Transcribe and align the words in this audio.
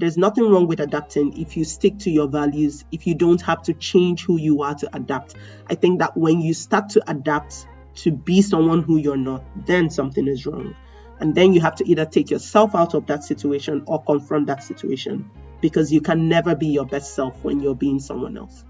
there's 0.00 0.16
nothing 0.16 0.50
wrong 0.50 0.66
with 0.66 0.80
adapting 0.80 1.38
if 1.38 1.58
you 1.58 1.64
stick 1.64 1.98
to 1.98 2.10
your 2.10 2.26
values, 2.26 2.84
if 2.90 3.06
you 3.06 3.14
don't 3.14 3.42
have 3.42 3.62
to 3.62 3.74
change 3.74 4.24
who 4.24 4.38
you 4.38 4.62
are 4.62 4.74
to 4.74 4.88
adapt. 4.96 5.34
I 5.68 5.74
think 5.74 5.98
that 5.98 6.16
when 6.16 6.40
you 6.40 6.54
start 6.54 6.88
to 6.90 7.10
adapt 7.10 7.66
to 7.96 8.10
be 8.10 8.40
someone 8.40 8.82
who 8.82 8.96
you're 8.96 9.18
not, 9.18 9.44
then 9.66 9.90
something 9.90 10.26
is 10.26 10.46
wrong. 10.46 10.74
And 11.18 11.34
then 11.34 11.52
you 11.52 11.60
have 11.60 11.74
to 11.76 11.88
either 11.88 12.06
take 12.06 12.30
yourself 12.30 12.74
out 12.74 12.94
of 12.94 13.06
that 13.08 13.24
situation 13.24 13.82
or 13.86 14.02
confront 14.02 14.46
that 14.46 14.62
situation 14.62 15.30
because 15.60 15.92
you 15.92 16.00
can 16.00 16.30
never 16.30 16.54
be 16.54 16.68
your 16.68 16.86
best 16.86 17.14
self 17.14 17.44
when 17.44 17.60
you're 17.60 17.74
being 17.74 18.00
someone 18.00 18.38
else. 18.38 18.64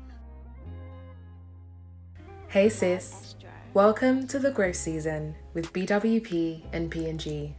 Hey 2.48 2.68
sis, 2.68 3.36
welcome 3.72 4.26
to 4.26 4.40
the 4.40 4.50
growth 4.50 4.74
season 4.74 5.36
with 5.54 5.72
BWP 5.72 6.64
and 6.72 6.90
P&G. 6.90 7.54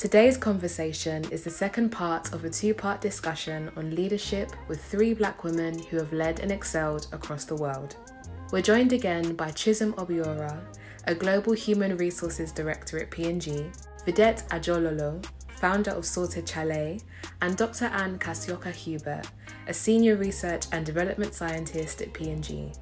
Today's 0.00 0.38
conversation 0.38 1.30
is 1.30 1.44
the 1.44 1.50
second 1.50 1.90
part 1.90 2.32
of 2.32 2.46
a 2.46 2.48
two 2.48 2.72
part 2.72 3.02
discussion 3.02 3.70
on 3.76 3.94
leadership 3.94 4.50
with 4.66 4.82
three 4.82 5.12
black 5.12 5.44
women 5.44 5.78
who 5.78 5.98
have 5.98 6.10
led 6.14 6.40
and 6.40 6.50
excelled 6.50 7.06
across 7.12 7.44
the 7.44 7.54
world. 7.54 7.96
We're 8.50 8.62
joined 8.62 8.94
again 8.94 9.36
by 9.36 9.50
Chisom 9.50 9.92
Obiora, 9.96 10.58
a 11.04 11.14
global 11.14 11.52
human 11.52 11.98
resources 11.98 12.50
director 12.50 12.98
at 12.98 13.10
P&G, 13.10 13.66
Vidette 14.06 14.48
Adjorlolo, 14.48 15.22
founder 15.58 15.90
of 15.90 16.06
Sorted 16.06 16.48
Chalet, 16.48 17.00
and 17.42 17.58
Dr. 17.58 17.84
Anne 17.92 18.18
Kasioka 18.18 18.72
Hubert, 18.72 19.26
a 19.66 19.74
senior 19.74 20.16
research 20.16 20.64
and 20.72 20.86
development 20.86 21.34
scientist 21.34 22.00
at 22.00 22.14
P&G. 22.14 22.72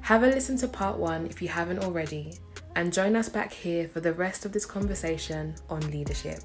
Have 0.00 0.24
a 0.24 0.26
listen 0.26 0.56
to 0.56 0.66
part 0.66 0.98
one 0.98 1.26
if 1.26 1.40
you 1.40 1.46
haven't 1.46 1.84
already, 1.84 2.36
and 2.78 2.92
join 2.92 3.16
us 3.16 3.28
back 3.28 3.52
here 3.52 3.88
for 3.88 3.98
the 3.98 4.12
rest 4.12 4.46
of 4.46 4.52
this 4.52 4.64
conversation 4.64 5.52
on 5.68 5.80
leadership. 5.90 6.38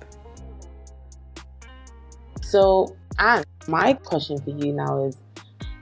So, 2.42 2.98
Anne, 3.20 3.44
my 3.68 3.94
question 3.94 4.42
for 4.42 4.50
you 4.50 4.74
now 4.74 5.06
is 5.06 5.18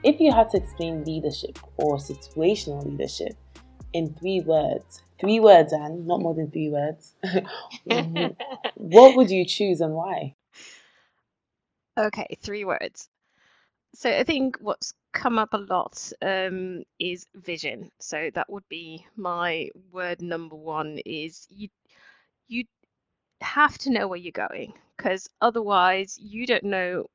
if 0.04 0.20
you 0.20 0.30
had 0.30 0.50
to 0.50 0.58
explain 0.58 1.04
leadership 1.04 1.58
or 1.78 1.96
situational 1.96 2.84
leadership 2.84 3.34
in 3.94 4.12
three 4.12 4.40
words, 4.40 5.02
three 5.18 5.40
words, 5.40 5.72
Anne, 5.72 6.06
not 6.06 6.20
more 6.20 6.34
than 6.34 6.50
three 6.50 6.68
words, 6.68 7.14
what 8.74 9.16
would 9.16 9.30
you 9.30 9.46
choose 9.46 9.80
and 9.80 9.94
why? 9.94 10.34
Okay, 11.98 12.36
three 12.42 12.66
words. 12.66 13.08
So 13.94 14.10
I 14.10 14.24
think 14.24 14.56
what's 14.60 14.94
come 15.12 15.38
up 15.38 15.52
a 15.52 15.58
lot 15.58 16.12
um, 16.22 16.82
is 16.98 17.26
vision. 17.34 17.90
So 18.00 18.30
that 18.34 18.50
would 18.50 18.66
be 18.68 19.06
my 19.16 19.68
word 19.90 20.22
number 20.22 20.56
one. 20.56 20.98
Is 21.04 21.46
you 21.50 21.68
you 22.48 22.64
have 23.40 23.78
to 23.78 23.90
know 23.90 24.08
where 24.08 24.18
you're 24.18 24.32
going 24.32 24.74
because 24.96 25.28
otherwise 25.40 26.18
you 26.18 26.46
don't 26.46 26.64
know 26.64 27.06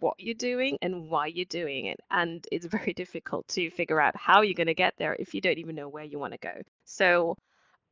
what 0.00 0.14
you're 0.18 0.34
doing 0.34 0.78
and 0.82 1.08
why 1.08 1.26
you're 1.26 1.44
doing 1.46 1.86
it, 1.86 2.00
and 2.10 2.46
it's 2.52 2.66
very 2.78 2.92
difficult 2.92 3.48
to 3.48 3.70
figure 3.70 4.00
out 4.00 4.16
how 4.16 4.42
you're 4.42 4.54
going 4.54 4.66
to 4.68 4.74
get 4.74 4.94
there 4.98 5.16
if 5.18 5.34
you 5.34 5.40
don't 5.40 5.58
even 5.58 5.74
know 5.76 5.88
where 5.88 6.04
you 6.04 6.18
want 6.18 6.32
to 6.34 6.38
go. 6.38 6.62
So 6.84 7.36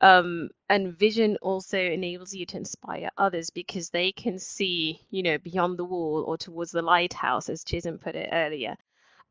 um, 0.00 0.50
and 0.68 0.96
vision 0.96 1.36
also 1.42 1.78
enables 1.78 2.34
you 2.34 2.46
to 2.46 2.56
inspire 2.56 3.10
others 3.18 3.50
because 3.50 3.91
they 3.91 4.12
can 4.12 4.38
see 4.38 5.00
you 5.10 5.22
know 5.22 5.38
beyond 5.38 5.78
the 5.78 5.84
wall 5.84 6.24
or 6.27 6.36
towards 6.36 6.70
the 6.70 6.82
lighthouse 6.82 7.48
as 7.48 7.64
chisom 7.64 8.00
put 8.00 8.14
it 8.14 8.28
earlier. 8.32 8.76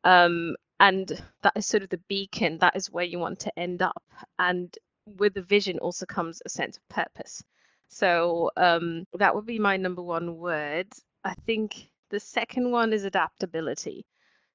Um, 0.04 0.56
and 0.80 1.10
that 1.42 1.54
is 1.56 1.66
sort 1.66 1.84
of 1.84 1.90
the 1.90 2.02
beacon 2.08 2.60
that 2.60 2.76
is 2.76 2.92
where 2.92 3.06
you 3.06 3.20
want 3.20 3.40
to 3.42 3.60
end 3.60 3.82
up. 3.82 4.04
And 4.40 4.76
with 5.18 5.34
the 5.34 5.42
vision 5.42 5.80
also 5.80 6.06
comes 6.06 6.42
a 6.45 6.50
sense 6.50 6.78
of 6.78 6.88
purpose. 6.90 7.44
So 7.88 8.52
um, 8.58 9.06
that 9.14 9.34
would 9.34 9.45
be 9.45 9.60
my 9.60 9.78
number 9.78 10.02
one 10.04 10.38
word. 10.38 10.88
I 11.23 11.34
think 11.45 11.90
the 12.10 12.20
second 12.20 12.72
one 12.72 12.94
is 12.94 13.06
adaptability. 13.06 14.06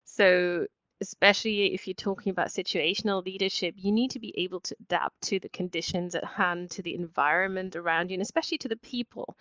So 0.05 0.66
especially 1.03 1.75
if 1.75 1.86
you're 1.86 1.95
talking 1.95 2.31
about 2.31 2.48
situational 2.48 3.25
leadership, 3.25 3.75
you 3.77 3.92
need 3.92 4.12
to 4.12 4.20
be 4.20 4.33
able 4.39 4.61
to 4.61 4.77
adapt 4.81 5.20
to 5.23 5.40
the 5.40 5.48
conditions 5.48 6.14
at 6.14 6.24
hand, 6.24 6.70
to 6.70 6.83
the 6.83 6.95
environment 6.95 7.77
around 7.77 8.11
you, 8.11 8.14
and 8.14 8.23
especially 8.23 8.58
to 8.58 8.68
the 8.68 8.77
people 8.77 9.36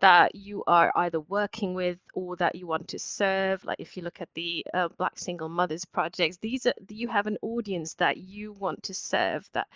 that 0.00 0.34
you 0.34 0.64
are 0.66 0.92
either 0.96 1.20
working 1.20 1.72
with 1.72 1.98
or 2.14 2.36
that 2.36 2.56
you 2.56 2.66
want 2.66 2.88
to 2.88 2.98
serve. 2.98 3.64
Like 3.64 3.78
if 3.78 3.96
you 3.96 4.02
look 4.02 4.20
at 4.20 4.28
the 4.34 4.66
uh, 4.74 4.88
Black 4.98 5.16
Single 5.16 5.48
Mothers 5.48 5.84
projects, 5.84 6.38
these 6.38 6.66
are 6.66 6.74
you 6.88 7.08
have 7.08 7.26
an 7.28 7.38
audience 7.42 7.94
that 7.94 8.16
you 8.16 8.52
want 8.52 8.82
to 8.82 8.94
serve, 8.94 9.48
that 9.52 9.68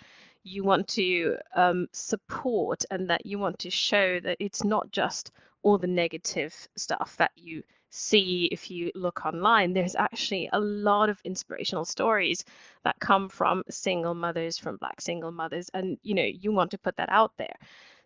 you 0.43 0.63
want 0.63 0.87
to 0.89 1.37
um, 1.55 1.87
support, 1.93 2.83
and 2.91 3.09
that 3.09 3.25
you 3.25 3.39
want 3.39 3.59
to 3.59 3.69
show 3.69 4.19
that 4.19 4.37
it's 4.39 4.63
not 4.63 4.91
just 4.91 5.31
all 5.63 5.77
the 5.77 5.87
negative 5.87 6.53
stuff 6.75 7.15
that 7.17 7.31
you 7.35 7.63
see 7.89 8.45
if 8.51 8.69
you 8.69 8.91
look 8.95 9.25
online 9.25 9.73
there's 9.73 9.95
actually 9.95 10.49
a 10.53 10.59
lot 10.59 11.09
of 11.09 11.19
inspirational 11.23 11.85
stories 11.85 12.45
that 12.83 12.99
come 12.99 13.29
from 13.29 13.63
single 13.69 14.13
mothers 14.13 14.57
from 14.57 14.77
black 14.77 15.01
single 15.01 15.31
mothers 15.31 15.69
and 15.73 15.97
you 16.03 16.13
know 16.13 16.23
you 16.23 16.51
want 16.51 16.71
to 16.71 16.77
put 16.77 16.95
that 16.97 17.09
out 17.09 17.31
there. 17.37 17.55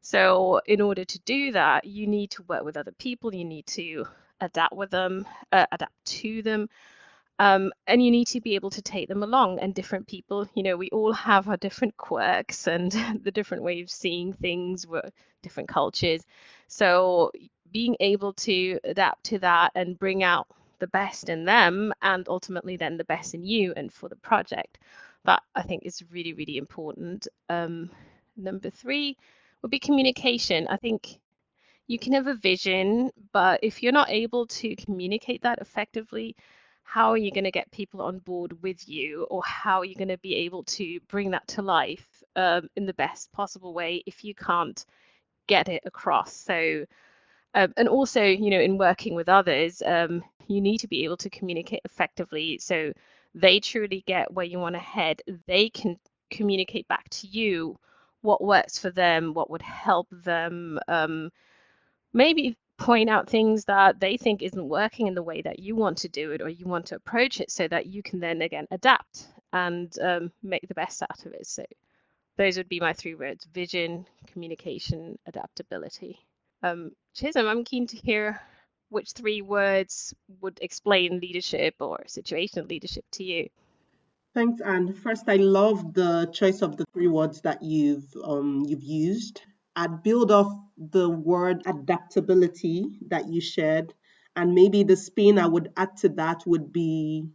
So 0.01 0.59
in 0.65 0.81
order 0.81 1.05
to 1.05 1.19
do 1.19 1.51
that 1.53 1.85
you 1.85 2.07
need 2.07 2.31
to 2.31 2.43
work 2.43 2.63
with 2.63 2.77
other 2.77 2.93
people 2.93 3.33
you 3.33 3.45
need 3.45 3.67
to 3.67 4.05
adapt 4.41 4.75
with 4.75 4.91
them 4.91 5.25
uh, 5.51 5.65
adapt 5.71 6.05
to 6.05 6.41
them 6.41 6.69
um, 7.39 7.71
and 7.87 8.03
you 8.03 8.11
need 8.11 8.27
to 8.27 8.41
be 8.41 8.55
able 8.55 8.69
to 8.71 8.81
take 8.81 9.07
them 9.07 9.23
along 9.23 9.59
and 9.59 9.73
different 9.73 10.07
people 10.07 10.47
you 10.53 10.63
know 10.63 10.77
we 10.77 10.89
all 10.89 11.13
have 11.13 11.47
our 11.49 11.57
different 11.57 11.95
quirks 11.97 12.67
and 12.67 12.91
the 13.23 13.31
different 13.31 13.63
way 13.63 13.81
of 13.81 13.89
seeing 13.89 14.33
things 14.33 14.85
were 14.87 15.09
different 15.43 15.69
cultures. 15.69 16.23
So 16.67 17.31
being 17.73 17.97
able 17.99 18.33
to 18.33 18.79
adapt 18.85 19.23
to 19.25 19.39
that 19.39 19.71
and 19.75 19.99
bring 19.99 20.23
out 20.23 20.47
the 20.79 20.87
best 20.87 21.29
in 21.29 21.45
them 21.45 21.93
and 22.01 22.27
ultimately 22.29 22.77
then 22.77 22.97
the 22.97 23.03
best 23.05 23.33
in 23.33 23.43
you 23.43 23.73
and 23.75 23.91
for 23.91 24.09
the 24.09 24.15
project. 24.15 24.79
That 25.25 25.41
i 25.55 25.61
think 25.61 25.83
is 25.85 26.03
really 26.11 26.33
really 26.33 26.57
important. 26.57 27.27
Um, 27.49 27.89
number 28.37 28.69
three 28.69 29.17
would 29.61 29.71
be 29.71 29.79
communication. 29.79 30.67
I 30.69 30.77
think 30.77 31.19
you 31.87 31.99
can 31.99 32.13
have 32.13 32.27
a 32.27 32.35
vision 32.35 33.11
but 33.31 33.59
if 33.63 33.83
you're 33.83 33.91
not 33.91 34.09
able 34.09 34.47
to 34.47 34.75
communicate 34.75 35.41
that 35.43 35.59
effectively 35.59 36.35
how 36.83 37.09
are 37.11 37.17
you 37.17 37.31
going 37.31 37.43
to 37.43 37.51
get 37.51 37.71
people 37.71 38.01
on 38.01 38.19
board 38.19 38.61
with 38.61 38.87
you 38.87 39.23
or 39.29 39.41
how 39.45 39.79
are 39.79 39.85
you 39.85 39.95
going 39.95 40.09
to 40.09 40.17
be 40.17 40.35
able 40.35 40.63
to 40.63 40.99
bring 41.07 41.31
that 41.31 41.47
to 41.47 41.61
life 41.61 42.23
um, 42.35 42.69
in 42.75 42.85
the 42.85 42.93
best 42.93 43.31
possible 43.31 43.73
way 43.73 44.03
if 44.05 44.23
you 44.23 44.35
can't 44.35 44.85
get 45.47 45.69
it 45.69 45.81
across? 45.85 46.33
So 46.33 46.85
um, 47.53 47.73
and 47.77 47.87
also, 47.87 48.23
you 48.23 48.49
know, 48.49 48.59
in 48.59 48.77
working 48.77 49.15
with 49.15 49.29
others, 49.29 49.81
um, 49.85 50.23
you 50.47 50.61
need 50.61 50.79
to 50.79 50.87
be 50.87 51.03
able 51.03 51.17
to 51.17 51.29
communicate 51.29 51.81
effectively 51.85 52.57
so 52.59 52.91
they 53.35 53.59
truly 53.59 54.03
get 54.05 54.31
where 54.33 54.45
you 54.45 54.59
want 54.59 54.75
to 54.75 54.79
head. 54.79 55.21
They 55.47 55.69
can 55.69 55.97
communicate 56.29 56.87
back 56.87 57.09
to 57.09 57.27
you 57.27 57.77
what 58.21 58.43
works 58.43 58.77
for 58.77 58.89
them, 58.89 59.33
what 59.33 59.49
would 59.49 59.61
help 59.61 60.07
them. 60.11 60.79
Um, 60.87 61.29
maybe 62.13 62.57
point 62.77 63.09
out 63.09 63.29
things 63.29 63.65
that 63.65 63.99
they 63.99 64.17
think 64.17 64.41
isn't 64.41 64.69
working 64.69 65.07
in 65.07 65.15
the 65.15 65.23
way 65.23 65.41
that 65.41 65.59
you 65.59 65.75
want 65.75 65.97
to 65.99 66.09
do 66.09 66.31
it 66.31 66.41
or 66.41 66.49
you 66.49 66.65
want 66.65 66.87
to 66.87 66.95
approach 66.95 67.39
it 67.39 67.51
so 67.51 67.67
that 67.67 67.85
you 67.85 68.01
can 68.03 68.19
then 68.19 68.41
again 68.41 68.67
adapt 68.71 69.27
and 69.51 69.97
um, 70.01 70.31
make 70.41 70.67
the 70.67 70.73
best 70.73 71.01
out 71.03 71.25
of 71.25 71.33
it. 71.33 71.45
So 71.45 71.63
those 72.37 72.57
would 72.57 72.69
be 72.69 72.79
my 72.79 72.93
three 72.93 73.15
words 73.15 73.45
vision, 73.45 74.05
communication, 74.27 75.17
adaptability. 75.27 76.19
Um, 76.63 76.91
Chisom, 77.13 77.47
I'm 77.47 77.65
keen 77.65 77.85
to 77.87 77.97
hear 77.97 78.39
which 78.89 79.11
three 79.11 79.41
words 79.41 80.13
would 80.41 80.57
explain 80.61 81.19
leadership 81.19 81.75
or 81.79 81.99
situational 82.07 82.69
leadership 82.69 83.03
to 83.11 83.23
you. 83.23 83.49
Thanks, 84.33 84.61
Anne. 84.61 84.93
First, 84.93 85.25
I 85.27 85.35
love 85.35 85.93
the 85.93 86.29
choice 86.33 86.61
of 86.61 86.77
the 86.77 86.85
three 86.93 87.07
words 87.07 87.41
that 87.41 87.61
you've 87.61 88.11
um, 88.23 88.63
you've 88.65 88.83
used. 88.83 89.41
I'd 89.75 90.01
build 90.03 90.31
off 90.31 90.51
the 90.77 91.09
word 91.09 91.61
adaptability 91.65 92.99
that 93.09 93.27
you 93.27 93.41
shared, 93.41 93.93
and 94.35 94.55
maybe 94.55 94.83
the 94.83 94.95
spin 94.95 95.37
I 95.37 95.47
would 95.47 95.71
add 95.77 95.97
to 95.97 96.09
that 96.09 96.43
would 96.47 96.71
be 96.71 97.27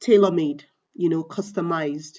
tailor-made, 0.00 0.64
you 0.94 1.08
know, 1.08 1.24
customized. 1.24 2.18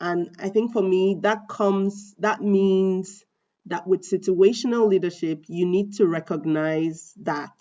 And 0.00 0.36
I 0.38 0.50
think 0.50 0.72
for 0.72 0.82
me, 0.82 1.18
that 1.22 1.48
comes 1.48 2.14
that 2.18 2.42
means 2.42 3.24
that 3.68 3.86
with 3.86 4.02
situational 4.02 4.88
leadership, 4.88 5.44
you 5.48 5.66
need 5.66 5.94
to 5.94 6.06
recognize 6.06 7.14
that 7.22 7.52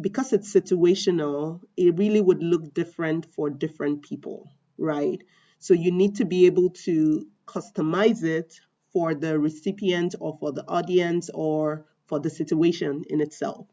because 0.00 0.32
it's 0.32 0.52
situational, 0.52 1.60
it 1.76 1.96
really 1.98 2.20
would 2.20 2.42
look 2.42 2.72
different 2.74 3.26
for 3.34 3.50
different 3.50 4.02
people, 4.02 4.50
right? 4.78 5.22
So 5.58 5.74
you 5.74 5.92
need 5.92 6.16
to 6.16 6.24
be 6.24 6.46
able 6.46 6.70
to 6.84 7.26
customize 7.46 8.24
it 8.24 8.60
for 8.92 9.14
the 9.14 9.38
recipient 9.38 10.14
or 10.18 10.36
for 10.40 10.52
the 10.52 10.64
audience 10.66 11.30
or 11.32 11.86
for 12.06 12.18
the 12.18 12.30
situation 12.30 13.04
in 13.08 13.20
itself. 13.20 13.66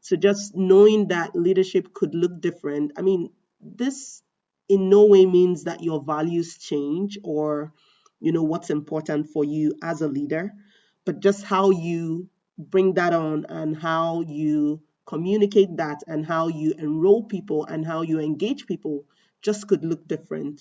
So 0.00 0.16
just 0.16 0.54
knowing 0.54 1.08
that 1.08 1.34
leadership 1.34 1.92
could 1.92 2.14
look 2.14 2.40
different, 2.40 2.92
I 2.96 3.02
mean, 3.02 3.30
this 3.60 4.22
in 4.68 4.88
no 4.88 5.06
way 5.06 5.26
means 5.26 5.64
that 5.64 5.82
your 5.82 6.02
values 6.02 6.56
change 6.58 7.18
or 7.24 7.72
you 8.20 8.32
know 8.32 8.42
what's 8.42 8.70
important 8.70 9.28
for 9.28 9.44
you 9.44 9.74
as 9.82 10.00
a 10.02 10.08
leader 10.08 10.52
but 11.04 11.20
just 11.20 11.44
how 11.44 11.70
you 11.70 12.28
bring 12.58 12.94
that 12.94 13.12
on 13.12 13.46
and 13.48 13.76
how 13.76 14.20
you 14.22 14.82
communicate 15.06 15.76
that 15.76 16.02
and 16.06 16.24
how 16.26 16.48
you 16.48 16.72
enroll 16.78 17.24
people 17.24 17.64
and 17.66 17.84
how 17.84 18.02
you 18.02 18.20
engage 18.20 18.66
people 18.66 19.04
just 19.42 19.66
could 19.66 19.84
look 19.84 20.06
different. 20.06 20.60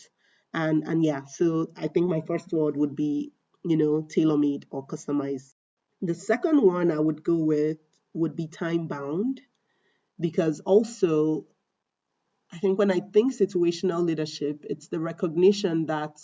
And 0.53 0.83
and 0.87 1.03
yeah, 1.03 1.25
so 1.25 1.71
I 1.75 1.87
think 1.87 2.09
my 2.09 2.21
first 2.21 2.51
word 2.51 2.75
would 2.77 2.95
be, 2.95 3.33
you 3.63 3.77
know, 3.77 4.01
tailor-made 4.01 4.65
or 4.71 4.87
customized. 4.87 5.53
The 6.01 6.15
second 6.15 6.61
one 6.61 6.91
I 6.91 6.99
would 6.99 7.23
go 7.23 7.35
with 7.35 7.77
would 8.13 8.35
be 8.35 8.47
time 8.47 8.87
bound 8.87 9.41
because 10.19 10.61
also 10.61 11.45
I 12.51 12.57
think 12.57 12.79
when 12.79 12.89
I 12.89 13.01
think 13.01 13.33
situational 13.33 14.03
leadership, 14.03 14.65
it's 14.67 14.87
the 14.87 14.99
recognition 14.99 15.85
that 15.87 16.17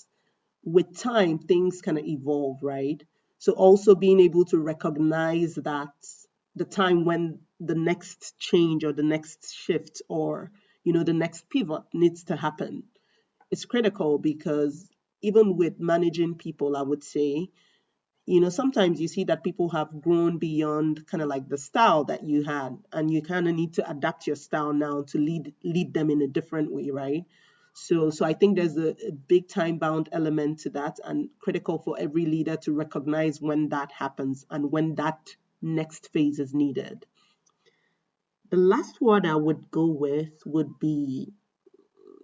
with 0.66 0.98
time 0.98 1.40
things 1.40 1.82
kind 1.82 2.00
of 2.00 2.06
evolve, 2.06 2.60
right? 2.64 3.04
So 3.40 3.54
also 3.54 3.96
being 3.96 4.20
able 4.22 4.46
to 4.48 4.60
recognize 4.60 5.56
that 5.56 5.94
the 6.56 6.66
time 6.66 7.06
when 7.06 7.40
the 7.62 7.76
next 7.76 8.38
change 8.40 8.84
or 8.84 8.94
the 8.94 9.04
next 9.04 9.54
shift 9.54 10.02
or 10.10 10.52
you 10.84 10.94
know 10.94 11.04
the 11.04 11.14
next 11.14 11.50
pivot 11.50 11.84
needs 11.94 12.26
to 12.26 12.36
happen 12.36 12.84
is 13.52 13.66
critical 13.66 14.20
because 14.20 14.90
even 15.22 15.58
with 15.58 15.80
managing 15.80 16.36
people, 16.36 16.78
I 16.78 16.84
would 16.84 17.04
say 17.04 17.50
you 18.26 18.42
know, 18.42 18.50
sometimes 18.50 19.02
you 19.02 19.08
see 19.08 19.26
that 19.26 19.44
people 19.44 19.70
have 19.70 20.02
grown 20.02 20.38
beyond 20.40 21.08
kind 21.08 21.22
of 21.22 21.30
like 21.30 21.48
the 21.50 21.58
style 21.58 22.06
that 22.06 22.24
you 22.24 22.44
had, 22.44 22.78
and 22.92 23.12
you 23.12 23.22
kind 23.22 23.48
of 23.48 23.56
need 23.56 23.74
to 23.76 23.90
adapt 23.90 24.28
your 24.28 24.36
style 24.36 24.74
now 24.74 25.04
to 25.04 25.20
lead 25.20 25.54
lead 25.64 25.94
them 25.94 26.10
in 26.10 26.22
a 26.22 26.28
different 26.28 26.72
way, 26.74 26.90
right? 26.92 27.26
So, 27.76 28.10
so 28.12 28.26
I 28.26 28.34
think 28.34 28.58
there's 28.58 28.78
a, 28.78 28.92
a 29.08 29.12
big 29.12 29.50
time 29.50 29.80
bound 29.80 30.10
element 30.14 30.60
to 30.62 30.72
that, 30.72 30.98
and 31.04 31.30
critical 31.40 31.80
for 31.80 31.98
every 32.00 32.26
leader 32.26 32.58
to 32.58 32.74
recognize 32.74 33.42
when 33.42 33.70
that 33.70 33.92
happens 33.92 34.46
and 34.50 34.72
when 34.72 34.96
that 34.96 35.36
next 35.62 36.12
phase 36.14 36.40
is 36.40 36.54
needed. 36.54 37.06
The 38.52 38.58
last 38.58 39.02
word 39.02 39.26
I 39.26 39.36
would 39.36 39.72
go 39.72 39.88
with 39.88 40.34
would 40.46 40.80
be 40.80 41.34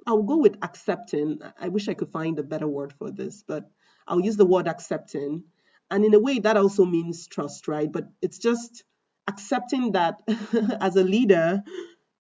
I'll 0.08 0.24
go 0.24 0.38
with 0.38 0.58
accepting. 0.64 1.42
I 1.60 1.70
wish 1.70 1.90
I 1.90 1.96
could 1.96 2.12
find 2.12 2.40
a 2.40 2.44
better 2.44 2.68
word 2.68 2.94
for 2.94 3.12
this, 3.12 3.44
but 3.48 3.70
I'll 4.08 4.22
use 4.22 4.38
the 4.38 4.48
word 4.48 4.68
accepting 4.68 5.46
and 5.92 6.06
in 6.06 6.14
a 6.14 6.20
way, 6.20 6.40
that 6.40 6.58
also 6.58 6.86
means 6.86 7.28
trust, 7.28 7.68
right? 7.68 7.92
But 7.92 8.08
it's 8.22 8.40
just 8.40 8.86
accepting 9.28 9.94
that 9.94 10.22
as 10.82 10.96
a 10.96 11.04
leader, 11.04 11.64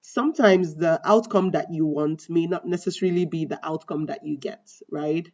sometimes 0.01 0.75
the 0.75 0.99
outcome 1.03 1.51
that 1.51 1.73
you 1.73 1.85
want 1.85 2.29
may 2.29 2.45
not 2.47 2.67
necessarily 2.67 3.25
be 3.25 3.45
the 3.45 3.59
outcome 3.65 4.07
that 4.07 4.25
you 4.25 4.37
get, 4.37 4.71
right? 4.89 5.29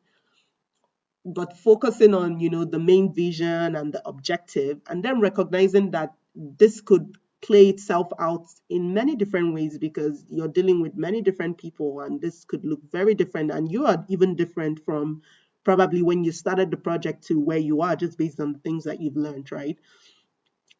But 1.25 1.57
focusing 1.57 2.13
on, 2.13 2.39
you 2.39 2.49
know, 2.49 2.65
the 2.65 2.79
main 2.79 3.13
vision 3.13 3.75
and 3.75 3.93
the 3.93 4.01
objective, 4.07 4.79
and 4.87 5.03
then 5.03 5.19
recognizing 5.19 5.91
that 5.91 6.13
this 6.35 6.81
could 6.81 7.17
play 7.41 7.69
itself 7.69 8.07
out 8.19 8.45
in 8.69 8.93
many 8.93 9.15
different 9.15 9.53
ways 9.53 9.77
because 9.77 10.25
you're 10.29 10.47
dealing 10.47 10.81
with 10.81 10.95
many 10.95 11.21
different 11.21 11.57
people 11.57 12.01
and 12.01 12.19
this 12.19 12.45
could 12.45 12.65
look 12.65 12.79
very 12.91 13.13
different 13.13 13.51
and 13.51 13.71
you 13.71 13.85
are 13.85 14.03
even 14.09 14.35
different 14.35 14.83
from 14.85 15.21
probably 15.63 16.01
when 16.01 16.23
you 16.23 16.31
started 16.31 16.71
the 16.71 16.77
project 16.77 17.27
to 17.27 17.39
where 17.39 17.57
you 17.57 17.81
are 17.81 17.95
just 17.95 18.17
based 18.17 18.39
on 18.39 18.53
the 18.53 18.59
things 18.59 18.85
that 18.85 19.01
you've 19.01 19.17
learned, 19.17 19.51
right? 19.51 19.77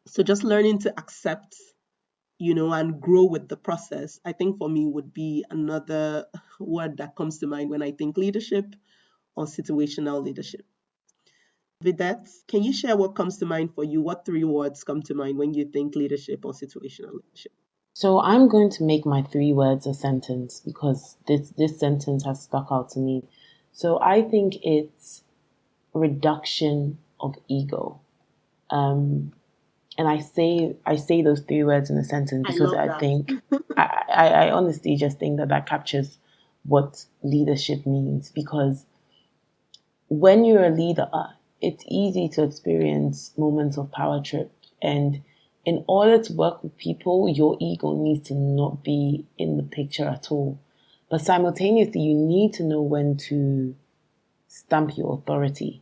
So 0.08 0.24
just 0.24 0.44
learning 0.44 0.80
to 0.80 0.98
accept, 0.98 1.56
you 2.40 2.54
know, 2.54 2.72
and 2.74 3.02
grow 3.02 3.26
with 3.26 3.48
the 3.48 3.58
process, 3.58 4.20
I 4.26 4.34
think 4.34 4.58
for 4.58 4.70
me 4.70 4.86
would 4.86 5.14
be 5.14 5.46
another 5.50 6.26
word 6.60 6.98
that 6.98 7.16
comes 7.16 7.40
to 7.40 7.48
mind 7.48 7.70
when 7.70 7.82
I 7.82 7.92
think 7.92 8.18
leadership 8.18 8.76
or 9.36 9.46
situational 9.46 10.24
leadership. 10.24 10.66
Vidette, 11.84 12.28
can 12.48 12.64
you 12.64 12.74
share 12.74 12.98
what 12.98 13.16
comes 13.16 13.38
to 13.38 13.46
mind 13.46 13.76
for 13.76 13.84
you? 13.84 14.02
What 14.02 14.26
three 14.26 14.44
words 14.44 14.84
come 14.84 15.04
to 15.04 15.14
mind 15.14 15.38
when 15.38 15.54
you 15.54 15.66
think 15.66 15.96
leadership 15.96 16.44
or 16.44 16.54
situational 16.54 17.14
leadership? 17.14 17.52
So 17.94 18.20
I'm 18.20 18.48
going 18.48 18.70
to 18.72 18.84
make 18.84 19.06
my 19.06 19.22
three 19.22 19.54
words 19.54 19.86
a 19.86 19.94
sentence 19.94 20.60
because 20.60 21.18
this 21.28 21.52
this 21.58 21.80
sentence 21.80 22.26
has 22.26 22.44
stuck 22.44 22.68
out 22.72 22.90
to 22.92 23.00
me 23.00 23.24
so 23.78 24.00
I 24.02 24.24
think 24.24 24.56
it's 24.64 25.24
reduction 25.94 26.98
of 27.20 27.36
ego. 27.48 28.00
Um, 28.72 29.34
and 29.98 30.08
I 30.08 30.20
say 30.20 30.76
I 30.86 30.96
say 30.96 31.22
those 31.22 31.42
three 31.42 31.64
words 31.64 31.90
in 31.90 31.98
a 31.98 32.04
sentence 32.04 32.46
because 32.48 32.74
I, 32.74 32.88
I 32.88 33.00
think 33.00 33.32
I, 33.78 34.04
I, 34.14 34.28
I 34.28 34.52
honestly 34.52 34.96
just 34.96 35.20
think 35.20 35.38
that 35.40 35.50
that 35.50 35.68
captures 35.68 36.18
what 36.64 37.06
leadership 37.24 37.86
means 37.86 38.32
because 38.32 38.86
when 40.10 40.46
you're 40.46 40.66
a 40.66 40.70
leader, 40.70 41.10
it's 41.62 41.84
easy 41.88 42.30
to 42.30 42.44
experience 42.44 43.34
moments 43.38 43.78
of 43.78 43.92
power 43.92 44.22
trip. 44.22 44.52
And 44.82 45.24
in 45.66 45.84
order 45.88 46.22
to 46.24 46.34
work 46.34 46.64
with 46.64 46.78
people, 46.78 47.28
your 47.28 47.58
ego 47.60 47.94
needs 47.94 48.28
to 48.30 48.36
not 48.36 48.84
be 48.84 49.26
in 49.38 49.58
the 49.58 49.64
picture 49.64 50.08
at 50.08 50.32
all. 50.32 50.60
But 51.10 51.22
simultaneously, 51.22 52.02
you 52.02 52.16
need 52.16 52.54
to 52.54 52.64
know 52.64 52.82
when 52.82 53.18
to 53.30 53.76
stamp 54.48 54.98
your 54.98 55.16
authority. 55.16 55.82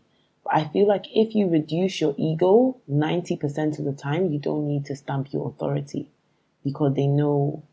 I 0.51 0.65
feel 0.65 0.87
like 0.87 1.05
if 1.13 1.33
you 1.35 1.47
reduce 1.49 1.99
your 1.99 2.13
ego 2.17 2.77
90% 2.89 3.79
of 3.79 3.85
the 3.85 3.93
time, 3.93 4.31
you 4.31 4.39
don't 4.39 4.67
need 4.67 4.85
to 4.85 4.95
stamp 4.95 5.33
your 5.33 5.49
authority 5.49 6.09
because 6.63 6.93
they 6.95 7.07
know 7.07 7.63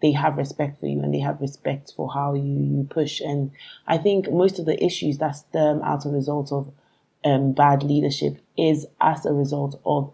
they 0.00 0.12
have 0.12 0.36
respect 0.36 0.80
for 0.80 0.86
you 0.86 1.00
and 1.00 1.14
they 1.14 1.20
have 1.20 1.40
respect 1.40 1.92
for 1.96 2.12
how 2.12 2.34
you, 2.34 2.42
you 2.42 2.86
push. 2.90 3.20
And 3.20 3.52
I 3.86 3.98
think 3.98 4.30
most 4.30 4.58
of 4.58 4.66
the 4.66 4.82
issues 4.82 5.18
that 5.18 5.32
stem 5.32 5.80
out 5.82 6.04
of 6.04 6.12
result 6.12 6.52
of 6.52 6.72
um, 7.24 7.52
bad 7.52 7.82
leadership 7.82 8.38
is 8.58 8.86
as 9.00 9.24
a 9.24 9.32
result 9.32 9.80
of 9.86 10.12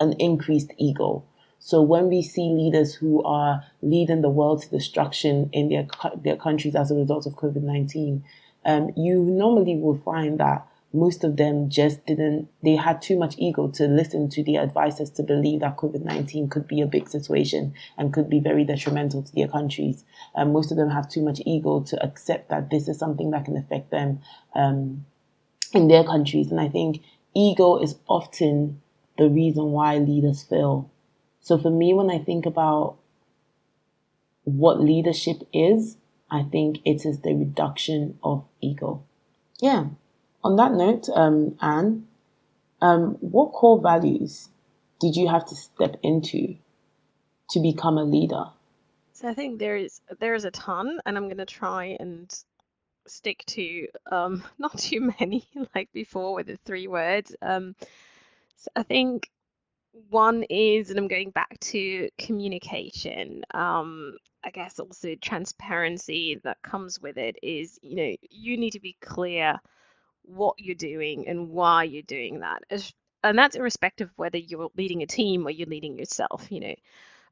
an 0.00 0.12
increased 0.14 0.72
ego. 0.76 1.24
So 1.58 1.80
when 1.80 2.08
we 2.08 2.22
see 2.22 2.50
leaders 2.50 2.94
who 2.94 3.22
are 3.24 3.64
leading 3.82 4.20
the 4.20 4.28
world 4.28 4.62
to 4.62 4.70
destruction 4.70 5.48
in 5.52 5.68
their 5.70 5.86
their 6.16 6.36
countries 6.36 6.74
as 6.76 6.90
a 6.90 6.94
result 6.94 7.26
of 7.26 7.34
COVID 7.34 7.62
nineteen, 7.62 8.22
um, 8.64 8.90
you 8.96 9.20
normally 9.22 9.76
will 9.76 9.98
find 10.04 10.38
that 10.38 10.66
most 10.96 11.24
of 11.24 11.36
them 11.36 11.68
just 11.68 12.04
didn't 12.06 12.48
they 12.62 12.76
had 12.76 13.00
too 13.02 13.18
much 13.18 13.34
ego 13.38 13.68
to 13.68 13.86
listen 13.86 14.28
to 14.28 14.42
the 14.44 14.56
advisors 14.56 15.10
to 15.10 15.22
believe 15.22 15.60
that 15.60 15.76
covid-19 15.76 16.50
could 16.50 16.66
be 16.66 16.80
a 16.80 16.86
big 16.86 17.08
situation 17.08 17.72
and 17.98 18.12
could 18.12 18.28
be 18.28 18.40
very 18.40 18.64
detrimental 18.64 19.22
to 19.22 19.34
their 19.34 19.48
countries 19.48 20.04
and 20.34 20.52
most 20.52 20.70
of 20.70 20.76
them 20.76 20.90
have 20.90 21.08
too 21.08 21.22
much 21.22 21.40
ego 21.46 21.80
to 21.80 22.02
accept 22.02 22.48
that 22.48 22.70
this 22.70 22.88
is 22.88 22.98
something 22.98 23.30
that 23.30 23.44
can 23.44 23.56
affect 23.56 23.90
them 23.90 24.20
um, 24.54 25.04
in 25.72 25.88
their 25.88 26.04
countries 26.04 26.50
and 26.50 26.60
i 26.60 26.68
think 26.68 27.02
ego 27.34 27.78
is 27.78 27.96
often 28.08 28.80
the 29.18 29.28
reason 29.28 29.72
why 29.72 29.98
leaders 29.98 30.42
fail 30.42 30.90
so 31.46 31.56
for 31.56 31.70
me, 31.70 31.94
when 31.94 32.10
I 32.10 32.18
think 32.18 32.44
about 32.44 32.96
what 34.42 34.80
leadership 34.80 35.42
is, 35.52 35.96
I 36.28 36.42
think 36.42 36.78
it 36.84 37.06
is 37.06 37.20
the 37.20 37.34
reduction 37.34 38.18
of 38.24 38.44
ego. 38.60 39.04
Yeah. 39.60 39.84
On 40.46 40.54
that 40.54 40.74
note, 40.74 41.08
um, 41.12 41.58
Anne, 41.60 42.06
um, 42.80 43.16
what 43.20 43.50
core 43.50 43.80
values 43.82 44.48
did 45.00 45.16
you 45.16 45.26
have 45.26 45.44
to 45.46 45.56
step 45.56 45.96
into 46.04 46.54
to 47.50 47.58
become 47.58 47.98
a 47.98 48.04
leader? 48.04 48.44
So 49.12 49.28
I 49.28 49.34
think 49.34 49.58
there 49.58 49.76
is 49.76 50.00
there 50.20 50.34
is 50.34 50.44
a 50.44 50.52
ton, 50.52 51.00
and 51.04 51.16
I'm 51.16 51.24
going 51.24 51.38
to 51.38 51.46
try 51.46 51.96
and 51.98 52.32
stick 53.08 53.42
to 53.46 53.88
um, 54.12 54.44
not 54.58 54.78
too 54.78 55.12
many 55.18 55.48
like 55.74 55.92
before 55.92 56.36
with 56.36 56.46
the 56.46 56.58
three 56.64 56.86
words. 56.86 57.34
Um, 57.42 57.74
so 58.54 58.70
I 58.76 58.84
think 58.84 59.28
one 60.10 60.44
is, 60.44 60.90
and 60.90 60.98
I'm 61.00 61.08
going 61.08 61.30
back 61.30 61.58
to 61.72 62.08
communication. 62.18 63.42
Um, 63.52 64.16
I 64.44 64.50
guess 64.50 64.78
also 64.78 65.16
transparency 65.16 66.40
that 66.44 66.62
comes 66.62 67.00
with 67.00 67.16
it 67.16 67.36
is, 67.42 67.80
you 67.82 67.96
know, 67.96 68.16
you 68.30 68.56
need 68.56 68.74
to 68.74 68.80
be 68.80 68.96
clear 69.00 69.58
what 70.26 70.56
you're 70.58 70.74
doing 70.74 71.26
and 71.28 71.50
why 71.50 71.84
you're 71.84 72.02
doing 72.02 72.40
that. 72.40 72.62
And 73.22 73.38
that's 73.38 73.56
irrespective 73.56 74.08
of 74.08 74.18
whether 74.18 74.38
you're 74.38 74.70
leading 74.76 75.02
a 75.02 75.06
team 75.06 75.46
or 75.46 75.50
you're 75.50 75.68
leading 75.68 75.98
yourself, 75.98 76.46
you 76.50 76.60
know. 76.60 76.74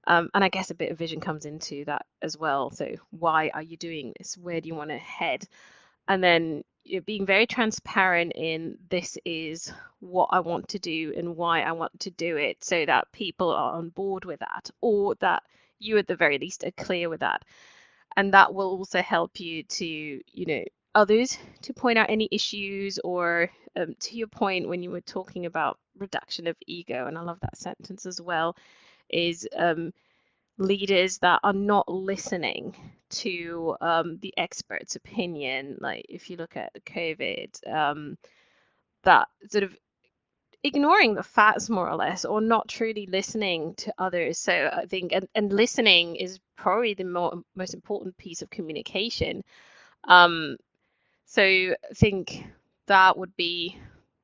Um, 0.06 0.30
and 0.34 0.44
I 0.44 0.48
guess 0.48 0.70
a 0.70 0.74
bit 0.74 0.90
of 0.90 0.98
vision 0.98 1.20
comes 1.20 1.46
into 1.46 1.84
that 1.86 2.06
as 2.20 2.36
well. 2.36 2.70
So, 2.70 2.94
why 3.10 3.50
are 3.54 3.62
you 3.62 3.76
doing 3.76 4.12
this? 4.18 4.36
Where 4.36 4.60
do 4.60 4.68
you 4.68 4.74
want 4.74 4.90
to 4.90 4.98
head? 4.98 5.46
And 6.08 6.22
then 6.22 6.64
you're 6.84 7.00
being 7.00 7.24
very 7.24 7.46
transparent 7.46 8.32
in 8.34 8.76
this 8.90 9.16
is 9.24 9.72
what 10.00 10.28
I 10.32 10.40
want 10.40 10.68
to 10.68 10.78
do 10.78 11.14
and 11.16 11.36
why 11.36 11.62
I 11.62 11.72
want 11.72 11.98
to 12.00 12.10
do 12.10 12.36
it 12.36 12.62
so 12.62 12.84
that 12.84 13.10
people 13.12 13.50
are 13.50 13.72
on 13.74 13.88
board 13.88 14.26
with 14.26 14.40
that 14.40 14.70
or 14.82 15.14
that 15.20 15.42
you 15.78 15.96
at 15.96 16.06
the 16.06 16.16
very 16.16 16.38
least 16.38 16.64
are 16.64 16.70
clear 16.72 17.08
with 17.08 17.20
that. 17.20 17.42
And 18.16 18.34
that 18.34 18.52
will 18.52 18.68
also 18.68 19.00
help 19.00 19.40
you 19.40 19.62
to, 19.62 19.86
you 19.86 20.46
know, 20.46 20.64
others 20.94 21.38
to 21.62 21.72
point 21.72 21.98
out 21.98 22.10
any 22.10 22.28
issues 22.30 22.98
or 23.02 23.50
um, 23.76 23.94
to 24.00 24.16
your 24.16 24.28
point 24.28 24.68
when 24.68 24.82
you 24.82 24.90
were 24.90 25.00
talking 25.00 25.46
about 25.46 25.78
reduction 25.98 26.46
of 26.46 26.56
ego, 26.66 27.06
and 27.06 27.18
I 27.18 27.22
love 27.22 27.40
that 27.40 27.56
sentence 27.58 28.06
as 28.06 28.20
well, 28.20 28.56
is 29.10 29.48
um, 29.56 29.92
leaders 30.58 31.18
that 31.18 31.40
are 31.42 31.52
not 31.52 31.88
listening 31.88 32.76
to 33.10 33.76
um, 33.80 34.18
the 34.20 34.32
expert's 34.36 34.96
opinion. 34.96 35.78
Like 35.80 36.06
if 36.08 36.30
you 36.30 36.36
look 36.36 36.56
at 36.56 36.72
COVID, 36.84 37.72
um, 37.72 38.16
that 39.02 39.28
sort 39.48 39.64
of 39.64 39.76
ignoring 40.64 41.14
the 41.14 41.22
facts 41.22 41.68
more 41.68 41.88
or 41.88 41.94
less 41.94 42.24
or 42.24 42.40
not 42.40 42.68
truly 42.68 43.06
listening 43.06 43.74
to 43.74 43.92
others 43.98 44.38
so 44.38 44.70
i 44.72 44.86
think 44.86 45.12
and, 45.12 45.28
and 45.34 45.52
listening 45.52 46.16
is 46.16 46.40
probably 46.56 46.94
the 46.94 47.04
more, 47.04 47.42
most 47.54 47.74
important 47.74 48.16
piece 48.16 48.40
of 48.40 48.48
communication 48.48 49.42
um 50.08 50.56
so 51.24 51.42
i 51.42 51.94
think 51.94 52.44
that 52.86 53.16
would 53.16 53.34
be 53.36 53.78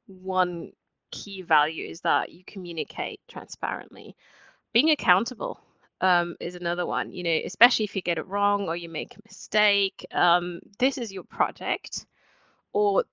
one 0.06 0.72
key 1.10 1.42
value 1.42 1.88
is 1.88 2.00
that 2.02 2.30
you 2.30 2.42
communicate 2.46 3.20
transparently. 3.28 4.16
Being 4.72 4.90
accountable 4.90 5.60
um, 6.00 6.36
is 6.40 6.54
another 6.54 6.86
one 6.86 7.12
you 7.12 7.22
know 7.22 7.40
especially 7.44 7.84
if 7.84 7.94
you 7.94 8.00
get 8.00 8.16
it 8.16 8.26
wrong 8.26 8.68
or 8.68 8.76
you 8.76 8.88
make 8.88 9.14
a 9.14 9.20
mistake 9.24 10.06
um, 10.12 10.60
this 10.78 10.96
is 10.96 11.12
your 11.12 11.24
project 11.24 12.06
or 12.72 13.04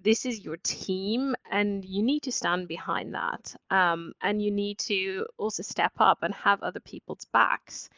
this 0.00 0.24
is 0.26 0.44
your 0.44 0.56
team 0.64 1.36
and 1.50 1.84
you 1.84 2.02
need 2.02 2.22
to 2.22 2.32
stand 2.32 2.66
behind 2.66 3.14
that 3.14 3.54
um, 3.70 4.12
and 4.22 4.42
you 4.42 4.50
need 4.50 4.78
to 4.78 5.26
also 5.36 5.62
step 5.62 5.92
up 5.98 6.18
and 6.22 6.34
have 6.34 6.62
other 6.62 6.80
people's 6.80 7.26
backs. 7.32 7.88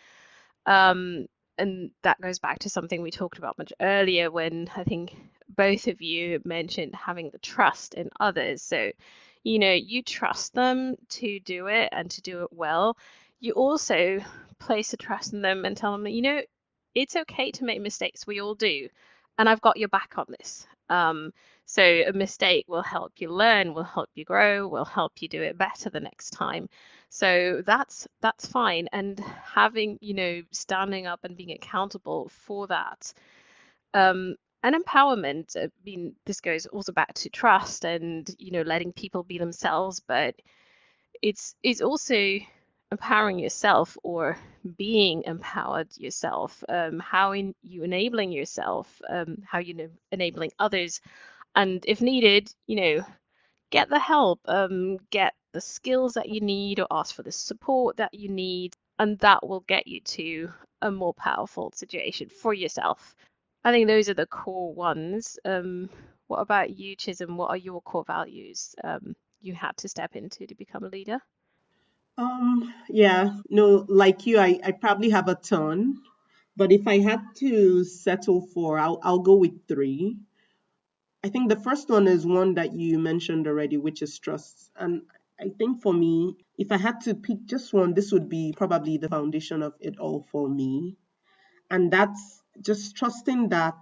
Um, 0.66 1.26
and 1.60 1.90
that 2.02 2.20
goes 2.20 2.38
back 2.38 2.58
to 2.60 2.70
something 2.70 3.02
we 3.02 3.10
talked 3.10 3.38
about 3.38 3.58
much 3.58 3.72
earlier 3.80 4.30
when 4.30 4.68
i 4.76 4.82
think 4.84 5.14
both 5.56 5.88
of 5.88 6.00
you 6.00 6.40
mentioned 6.44 6.94
having 6.94 7.30
the 7.30 7.38
trust 7.38 7.94
in 7.94 8.10
others. 8.18 8.62
So 8.62 8.92
you 9.42 9.58
know 9.58 9.72
you 9.72 10.02
trust 10.02 10.54
them 10.54 10.96
to 11.10 11.40
do 11.40 11.66
it 11.66 11.88
and 11.92 12.10
to 12.10 12.22
do 12.22 12.42
it 12.42 12.52
well. 12.52 12.96
You 13.40 13.52
also 13.52 14.20
place 14.58 14.92
a 14.92 14.96
trust 14.96 15.32
in 15.32 15.42
them 15.42 15.64
and 15.64 15.76
tell 15.76 15.92
them 15.92 16.04
that 16.04 16.12
you 16.12 16.22
know 16.22 16.40
it's 16.94 17.16
okay 17.16 17.50
to 17.52 17.64
make 17.64 17.80
mistakes. 17.80 18.26
We 18.26 18.40
all 18.40 18.54
do. 18.54 18.88
And 19.38 19.48
i've 19.48 19.60
got 19.60 19.78
your 19.78 19.88
back 19.88 20.14
on 20.18 20.26
this 20.28 20.66
um, 20.90 21.32
so 21.66 21.82
a 21.82 22.12
mistake 22.12 22.66
will 22.68 22.82
help 22.82 23.12
you 23.18 23.30
learn, 23.30 23.74
will 23.74 23.84
help 23.84 24.10
you 24.14 24.24
grow, 24.24 24.68
will 24.68 24.84
help 24.84 25.22
you 25.22 25.28
do 25.28 25.42
it 25.42 25.58
better 25.58 25.90
the 25.90 26.00
next 26.00 26.30
time. 26.30 26.68
So 27.10 27.62
that's 27.66 28.08
that's 28.20 28.46
fine. 28.46 28.88
And 28.92 29.20
having, 29.44 29.98
you 30.00 30.14
know, 30.14 30.42
standing 30.52 31.06
up 31.06 31.20
and 31.24 31.36
being 31.36 31.52
accountable 31.52 32.28
for 32.30 32.66
that. 32.68 33.12
Um, 33.94 34.36
and 34.62 34.76
empowerment, 34.76 35.56
I 35.56 35.70
mean, 35.84 36.14
this 36.26 36.40
goes 36.40 36.66
also 36.66 36.92
back 36.92 37.14
to 37.14 37.30
trust 37.30 37.84
and, 37.84 38.28
you 38.38 38.52
know, 38.52 38.62
letting 38.62 38.92
people 38.92 39.22
be 39.22 39.38
themselves, 39.38 40.00
but 40.00 40.34
it's 41.22 41.54
it's 41.62 41.80
also 41.82 42.38
empowering 42.92 43.38
yourself 43.38 43.96
or 44.02 44.38
being 44.76 45.22
empowered 45.24 45.88
yourself 45.96 46.62
um, 46.68 46.98
how 47.00 47.32
in 47.32 47.54
you 47.62 47.84
enabling 47.84 48.32
yourself 48.32 49.00
um, 49.08 49.38
how 49.46 49.58
you 49.58 49.90
enabling 50.12 50.50
others 50.58 51.00
and 51.56 51.84
if 51.86 52.00
needed 52.00 52.52
you 52.66 52.76
know 52.76 53.04
get 53.70 53.88
the 53.88 53.98
help 53.98 54.40
um, 54.46 54.98
get 55.10 55.34
the 55.52 55.60
skills 55.60 56.14
that 56.14 56.28
you 56.28 56.40
need 56.40 56.80
or 56.80 56.86
ask 56.90 57.14
for 57.14 57.22
the 57.22 57.32
support 57.32 57.96
that 57.96 58.14
you 58.14 58.28
need 58.28 58.74
and 58.98 59.18
that 59.20 59.46
will 59.46 59.60
get 59.60 59.86
you 59.86 60.00
to 60.02 60.50
a 60.82 60.90
more 60.90 61.14
powerful 61.14 61.72
situation 61.74 62.28
for 62.28 62.54
yourself. 62.54 63.14
I 63.64 63.72
think 63.72 63.88
those 63.88 64.08
are 64.08 64.14
the 64.14 64.26
core 64.26 64.74
ones. 64.74 65.38
Um, 65.44 65.90
what 66.28 66.38
about 66.38 66.70
you 66.70 66.96
Chisom? 66.96 67.36
What 67.36 67.50
are 67.50 67.56
your 67.56 67.82
core 67.82 68.04
values 68.04 68.74
um, 68.84 69.14
you 69.40 69.54
had 69.54 69.76
to 69.78 69.88
step 69.88 70.16
into 70.16 70.46
to 70.46 70.54
become 70.54 70.84
a 70.84 70.88
leader 70.88 71.18
um, 72.18 72.74
yeah, 72.88 73.36
no, 73.48 73.84
like 73.88 74.26
you, 74.26 74.38
I, 74.38 74.60
I 74.64 74.72
probably 74.72 75.10
have 75.10 75.28
a 75.28 75.34
ton, 75.34 76.02
but 76.56 76.72
if 76.72 76.86
I 76.86 76.98
had 76.98 77.20
to 77.36 77.84
settle 77.84 78.42
for, 78.42 78.78
I'll, 78.78 79.00
I'll 79.02 79.20
go 79.20 79.36
with 79.36 79.66
three. 79.68 80.18
I 81.24 81.28
think 81.28 81.48
the 81.48 81.60
first 81.60 81.88
one 81.90 82.08
is 82.08 82.26
one 82.26 82.54
that 82.54 82.74
you 82.74 82.98
mentioned 82.98 83.46
already, 83.46 83.76
which 83.76 84.02
is 84.02 84.18
trust. 84.18 84.70
And 84.76 85.02
I 85.40 85.50
think 85.58 85.82
for 85.82 85.92
me, 85.92 86.36
if 86.58 86.72
I 86.72 86.78
had 86.78 87.00
to 87.02 87.14
pick 87.14 87.44
just 87.46 87.72
one, 87.72 87.94
this 87.94 88.12
would 88.12 88.28
be 88.28 88.54
probably 88.56 88.98
the 88.98 89.08
foundation 89.08 89.62
of 89.62 89.74
it 89.80 89.98
all 89.98 90.26
for 90.30 90.48
me. 90.48 90.96
And 91.70 91.92
that's 91.92 92.42
just 92.60 92.96
trusting 92.96 93.50
that, 93.50 93.76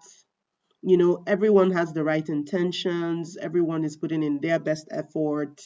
you 0.82 0.97
know, 0.97 1.23
everyone 1.26 1.73
has 1.73 1.92
the 1.92 2.04
right 2.04 2.28
intentions, 2.28 3.37
everyone 3.37 3.85
is 3.85 3.97
putting 3.97 4.23
in 4.23 4.40
their 4.40 4.58
best 4.58 4.88
effort 4.90 5.62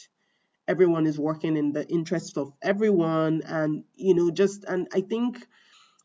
everyone 0.69 1.07
is 1.07 1.19
working 1.19 1.57
in 1.57 1.73
the 1.73 1.87
interest 1.89 2.39
of 2.39 2.53
everyone 2.63 3.43
and 3.47 3.85
you 3.95 4.15
know 4.15 4.31
just 4.31 4.65
and 4.65 4.89
i 4.95 5.01
think 5.01 5.47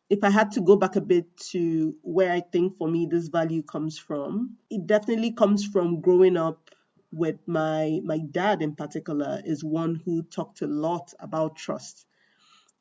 if 0.10 0.24
i 0.24 0.30
had 0.30 0.52
to 0.52 0.62
go 0.62 0.76
back 0.76 0.96
a 0.96 1.02
bit 1.02 1.26
to 1.38 1.96
where 2.04 2.32
i 2.32 2.42
think 2.42 2.78
for 2.78 2.88
me 2.88 3.08
this 3.10 3.28
value 3.30 3.64
comes 3.64 3.98
from 3.98 4.58
it 4.70 4.86
definitely 4.88 5.32
comes 5.32 5.66
from 5.66 6.02
growing 6.02 6.38
up 6.38 6.70
with 7.12 7.38
my 7.48 8.00
my 8.04 8.20
dad 8.20 8.62
in 8.62 8.76
particular 8.76 9.42
is 9.46 9.64
one 9.64 9.96
who 10.06 10.24
talked 10.24 10.62
a 10.62 10.68
lot 10.68 11.14
about 11.20 11.56
trust. 11.56 12.06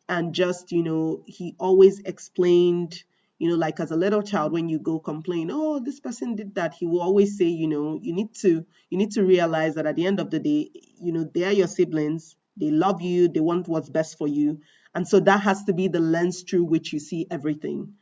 And 0.08 0.34
just 0.34 0.72
you 0.72 0.82
know 0.82 1.22
he 1.26 1.54
always 1.58 2.00
explained 2.00 3.04
you 3.38 3.48
know 3.48 3.56
like 3.56 3.80
as 3.80 3.90
a 3.90 3.96
little 3.96 4.22
child 4.22 4.52
when 4.52 4.68
you 4.68 4.78
go 4.78 4.98
complain 4.98 5.50
oh 5.52 5.80
this 5.80 6.00
person 6.00 6.34
did 6.36 6.54
that 6.54 6.74
he 6.74 6.86
will 6.86 7.02
always 7.02 7.36
say 7.38 7.44
you 7.46 7.68
know 7.68 7.98
you 8.02 8.12
need 8.14 8.34
to 8.34 8.64
you 8.90 8.98
need 8.98 9.10
to 9.12 9.24
realize 9.24 9.74
that 9.74 9.86
at 9.86 9.96
the 9.96 10.06
end 10.06 10.20
of 10.20 10.30
the 10.30 10.38
day 10.38 10.70
you 11.00 11.12
know 11.12 11.24
they 11.34 11.44
are 11.44 11.52
your 11.52 11.66
siblings 11.66 12.36
they 12.56 12.70
love 12.70 13.02
you 13.02 13.28
they 13.28 13.40
want 13.40 13.68
what's 13.68 13.90
best 13.90 14.18
for 14.18 14.28
you. 14.28 14.60
And 14.94 15.06
so 15.06 15.20
that 15.20 15.42
has 15.42 15.64
to 15.64 15.74
be 15.74 15.88
the 15.88 16.00
lens 16.00 16.42
through 16.42 16.64
which 16.64 16.92
you 16.92 16.98
see 17.00 17.26
everything. 17.30 17.94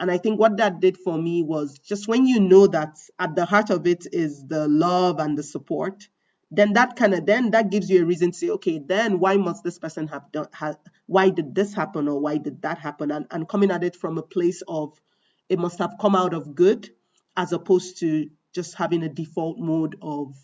And 0.00 0.10
i 0.10 0.18
think 0.18 0.40
what 0.40 0.56
that 0.58 0.80
did 0.80 0.96
for 0.98 1.18
me 1.18 1.42
was 1.42 1.78
just 1.78 2.08
when 2.08 2.26
you 2.26 2.40
know 2.40 2.66
that 2.68 2.96
at 3.18 3.36
the 3.36 3.44
heart 3.44 3.70
of 3.70 3.86
it 3.86 4.06
is 4.12 4.46
the 4.46 4.68
love 4.68 5.20
and 5.20 5.38
the 5.38 5.42
support 5.42 6.08
then 6.50 6.72
that 6.74 6.96
kind 6.96 7.14
of 7.14 7.26
then 7.26 7.50
that 7.50 7.70
gives 7.70 7.90
you 7.90 8.02
a 8.02 8.06
reason 8.06 8.30
to 8.30 8.38
say 8.38 8.50
okay 8.50 8.78
then 8.78 9.18
why 9.18 9.36
must 9.36 9.64
this 9.64 9.78
person 9.78 10.06
have 10.08 10.30
done 10.32 10.48
ha, 10.52 10.74
why 11.06 11.30
did 11.30 11.54
this 11.54 11.74
happen 11.74 12.08
or 12.08 12.20
why 12.20 12.38
did 12.38 12.62
that 12.62 12.78
happen? 12.78 13.10
And, 13.10 13.26
and 13.30 13.48
coming 13.48 13.70
at 13.70 13.84
it 13.84 13.96
from 13.96 14.18
a 14.18 14.22
place 14.22 14.62
of 14.68 15.00
it 15.48 15.58
must 15.58 15.78
have 15.78 15.96
come 16.00 16.14
out 16.14 16.34
of 16.34 16.54
good 16.54 16.90
as 17.36 17.52
opposed 17.52 17.98
to 18.00 18.30
just 18.54 18.74
having 18.74 19.02
a 19.02 19.08
default 19.08 19.58
mode 19.58 19.96
of 20.00 20.34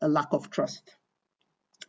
a 0.00 0.08
lack 0.08 0.28
of 0.32 0.50
trust. 0.50 0.94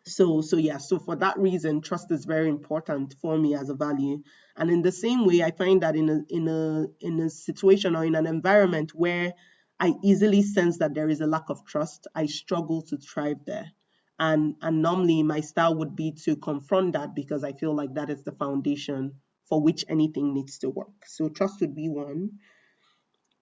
So 0.06 0.42
so 0.42 0.58
yeah 0.58 0.78
so 0.78 0.98
for 0.98 1.16
that 1.18 1.38
reason 1.38 1.82
trust 1.82 2.12
is 2.12 2.26
very 2.26 2.50
important 2.50 3.16
for 3.22 3.38
me 3.38 3.56
as 3.56 3.70
a 3.70 3.76
value. 3.76 4.24
And 4.56 4.72
in 4.72 4.82
the 4.82 4.92
same 4.92 5.26
way 5.26 5.44
i 5.44 5.52
find 5.52 5.82
that 5.82 5.96
in 5.96 6.10
a 6.10 6.22
in 6.30 6.48
a 6.48 6.88
in 7.00 7.20
a 7.20 7.30
situation 7.30 7.96
or 7.96 8.06
in 8.06 8.16
an 8.16 8.26
environment 8.26 8.92
where 8.96 9.34
I 9.82 9.96
easily 10.04 10.44
sense 10.44 10.80
that 10.80 10.96
there 10.96 11.10
is 11.10 11.22
a 11.22 11.28
lack 11.28 11.50
of 11.52 11.66
trust. 11.66 12.08
I 12.16 12.28
struggle 12.28 12.84
to 12.84 12.98
thrive 12.98 13.46
there. 13.48 13.74
And, 14.20 14.56
and 14.64 14.84
normally 14.84 15.24
my 15.24 15.42
style 15.42 15.76
would 15.78 15.98
be 15.98 16.14
to 16.26 16.38
confront 16.38 16.94
that 16.94 17.16
because 17.16 17.44
I 17.46 17.54
feel 17.54 17.76
like 17.76 17.96
that 17.96 18.12
is 18.12 18.24
the 18.24 18.34
foundation 18.34 19.16
for 19.50 19.62
which 19.62 19.86
anything 19.90 20.34
needs 20.36 20.60
to 20.60 20.72
work. 20.72 21.08
So 21.08 21.30
trust 21.30 21.62
would 21.62 21.76
be 21.76 21.90
one. 21.90 22.32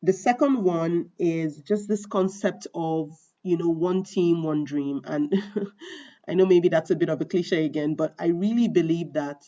The 0.03 0.13
second 0.13 0.63
one 0.63 1.11
is 1.19 1.61
just 1.61 1.87
this 1.89 2.05
concept 2.05 2.67
of, 2.73 3.11
you 3.43 3.57
know, 3.57 3.69
one 3.69 4.03
team, 4.03 4.43
one 4.43 4.63
dream. 4.65 5.01
And 5.05 5.33
I 6.29 6.35
know 6.35 6.45
maybe 6.45 6.69
that's 6.69 6.91
a 6.91 6.95
bit 6.97 7.09
of 7.09 7.21
a 7.21 7.25
cliche 7.25 7.65
again, 7.65 7.95
but 7.95 8.15
I 8.19 8.27
really 8.27 8.69
believe 8.69 9.13
that 9.13 9.43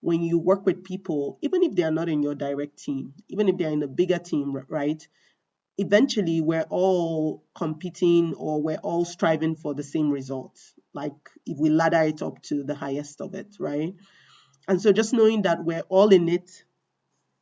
when 0.00 0.22
you 0.22 0.38
work 0.38 0.66
with 0.66 0.84
people, 0.84 1.38
even 1.42 1.64
if 1.64 1.74
they 1.76 1.82
are 1.84 1.92
not 1.92 2.08
in 2.08 2.22
your 2.22 2.36
direct 2.36 2.78
team, 2.78 3.14
even 3.28 3.48
if 3.48 3.58
they're 3.58 3.72
in 3.72 3.82
a 3.82 3.88
bigger 3.88 4.18
team, 4.18 4.56
right? 4.68 5.06
Eventually 5.78 6.40
we're 6.40 6.66
all 6.70 7.44
competing 7.54 8.34
or 8.34 8.62
we're 8.62 8.78
all 8.78 9.04
striving 9.04 9.54
for 9.54 9.74
the 9.74 9.82
same 9.82 10.10
results 10.10 10.72
like 10.94 11.30
if 11.44 11.58
we 11.58 11.68
ladder 11.68 12.02
it 12.02 12.22
up 12.22 12.40
to 12.42 12.64
the 12.64 12.74
highest 12.74 13.20
of 13.20 13.34
it 13.34 13.56
right? 13.58 13.94
And 14.68 14.80
so 14.80 14.92
just 14.92 15.12
knowing 15.12 15.42
that 15.42 15.64
we're 15.64 15.84
all 15.88 16.08
in 16.08 16.28
it 16.28 16.64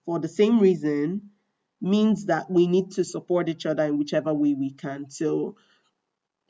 for 0.05 0.19
the 0.19 0.29
same 0.29 0.59
reason 0.61 1.31
means 1.81 2.27
that 2.27 2.51
we 2.51 2.67
need 2.67 2.93
to 2.93 3.05
support 3.05 3.49
each 3.49 3.67
other 3.67 3.85
in 3.85 3.99
whichever 3.99 4.35
way 4.35 4.55
we 4.55 4.71
can. 4.73 5.11
So 5.11 5.57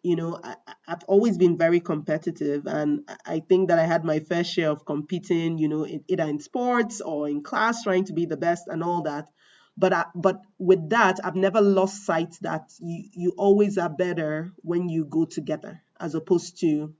you 0.05 0.17
know 0.17 0.38
I, 0.45 0.57
have 0.87 1.03
always 1.09 1.38
been 1.38 1.57
very 1.57 1.81
competitive 1.81 2.67
and 2.67 3.09
i 3.25 3.41
think 3.41 3.71
that 3.71 3.79
i 3.79 3.87
had 3.87 4.05
my 4.05 4.21
fair 4.21 4.45
share 4.45 4.71
of 4.71 4.85
competing 4.85 5.57
you 5.57 5.67
know 5.67 5.87
either 5.87 6.25
in 6.25 6.41
sports 6.41 7.00
or 7.00 7.26
in 7.26 7.43
class 7.43 7.85
trying 7.85 8.05
to 8.05 8.12
be 8.12 8.26
the 8.26 8.37
best 8.37 8.69
and 8.69 8.83
all 8.83 9.03
that 9.05 9.29
but 9.76 9.93
I, 9.93 10.04
but 10.14 10.43
with 10.59 10.90
that 10.90 11.21
i've 11.25 11.37
never 11.37 11.61
lost 11.61 12.04
sight 12.04 12.37
that 12.43 12.73
you 12.81 13.04
you 13.12 13.35
always 13.37 13.78
are 13.78 13.90
better 13.90 14.52
when 14.62 14.88
you 14.88 15.04
go 15.04 15.25
together 15.25 15.83
as 16.00 16.14
opposed 16.14 16.61
to 16.61 16.95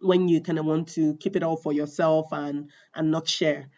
when 0.00 0.28
you 0.28 0.40
kind 0.40 0.58
of 0.58 0.66
want 0.66 0.88
to 0.88 1.16
keep 1.16 1.36
it 1.36 1.42
all 1.42 1.56
for 1.56 1.72
yourself 1.72 2.28
and 2.32 2.70
and 2.94 3.10
not 3.10 3.28
share. 3.28 3.70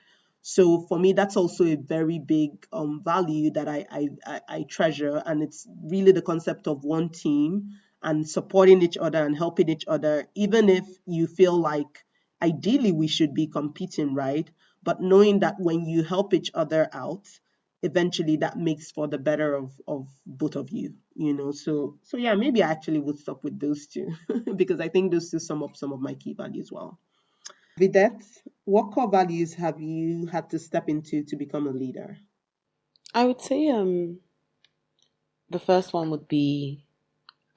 So 0.43 0.81
for 0.81 0.99
me 0.99 1.13
that's 1.13 1.37
also 1.37 1.65
a 1.65 1.77
very 1.77 2.19
big 2.19 2.67
um, 2.73 3.03
value 3.03 3.51
that 3.53 3.69
I, 3.69 3.87
I 3.91 4.41
i 4.49 4.63
treasure 4.69 5.23
and 5.25 5.43
it's 5.43 5.67
really 5.83 6.13
the 6.13 6.23
concept 6.23 6.67
of 6.69 6.85
one 6.85 7.09
team 7.11 7.71
and 8.03 8.29
supporting 8.29 8.83
each 8.83 8.99
other 8.99 9.25
and 9.25 9.37
helping 9.37 9.71
each 9.71 9.85
other 9.89 10.29
even 10.35 10.69
if 10.69 10.87
you 11.07 11.27
feel 11.27 11.57
like 11.59 12.05
ideally 12.43 12.93
we 12.93 13.07
should 13.07 13.33
be 13.35 13.47
competing 13.47 14.15
right? 14.15 14.51
But 14.83 15.01
knowing 15.01 15.41
that 15.41 15.57
when 15.59 15.87
you 15.87 16.03
help 16.03 16.35
each 16.35 16.51
other 16.55 16.89
out 16.93 17.27
eventually 17.85 18.37
that 18.39 18.57
makes 18.57 18.91
for 18.91 19.07
the 19.07 19.19
better 19.19 19.55
of, 19.55 19.81
of 19.87 20.09
both 20.27 20.57
of 20.57 20.71
you 20.71 20.95
you 21.15 21.33
know? 21.33 21.53
So 21.53 21.99
so 22.03 22.17
yeah 22.17 22.35
maybe 22.35 22.63
i 22.63 22.71
actually 22.71 22.99
would 22.99 23.19
stop 23.19 23.45
with 23.45 23.61
those 23.61 23.87
two 23.87 24.09
because 24.57 24.81
i 24.81 24.89
think 24.89 25.13
those 25.13 25.31
two 25.31 25.39
sum 25.39 25.63
up 25.63 25.77
some 25.77 25.93
of 25.93 26.01
my 26.01 26.15
key 26.15 26.35
values 26.35 26.73
well. 26.73 26.99
Vidette 27.79 28.25
what 28.65 28.93
core 28.93 29.11
values 29.11 29.55
have 29.55 29.81
you 29.81 30.27
had 30.27 30.51
to 30.51 30.59
step 30.59 30.89
into 30.89 31.25
to 31.25 31.37
become 31.37 31.67
a 31.67 31.71
leader? 31.71 32.19
I 33.13 33.25
would 33.25 33.41
say 33.41 33.69
um 33.69 34.21
the 35.51 35.59
first 35.59 35.93
one 35.93 36.11
would 36.11 36.27
be 36.27 36.85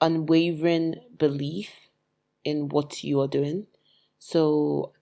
unwavering 0.02 0.96
belief 1.18 1.72
in 2.44 2.70
what 2.70 3.04
you 3.04 3.20
are 3.22 3.28
doing. 3.28 3.68
So 4.20 4.94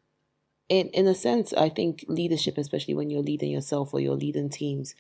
in 0.70 0.90
in 0.90 1.08
a 1.08 1.14
sense 1.16 1.54
i 1.54 1.70
think 1.70 2.04
leadership 2.08 2.58
especially 2.58 2.94
when 2.94 3.10
you're 3.10 3.22
leading 3.22 3.52
yourself 3.52 3.94
or 3.94 4.00
you're 4.00 4.16
leading 4.16 4.50
teams 4.50 4.96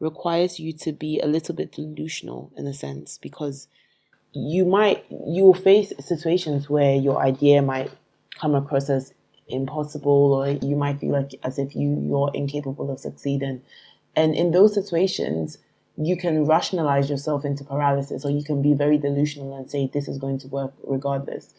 requires 0.00 0.58
you 0.58 0.72
to 0.72 0.92
be 0.92 1.20
a 1.20 1.26
little 1.26 1.54
bit 1.54 1.72
delusional 1.72 2.52
in 2.56 2.66
a 2.66 2.74
sense 2.74 3.18
because 3.18 3.68
you 4.32 4.64
might 4.64 5.04
you 5.10 5.44
will 5.44 5.54
face 5.54 5.92
situations 6.00 6.68
where 6.68 6.96
your 6.96 7.20
idea 7.20 7.62
might 7.62 7.90
come 8.40 8.54
across 8.54 8.88
as 8.88 9.12
impossible 9.48 10.34
or 10.34 10.48
you 10.48 10.74
might 10.74 10.98
feel 10.98 11.12
like 11.12 11.34
as 11.42 11.58
if 11.58 11.76
you 11.76 12.02
you're 12.08 12.30
incapable 12.34 12.90
of 12.90 12.98
succeeding. 12.98 13.62
And 14.16 14.34
in 14.34 14.50
those 14.50 14.74
situations 14.74 15.58
you 15.98 16.16
can 16.16 16.46
rationalize 16.46 17.10
yourself 17.10 17.44
into 17.44 17.64
paralysis 17.64 18.24
or 18.24 18.30
you 18.30 18.42
can 18.42 18.62
be 18.62 18.72
very 18.72 18.96
delusional 18.96 19.54
and 19.56 19.70
say 19.70 19.90
this 19.92 20.08
is 20.08 20.18
going 20.18 20.38
to 20.38 20.48
work 20.48 20.72
regardless. 20.84 21.54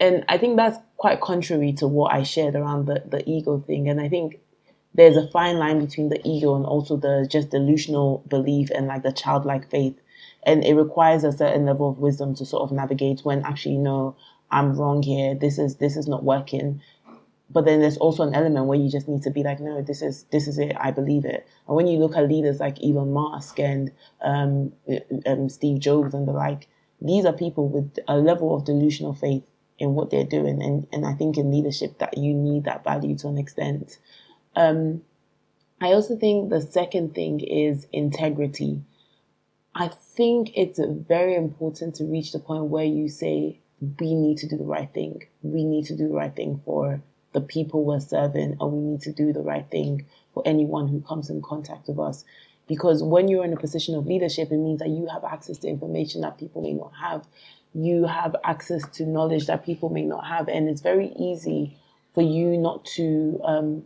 And 0.00 0.24
i 0.28 0.38
think 0.38 0.56
that's 0.56 0.78
quite 0.96 1.20
contrary 1.20 1.72
to 1.74 1.86
what 1.86 2.12
i 2.12 2.22
shared 2.22 2.54
around 2.54 2.86
the, 2.86 3.02
the 3.06 3.28
ego 3.28 3.58
thing. 3.58 3.88
And 3.88 4.00
i 4.00 4.08
think 4.08 4.38
there's 4.94 5.16
a 5.16 5.28
fine 5.28 5.58
line 5.58 5.84
between 5.84 6.08
the 6.08 6.20
ego 6.24 6.54
and 6.54 6.66
also 6.66 6.96
the 6.96 7.26
just 7.30 7.50
delusional 7.50 8.24
belief 8.28 8.70
and 8.70 8.86
like 8.86 9.02
the 9.02 9.12
childlike 9.12 9.70
faith. 9.70 9.98
And 10.44 10.64
it 10.64 10.74
requires 10.74 11.24
a 11.24 11.32
certain 11.32 11.64
level 11.64 11.88
of 11.88 11.98
wisdom 11.98 12.34
to 12.36 12.44
sort 12.44 12.62
of 12.62 12.72
navigate 12.72 13.20
when 13.20 13.44
actually, 13.44 13.78
no, 13.78 14.16
I'm 14.50 14.74
wrong 14.74 15.02
here. 15.02 15.34
This 15.34 15.58
is, 15.58 15.76
this 15.76 15.96
is 15.96 16.08
not 16.08 16.24
working. 16.24 16.82
But 17.48 17.64
then 17.64 17.80
there's 17.80 17.98
also 17.98 18.22
an 18.22 18.34
element 18.34 18.66
where 18.66 18.78
you 18.78 18.90
just 18.90 19.08
need 19.08 19.22
to 19.22 19.30
be 19.30 19.42
like, 19.42 19.60
no, 19.60 19.82
this 19.82 20.02
is, 20.02 20.24
this 20.32 20.48
is 20.48 20.58
it. 20.58 20.74
I 20.78 20.90
believe 20.90 21.24
it. 21.24 21.46
And 21.66 21.76
when 21.76 21.86
you 21.86 21.98
look 21.98 22.16
at 22.16 22.28
leaders 22.28 22.60
like 22.60 22.82
Elon 22.82 23.12
Musk 23.12 23.58
and, 23.58 23.92
um, 24.22 24.72
um, 25.26 25.48
Steve 25.48 25.78
Jobs 25.78 26.14
and 26.14 26.26
the 26.26 26.32
like, 26.32 26.68
these 27.00 27.24
are 27.24 27.32
people 27.32 27.68
with 27.68 27.98
a 28.08 28.16
level 28.16 28.54
of 28.54 28.64
delusional 28.64 29.14
faith 29.14 29.44
in 29.78 29.94
what 29.94 30.10
they're 30.10 30.24
doing. 30.24 30.62
And, 30.62 30.86
and 30.92 31.04
I 31.06 31.12
think 31.12 31.36
in 31.36 31.50
leadership 31.50 31.98
that 31.98 32.16
you 32.16 32.32
need 32.34 32.64
that 32.64 32.84
value 32.84 33.16
to 33.18 33.28
an 33.28 33.38
extent. 33.38 33.98
Um, 34.54 35.02
I 35.80 35.88
also 35.88 36.16
think 36.16 36.50
the 36.50 36.60
second 36.60 37.14
thing 37.14 37.40
is 37.40 37.86
integrity. 37.92 38.82
I 39.74 39.88
think 39.88 40.52
it's 40.54 40.78
very 40.78 41.34
important 41.34 41.94
to 41.96 42.04
reach 42.04 42.32
the 42.32 42.38
point 42.38 42.64
where 42.64 42.84
you 42.84 43.08
say, 43.08 43.58
we 43.98 44.14
need 44.14 44.38
to 44.38 44.46
do 44.46 44.56
the 44.56 44.64
right 44.64 44.92
thing. 44.92 45.26
We 45.42 45.64
need 45.64 45.86
to 45.86 45.96
do 45.96 46.08
the 46.08 46.14
right 46.14 46.34
thing 46.34 46.60
for 46.64 47.02
the 47.32 47.40
people 47.40 47.84
we're 47.84 47.98
serving, 47.98 48.58
and 48.60 48.72
we 48.72 48.78
need 48.78 49.00
to 49.02 49.12
do 49.12 49.32
the 49.32 49.40
right 49.40 49.68
thing 49.70 50.06
for 50.34 50.42
anyone 50.46 50.88
who 50.88 51.00
comes 51.00 51.30
in 51.30 51.42
contact 51.42 51.88
with 51.88 51.98
us. 51.98 52.24
Because 52.68 53.02
when 53.02 53.26
you're 53.28 53.44
in 53.44 53.52
a 53.52 53.56
position 53.56 53.94
of 53.94 54.06
leadership, 54.06 54.52
it 54.52 54.56
means 54.58 54.78
that 54.78 54.90
you 54.90 55.08
have 55.12 55.24
access 55.24 55.58
to 55.58 55.68
information 55.68 56.20
that 56.20 56.38
people 56.38 56.62
may 56.62 56.74
not 56.74 56.92
have. 57.00 57.26
You 57.74 58.04
have 58.04 58.36
access 58.44 58.86
to 58.96 59.04
knowledge 59.04 59.46
that 59.46 59.64
people 59.64 59.88
may 59.88 60.02
not 60.02 60.26
have. 60.26 60.48
And 60.48 60.68
it's 60.68 60.80
very 60.80 61.12
easy 61.18 61.76
for 62.14 62.22
you 62.22 62.56
not 62.58 62.84
to 62.96 63.40
um, 63.44 63.84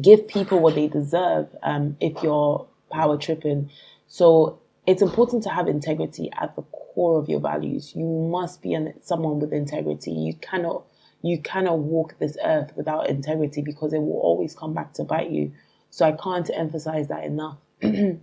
give 0.00 0.28
people 0.28 0.60
what 0.60 0.74
they 0.74 0.88
deserve 0.88 1.48
um, 1.62 1.96
if 2.00 2.22
you're 2.22 2.66
power 2.90 3.16
tripping. 3.16 3.70
So 4.06 4.58
it's 4.86 5.02
important 5.02 5.42
to 5.44 5.50
have 5.50 5.68
integrity 5.68 6.30
at 6.40 6.56
the 6.56 6.62
core 6.62 7.18
of 7.18 7.28
your 7.28 7.40
values. 7.40 7.92
You 7.94 8.06
must 8.06 8.62
be 8.62 8.74
an, 8.74 8.94
someone 9.02 9.38
with 9.38 9.52
integrity. 9.52 10.12
You 10.12 10.34
cannot 10.34 10.84
you 11.20 11.38
cannot 11.38 11.80
walk 11.80 12.16
this 12.18 12.36
earth 12.44 12.72
without 12.76 13.08
integrity 13.08 13.60
because 13.60 13.92
it 13.92 13.98
will 13.98 14.20
always 14.20 14.54
come 14.54 14.72
back 14.72 14.92
to 14.94 15.04
bite 15.04 15.30
you. 15.30 15.52
So 15.90 16.06
I 16.06 16.12
can't 16.12 16.48
emphasize 16.54 17.08
that 17.08 17.24
enough. 17.24 17.58
and 17.82 18.20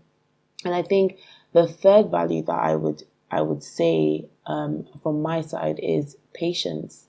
I 0.63 0.81
think 0.81 1.18
the 1.51 1.68
third 1.68 2.09
value 2.09 2.42
that 2.44 2.53
I 2.53 2.75
would 2.75 3.03
I 3.29 3.42
would 3.42 3.63
say 3.63 4.25
um, 4.46 4.87
from 5.03 5.22
my 5.22 5.42
side 5.42 5.79
is 5.81 6.16
patience 6.33 7.04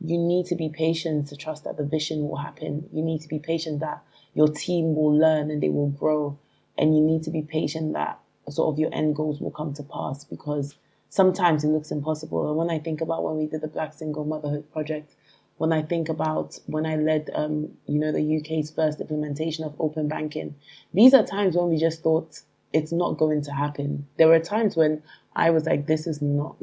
you 0.00 0.18
need 0.18 0.46
to 0.46 0.54
be 0.54 0.68
patient 0.68 1.28
to 1.28 1.36
trust 1.36 1.64
that 1.64 1.76
the 1.76 1.84
vision 1.84 2.28
will 2.28 2.36
happen. 2.36 2.88
You 2.92 3.02
need 3.02 3.20
to 3.22 3.28
be 3.28 3.38
patient 3.38 3.80
that 3.80 4.02
your 4.34 4.48
team 4.48 4.94
will 4.94 5.16
learn 5.16 5.50
and 5.50 5.62
they 5.62 5.68
will 5.68 5.90
grow. 5.90 6.38
And 6.76 6.96
you 6.96 7.02
need 7.02 7.24
to 7.24 7.30
be 7.30 7.42
patient 7.42 7.94
that 7.94 8.20
sort 8.48 8.72
of 8.72 8.78
your 8.78 8.94
end 8.94 9.16
goals 9.16 9.40
will 9.40 9.50
come 9.50 9.74
to 9.74 9.82
pass 9.82 10.24
because 10.24 10.76
sometimes 11.08 11.64
it 11.64 11.68
looks 11.68 11.90
impossible. 11.90 12.48
And 12.48 12.56
when 12.56 12.70
I 12.70 12.78
think 12.78 13.00
about 13.00 13.24
when 13.24 13.36
we 13.36 13.46
did 13.46 13.60
the 13.60 13.68
Black 13.68 13.92
Single 13.92 14.24
Motherhood 14.24 14.70
Project, 14.72 15.14
when 15.56 15.72
I 15.72 15.82
think 15.82 16.08
about 16.08 16.58
when 16.66 16.86
I 16.86 16.96
led, 16.96 17.30
um, 17.34 17.70
you 17.86 17.98
know, 17.98 18.12
the 18.12 18.38
UK's 18.38 18.70
first 18.70 19.00
implementation 19.00 19.64
of 19.64 19.74
open 19.80 20.06
banking, 20.06 20.54
these 20.94 21.14
are 21.14 21.26
times 21.26 21.56
when 21.56 21.68
we 21.68 21.78
just 21.78 22.02
thought 22.02 22.40
it's 22.72 22.92
not 22.92 23.16
going 23.16 23.42
to 23.42 23.52
happen. 23.52 24.06
There 24.18 24.28
were 24.28 24.38
times 24.38 24.76
when 24.76 25.02
I 25.34 25.50
was 25.50 25.66
like, 25.66 25.86
this 25.86 26.06
is 26.06 26.20
not, 26.20 26.56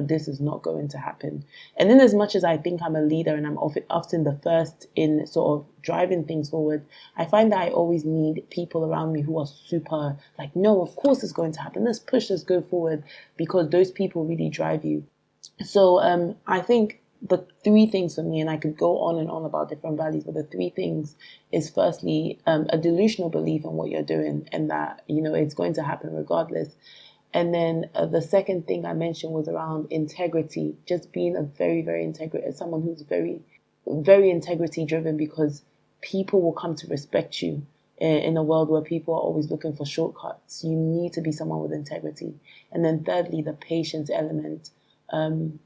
this 0.00 0.28
is 0.28 0.40
not 0.40 0.62
going 0.62 0.88
to 0.88 0.98
happen. 0.98 1.44
And 1.76 1.90
then, 1.90 2.00
as 2.00 2.14
much 2.14 2.34
as 2.34 2.44
I 2.44 2.56
think 2.56 2.80
I'm 2.80 2.96
a 2.96 3.02
leader 3.02 3.34
and 3.34 3.46
I'm 3.46 3.58
often 3.58 4.24
the 4.24 4.38
first 4.42 4.86
in 4.94 5.26
sort 5.26 5.58
of 5.58 5.66
driving 5.82 6.24
things 6.24 6.50
forward, 6.50 6.84
I 7.16 7.24
find 7.24 7.52
that 7.52 7.58
I 7.58 7.70
always 7.70 8.04
need 8.04 8.48
people 8.50 8.84
around 8.84 9.12
me 9.12 9.22
who 9.22 9.38
are 9.38 9.46
super 9.46 10.16
like, 10.38 10.54
no, 10.54 10.80
of 10.80 10.94
course 10.96 11.22
it's 11.22 11.32
going 11.32 11.52
to 11.52 11.60
happen. 11.60 11.84
Let's 11.84 11.98
push, 11.98 12.30
let's 12.30 12.44
go 12.44 12.62
forward 12.62 13.02
because 13.36 13.68
those 13.70 13.90
people 13.90 14.24
really 14.24 14.48
drive 14.48 14.84
you. 14.84 15.04
So 15.62 16.00
um, 16.00 16.36
I 16.46 16.60
think 16.60 17.00
the 17.26 17.46
three 17.64 17.86
things 17.86 18.14
for 18.14 18.22
me, 18.22 18.40
and 18.40 18.50
I 18.50 18.58
could 18.58 18.76
go 18.76 18.98
on 18.98 19.18
and 19.18 19.30
on 19.30 19.44
about 19.44 19.70
different 19.70 19.96
values, 19.96 20.24
but 20.24 20.34
the 20.34 20.42
three 20.42 20.68
things 20.68 21.16
is 21.50 21.70
firstly 21.70 22.38
um, 22.46 22.66
a 22.68 22.76
delusional 22.76 23.30
belief 23.30 23.64
in 23.64 23.72
what 23.72 23.88
you're 23.88 24.02
doing 24.02 24.46
and 24.52 24.70
that 24.70 25.02
you 25.08 25.22
know 25.22 25.34
it's 25.34 25.54
going 25.54 25.72
to 25.74 25.82
happen 25.82 26.14
regardless. 26.14 26.76
And 27.32 27.52
then 27.52 27.90
uh, 27.94 28.06
the 28.06 28.22
second 28.22 28.66
thing 28.66 28.86
I 28.86 28.92
mentioned 28.92 29.32
was 29.32 29.48
around 29.48 29.88
integrity, 29.90 30.76
just 30.86 31.12
being 31.12 31.34
a 31.34 31.42
very, 31.42 31.82
very 31.82 32.04
integrity, 32.04 32.52
someone 32.52 32.82
who's 32.82 33.02
very, 33.02 33.40
very 33.86 34.30
integrity 34.30 34.84
driven 34.84 35.16
because 35.16 35.62
people 36.00 36.40
will 36.40 36.52
come 36.52 36.76
to 36.76 36.86
respect 36.86 37.42
you 37.42 37.66
in, 37.98 38.36
a 38.36 38.42
world 38.42 38.68
where 38.68 38.82
people 38.82 39.14
are 39.14 39.20
always 39.20 39.50
looking 39.50 39.74
for 39.74 39.84
shortcuts. 39.84 40.62
You 40.62 40.76
need 40.76 41.12
to 41.14 41.20
be 41.20 41.32
someone 41.32 41.60
with 41.60 41.72
integrity. 41.72 42.34
And 42.70 42.84
then 42.84 43.02
thirdly, 43.02 43.42
the 43.42 43.52
patience 43.52 44.10
element. 44.10 44.70
Um, 45.10 45.58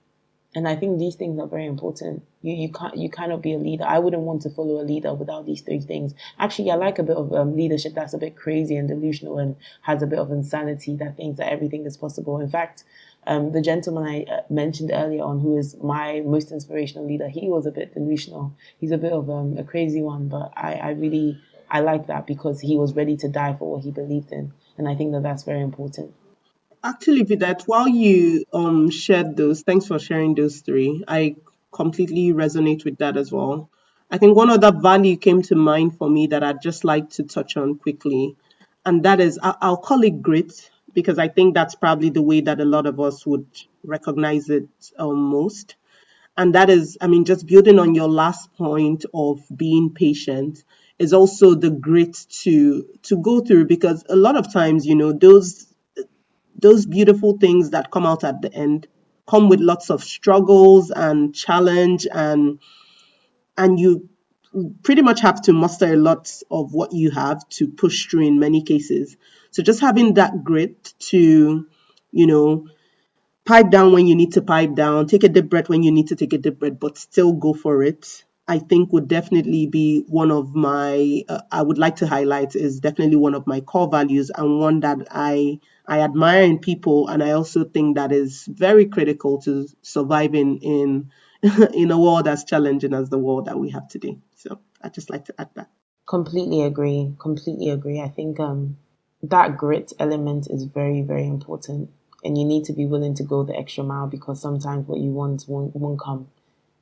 and 0.55 0.67
I 0.67 0.77
think 0.77 0.99
these 0.99 1.15
things 1.15 1.39
are 1.39 1.47
very 1.47 1.67
important. 1.67 2.23
You 2.43 2.55
you 2.55 2.73
can't 2.73 2.97
you 2.97 3.11
cannot 3.11 3.43
be 3.43 3.53
a 3.53 3.59
leader. 3.59 3.85
I 3.85 3.99
wouldn't 3.99 4.23
want 4.23 4.43
to 4.43 4.51
follow 4.51 4.81
a 4.81 4.83
leader 4.83 5.13
without 5.13 5.45
these 5.45 5.61
three 5.61 5.81
things. 5.81 6.15
Actually, 6.39 6.71
I 6.71 6.77
like 6.77 6.99
a 6.99 7.03
bit 7.03 7.17
of 7.17 7.33
um, 7.35 7.55
leadership 7.55 7.95
that's 7.95 8.15
a 8.15 8.19
bit 8.19 8.35
crazy 8.35 8.77
and 8.77 8.89
delusional 8.89 9.39
and 9.39 9.57
has 9.83 10.03
a 10.03 10.07
bit 10.07 10.19
of 10.19 10.31
insanity 10.31 10.97
that 10.97 11.17
thinks 11.17 11.39
that 11.39 11.53
everything 11.53 11.85
is 11.85 11.97
possible. 11.97 12.41
In 12.41 12.49
fact, 12.49 12.85
um, 13.27 13.53
the 13.53 13.61
gentleman 13.61 14.05
I 14.07 14.23
uh, 14.23 14.41
mentioned 14.49 14.91
earlier 14.93 15.23
on, 15.23 15.41
who 15.41 15.59
is 15.59 15.77
my 15.83 16.23
most 16.25 16.51
inspirational 16.51 17.07
leader, 17.07 17.29
he 17.29 17.49
was 17.49 17.67
a 17.67 17.71
bit 17.71 17.93
delusional. 17.93 18.55
He's 18.79 18.91
a 18.91 18.99
bit 18.99 19.13
of 19.13 19.29
um, 19.29 19.59
a 19.59 19.65
crazy 19.65 20.01
one, 20.01 20.29
but 20.29 20.51
I, 20.57 20.75
I 20.75 20.91
really 20.93 21.39
I 21.71 21.81
like 21.81 22.07
that 22.07 22.27
because 22.27 22.61
he 22.61 22.79
was 22.79 22.95
ready 22.95 23.17
to 23.19 23.29
die 23.29 23.55
for 23.59 23.71
what 23.71 23.85
he 23.85 23.91
believed 23.91 24.33
in, 24.33 24.53
and 24.79 24.89
I 24.89 24.95
think 24.95 25.13
that 25.13 25.23
that's 25.23 25.43
very 25.43 25.61
important. 25.61 26.15
Actually, 26.85 27.25
Vidette, 27.25 27.65
while 27.67 27.89
you 27.89 28.45
um 28.55 28.91
shared 28.91 29.37
those, 29.37 29.63
thanks 29.63 29.87
for 29.87 29.99
sharing 29.99 30.35
those 30.35 30.61
three. 30.63 31.05
I 31.09 31.37
completely 31.73 32.33
resonate 32.33 32.85
with 32.87 32.99
that 32.99 33.19
as 33.19 33.33
well. 33.33 33.71
I 34.11 34.19
think 34.19 34.37
one 34.37 34.51
other 34.51 34.73
value 34.73 35.19
came 35.19 35.43
to 35.43 35.57
mind 35.57 35.99
for 35.99 36.11
me 36.11 36.29
that 36.29 36.43
I'd 36.45 36.63
just 36.63 36.85
like 36.85 37.11
to 37.13 37.25
touch 37.25 37.59
on 37.59 37.77
quickly, 37.79 38.37
and 38.87 39.05
that 39.05 39.21
is 39.21 39.39
I'll 39.43 39.77
call 39.79 40.03
it 40.05 40.23
grit 40.23 40.71
because 40.95 41.19
I 41.21 41.29
think 41.29 41.55
that's 41.55 41.77
probably 41.77 42.11
the 42.11 42.23
way 42.23 42.41
that 42.43 42.61
a 42.61 42.67
lot 42.67 42.87
of 42.87 43.01
us 43.01 43.27
would 43.27 43.47
recognize 43.85 44.51
it 44.51 44.69
um, 44.99 45.19
most. 45.19 45.77
And 46.39 46.57
that 46.57 46.71
is, 46.71 46.99
I 47.01 47.09
mean, 47.09 47.27
just 47.27 47.47
building 47.47 47.79
on 47.81 47.95
your 47.95 48.09
last 48.09 48.55
point 48.55 49.07
of 49.15 49.43
being 49.57 49.95
patient 49.95 50.65
is 50.99 51.15
also 51.15 51.55
the 51.57 51.71
grit 51.71 52.17
to 52.43 52.87
to 53.05 53.19
go 53.23 53.41
through 53.41 53.67
because 53.67 54.05
a 54.11 54.17
lot 54.17 54.37
of 54.37 54.53
times, 54.53 54.87
you 54.87 54.97
know, 54.97 55.13
those 55.13 55.68
those 56.59 56.87
beautiful 56.87 57.39
things 57.39 57.71
that 57.71 57.91
come 57.91 58.07
out 58.07 58.25
at 58.25 58.43
the 58.43 58.53
end 58.53 58.87
come 59.29 59.49
with 59.49 59.61
lots 59.61 59.91
of 59.91 60.03
struggles 60.03 60.91
and 60.91 61.35
challenge 61.35 62.07
and 62.13 62.59
and 63.57 63.79
you 63.79 64.09
pretty 64.83 65.03
much 65.03 65.21
have 65.21 65.43
to 65.43 65.53
muster 65.53 65.93
a 65.93 65.97
lot 65.97 66.33
of 66.51 66.73
what 66.73 66.93
you 66.93 67.11
have 67.11 67.47
to 67.51 67.69
push 67.69 68.07
through 68.07 68.27
in 68.27 68.39
many 68.39 68.63
cases. 68.63 69.17
So 69.51 69.63
just 69.63 69.81
having 69.81 70.15
that 70.15 70.45
grit 70.45 70.95
to 71.11 71.67
you 72.13 72.27
know 72.27 72.67
pipe 73.45 73.71
down 73.71 73.93
when 73.93 74.07
you 74.07 74.15
need 74.15 74.33
to 74.33 74.43
pipe 74.43 74.75
down 74.75 75.07
take 75.07 75.25
a 75.25 75.29
deep 75.29 75.49
breath 75.51 75.69
when 75.69 75.83
you 75.83 75.91
need 75.93 76.09
to 76.09 76.17
take 76.17 76.33
a 76.33 76.39
deep 76.39 76.59
breath 76.59 76.79
but 76.81 76.99
still 76.99 77.33
go 77.33 77.55
for 77.55 77.83
it 77.83 78.25
I 78.47 78.59
think 78.59 78.93
would 78.93 79.09
definitely 79.09 79.67
be 79.67 80.05
one 80.09 80.31
of 80.31 80.55
my 80.55 81.23
uh, 81.29 81.43
I 81.53 81.63
would 81.63 81.79
like 81.79 81.97
to 81.97 82.07
highlight 82.07 82.57
is 82.57 82.81
definitely 82.81 83.17
one 83.17 83.35
of 83.35 83.47
my 83.47 83.61
core 83.61 83.89
values 83.89 84.31
and 84.35 84.59
one 84.59 84.81
that 84.81 85.07
I 85.11 85.61
I 85.89 86.01
admire 86.01 86.43
in 86.43 86.59
people 86.59 87.09
and 87.09 87.23
I 87.23 87.33
also 87.33 87.65
think 87.65 87.97
that 87.97 88.13
is 88.13 88.45
very 88.47 88.87
critical 88.87 89.41
to 89.43 89.67
surviving 89.83 90.59
in 90.59 91.11
in 91.75 91.91
a 91.91 91.99
world 91.99 92.29
as 92.29 92.45
challenging 92.45 92.93
as 92.95 93.09
the 93.09 93.19
world 93.19 93.47
that 93.47 93.59
we 93.59 93.71
have 93.71 93.89
today. 93.89 94.19
So 94.37 94.61
I'd 94.83 94.95
just 94.95 95.11
like 95.11 95.25
to 95.27 95.35
add 95.39 95.51
that. 95.55 95.71
Completely 96.07 96.63
agree. 96.63 97.15
Completely 97.19 97.71
agree. 97.71 98.01
I 98.01 98.09
think 98.09 98.39
um 98.39 98.77
that 99.23 99.57
grit 99.57 99.93
element 99.99 100.49
is 100.51 100.65
very, 100.65 101.03
very 101.03 101.27
important. 101.27 101.91
And 102.25 102.37
you 102.37 102.45
need 102.45 102.65
to 102.65 102.73
be 102.73 102.87
willing 102.87 103.15
to 103.15 103.23
go 103.23 103.43
the 103.45 103.57
extra 103.57 103.85
mile 103.85 104.07
because 104.07 104.41
sometimes 104.43 104.87
what 104.89 105.01
you 105.01 105.11
want 105.11 105.45
won't, 105.49 105.75
won't 105.75 106.01
come, 106.01 106.29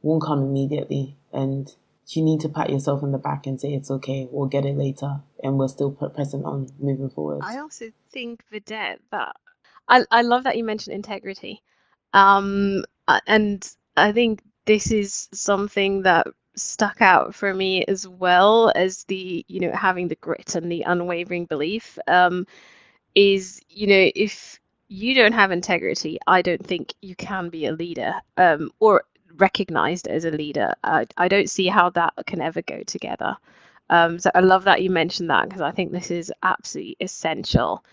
won't 0.02 0.22
come 0.22 0.42
immediately. 0.42 1.16
And 1.32 1.72
you 2.14 2.22
need 2.22 2.40
to 2.40 2.48
pat 2.48 2.70
yourself 2.70 3.02
on 3.02 3.12
the 3.12 3.18
back 3.18 3.46
and 3.46 3.60
say, 3.60 3.74
it's 3.74 3.90
okay, 3.90 4.28
we'll 4.30 4.48
get 4.48 4.64
it 4.66 4.76
later. 4.76 5.20
And 5.42 5.58
we're 5.58 5.68
still 5.68 5.90
present 5.92 6.44
on 6.44 6.68
moving 6.78 7.10
forward. 7.10 7.40
I 7.42 7.58
also 7.58 7.86
think, 8.12 8.44
Vidette, 8.52 8.98
that 9.10 9.34
I, 9.88 10.04
I 10.10 10.22
love 10.22 10.44
that 10.44 10.56
you 10.56 10.64
mentioned 10.64 10.94
integrity. 10.94 11.62
Um, 12.12 12.84
and 13.26 13.68
I 13.96 14.12
think 14.12 14.42
this 14.66 14.90
is 14.92 15.28
something 15.32 16.02
that 16.02 16.26
stuck 16.56 17.02
out 17.02 17.34
for 17.34 17.52
me 17.54 17.84
as 17.84 18.08
well 18.08 18.72
as 18.74 19.04
the 19.04 19.44
you 19.48 19.60
know 19.60 19.72
having 19.72 20.08
the 20.08 20.16
grit 20.16 20.54
and 20.54 20.72
the 20.72 20.82
unwavering 20.82 21.44
belief 21.46 21.98
um, 22.08 22.46
is 23.14 23.60
you 23.68 23.86
know 23.86 24.10
if 24.14 24.58
you 24.88 25.14
don't 25.14 25.32
have 25.32 25.50
integrity 25.50 26.18
i 26.26 26.40
don't 26.40 26.64
think 26.64 26.94
you 27.02 27.14
can 27.16 27.48
be 27.50 27.66
a 27.66 27.72
leader 27.72 28.14
um, 28.38 28.70
or 28.80 29.04
recognized 29.38 30.06
as 30.08 30.24
a 30.24 30.30
leader 30.30 30.72
uh, 30.84 31.04
i 31.16 31.28
don't 31.28 31.50
see 31.50 31.66
how 31.66 31.90
that 31.90 32.12
can 32.26 32.40
ever 32.40 32.62
go 32.62 32.82
together 32.82 33.36
um, 33.90 34.18
so 34.18 34.30
i 34.34 34.40
love 34.40 34.64
that 34.64 34.82
you 34.82 34.90
mentioned 34.90 35.30
that 35.30 35.48
because 35.48 35.60
i 35.60 35.70
think 35.70 35.92
this 35.92 36.10
is 36.10 36.32
absolutely 36.42 36.96
essential 37.00 37.84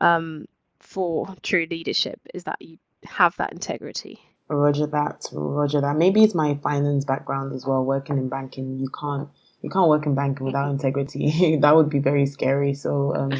um, 0.00 0.46
for 0.80 1.34
true 1.42 1.66
leadership 1.70 2.20
is 2.34 2.44
that 2.44 2.60
you 2.60 2.78
have 3.04 3.36
that 3.36 3.52
integrity 3.52 4.20
Roger 4.48 4.86
that, 4.86 5.26
Roger 5.32 5.80
that. 5.80 5.96
Maybe 5.96 6.24
it's 6.24 6.34
my 6.34 6.54
finance 6.56 7.04
background 7.04 7.52
as 7.54 7.66
well. 7.66 7.84
Working 7.84 8.16
in 8.16 8.28
banking, 8.28 8.78
you 8.78 8.88
can't 8.88 9.28
you 9.60 9.70
can't 9.70 9.88
work 9.88 10.06
in 10.06 10.14
banking 10.14 10.46
without 10.46 10.70
integrity. 10.76 11.56
that 11.62 11.76
would 11.76 11.90
be 11.90 11.98
very 11.98 12.26
scary. 12.26 12.74
So 12.74 13.14
um, 13.14 13.32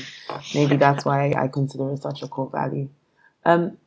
maybe 0.55 0.77
that's 0.77 1.05
why 1.05 1.33
I 1.33 1.49
consider 1.49 1.93
it 1.93 2.03
such 2.03 2.23
a 2.23 2.29
core 2.29 2.51
value. 2.51 2.89
Um, 3.45 3.79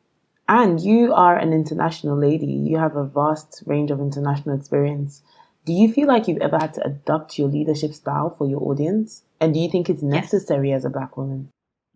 and 0.48 0.80
you 0.80 1.12
are 1.12 1.36
an 1.36 1.52
international 1.52 2.16
lady. 2.18 2.46
You 2.46 2.78
have 2.78 2.96
a 2.96 3.04
vast 3.04 3.62
range 3.66 3.90
of 3.90 4.00
international 4.00 4.56
experience. 4.56 5.22
Do 5.64 5.72
you 5.72 5.92
feel 5.92 6.08
like 6.08 6.26
you've 6.26 6.42
ever 6.42 6.58
had 6.58 6.74
to 6.74 6.86
adapt 6.86 7.38
your 7.38 7.48
leadership 7.48 7.94
style 7.94 8.34
for 8.36 8.48
your 8.48 8.62
audience? 8.62 9.22
And 9.40 9.54
do 9.54 9.60
you 9.60 9.70
think 9.70 9.88
it's 9.88 10.02
necessary 10.02 10.70
yes. 10.70 10.78
as 10.78 10.84
a 10.86 10.90
black 10.90 11.16
woman? 11.16 11.50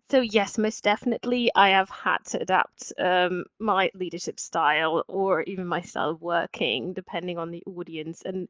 So 0.09 0.21
yes, 0.21 0.57
most 0.57 0.85
definitely, 0.85 1.51
I 1.53 1.69
have 1.69 1.89
had 1.89 2.19
to 2.27 2.41
adapt 2.41 2.93
um, 2.97 3.43
my 3.59 3.91
leadership 3.93 4.39
style 4.39 5.03
or 5.09 5.41
even 5.41 5.67
my 5.67 5.81
style 5.81 6.11
of 6.11 6.21
working, 6.21 6.93
depending 6.93 7.37
on 7.37 7.51
the 7.51 7.61
audience. 7.65 8.21
And 8.23 8.47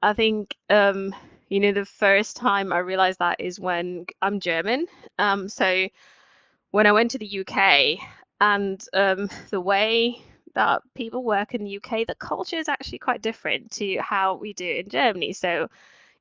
I 0.00 0.12
think 0.12 0.56
um, 0.68 1.12
you 1.48 1.58
know 1.58 1.72
the 1.72 1.84
first 1.84 2.36
time 2.36 2.72
I 2.72 2.78
realized 2.78 3.18
that 3.18 3.40
is 3.40 3.58
when 3.58 4.06
I'm 4.22 4.38
German. 4.38 4.86
Um, 5.18 5.48
so 5.48 5.88
when 6.70 6.86
I 6.86 6.92
went 6.92 7.10
to 7.12 7.18
the 7.18 7.40
UK, 7.40 7.98
and 8.40 8.82
um, 8.92 9.28
the 9.50 9.60
way 9.60 10.22
that 10.54 10.82
people 10.94 11.22
work 11.22 11.54
in 11.54 11.64
the 11.64 11.76
UK, 11.76 12.06
the 12.06 12.14
culture 12.18 12.56
is 12.56 12.68
actually 12.68 12.98
quite 12.98 13.22
different 13.22 13.70
to 13.72 13.98
how 13.98 14.34
we 14.34 14.52
do 14.52 14.64
it 14.64 14.86
in 14.86 14.90
Germany. 14.90 15.32
So 15.32 15.68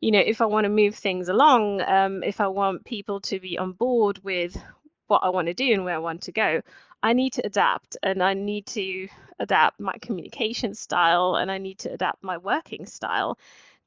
you 0.01 0.11
know, 0.11 0.19
if 0.19 0.41
I 0.41 0.45
want 0.45 0.65
to 0.65 0.69
move 0.69 0.95
things 0.95 1.27
along, 1.27 1.81
um, 1.81 2.23
if 2.23 2.39
I 2.39 2.47
want 2.47 2.85
people 2.85 3.19
to 3.21 3.39
be 3.39 3.57
on 3.57 3.73
board 3.73 4.23
with 4.23 4.55
what 5.07 5.23
I 5.23 5.29
want 5.29 5.47
to 5.47 5.53
do 5.53 5.73
and 5.73 5.83
where 5.83 5.95
I 5.95 5.99
want 5.99 6.21
to 6.23 6.31
go, 6.31 6.61
I 7.03 7.13
need 7.13 7.33
to 7.33 7.45
adapt 7.45 7.97
and 8.03 8.23
I 8.23 8.33
need 8.33 8.65
to 8.67 9.07
adapt 9.39 9.79
my 9.79 9.95
communication 10.01 10.73
style 10.73 11.35
and 11.35 11.51
I 11.51 11.57
need 11.57 11.79
to 11.79 11.91
adapt 11.91 12.23
my 12.23 12.37
working 12.37 12.85
style 12.85 13.37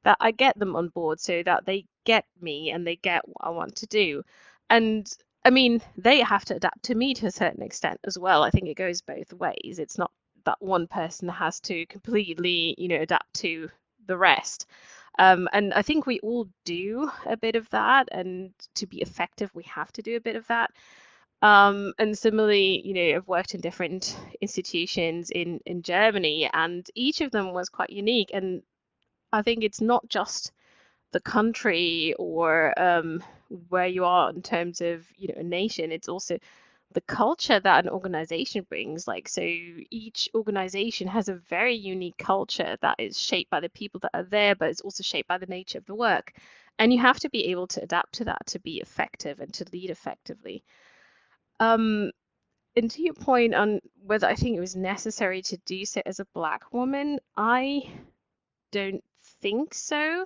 that 0.03 0.17
I 0.19 0.31
get 0.31 0.57
them 0.59 0.75
on 0.75 0.89
board 0.89 1.19
so 1.19 1.41
that 1.43 1.65
they 1.65 1.85
get 2.05 2.25
me 2.41 2.71
and 2.71 2.85
they 2.85 2.97
get 2.97 3.27
what 3.27 3.47
I 3.47 3.49
want 3.49 3.77
to 3.77 3.87
do. 3.87 4.23
And 4.69 5.11
I 5.45 5.49
mean, 5.49 5.81
they 5.97 6.21
have 6.21 6.45
to 6.45 6.55
adapt 6.55 6.83
to 6.83 6.95
me 6.95 7.13
to 7.15 7.27
a 7.27 7.31
certain 7.31 7.63
extent 7.63 7.99
as 8.05 8.17
well. 8.17 8.43
I 8.43 8.49
think 8.49 8.67
it 8.67 8.75
goes 8.75 9.01
both 9.01 9.33
ways. 9.33 9.79
It's 9.79 9.97
not 9.97 10.11
that 10.45 10.61
one 10.61 10.87
person 10.87 11.29
has 11.29 11.59
to 11.61 11.85
completely, 11.87 12.75
you 12.77 12.87
know, 12.87 13.01
adapt 13.01 13.33
to 13.35 13.69
the 14.07 14.17
rest. 14.17 14.67
Um, 15.19 15.47
and 15.53 15.73
I 15.73 15.81
think 15.81 16.05
we 16.05 16.19
all 16.19 16.47
do 16.65 17.11
a 17.25 17.37
bit 17.37 17.55
of 17.55 17.69
that. 17.69 18.09
And 18.11 18.51
to 18.75 18.87
be 18.87 19.01
effective, 19.01 19.51
we 19.53 19.63
have 19.63 19.91
to 19.93 20.01
do 20.01 20.15
a 20.15 20.21
bit 20.21 20.35
of 20.35 20.47
that. 20.47 20.71
Um, 21.41 21.93
and 21.99 22.17
similarly, 22.17 22.81
you 22.85 22.93
know, 22.93 23.17
I've 23.17 23.27
worked 23.27 23.53
in 23.53 23.59
different 23.59 24.17
institutions 24.39 25.29
in 25.29 25.59
in 25.65 25.81
Germany, 25.81 26.49
and 26.53 26.89
each 26.95 27.19
of 27.19 27.31
them 27.31 27.51
was 27.51 27.67
quite 27.67 27.89
unique. 27.89 28.31
And 28.33 28.63
I 29.33 29.41
think 29.41 29.63
it's 29.63 29.81
not 29.81 30.07
just 30.07 30.53
the 31.11 31.19
country 31.19 32.15
or 32.17 32.73
um, 32.81 33.21
where 33.69 33.87
you 33.87 34.05
are 34.05 34.29
in 34.29 34.41
terms 34.41 34.81
of 34.81 35.05
you 35.17 35.29
know 35.29 35.39
a 35.39 35.43
nation. 35.43 35.91
It's 35.91 36.09
also 36.09 36.37
the 36.93 37.01
culture 37.01 37.59
that 37.59 37.85
an 37.85 37.89
organization 37.89 38.65
brings. 38.69 39.07
Like, 39.07 39.27
so 39.27 39.41
each 39.41 40.29
organization 40.35 41.07
has 41.07 41.27
a 41.29 41.35
very 41.35 41.75
unique 41.75 42.17
culture 42.17 42.77
that 42.81 42.99
is 42.99 43.19
shaped 43.19 43.49
by 43.49 43.59
the 43.59 43.69
people 43.69 43.99
that 44.01 44.11
are 44.13 44.23
there, 44.23 44.55
but 44.55 44.69
it's 44.69 44.81
also 44.81 45.03
shaped 45.03 45.27
by 45.27 45.37
the 45.37 45.47
nature 45.47 45.79
of 45.79 45.85
the 45.85 45.95
work. 45.95 46.33
And 46.79 46.93
you 46.93 46.99
have 46.99 47.19
to 47.19 47.29
be 47.29 47.45
able 47.47 47.67
to 47.67 47.83
adapt 47.83 48.13
to 48.15 48.25
that 48.25 48.45
to 48.47 48.59
be 48.59 48.77
effective 48.77 49.39
and 49.39 49.53
to 49.55 49.65
lead 49.71 49.89
effectively. 49.89 50.63
Um, 51.59 52.11
and 52.75 52.89
to 52.91 53.03
your 53.03 53.13
point 53.13 53.53
on 53.53 53.79
whether 54.03 54.27
I 54.27 54.35
think 54.35 54.57
it 54.57 54.61
was 54.61 54.75
necessary 54.75 55.41
to 55.43 55.57
do 55.65 55.85
so 55.85 56.01
as 56.05 56.19
a 56.19 56.27
Black 56.33 56.73
woman, 56.73 57.19
I 57.37 57.89
don't 58.71 59.03
think 59.41 59.73
so. 59.73 60.25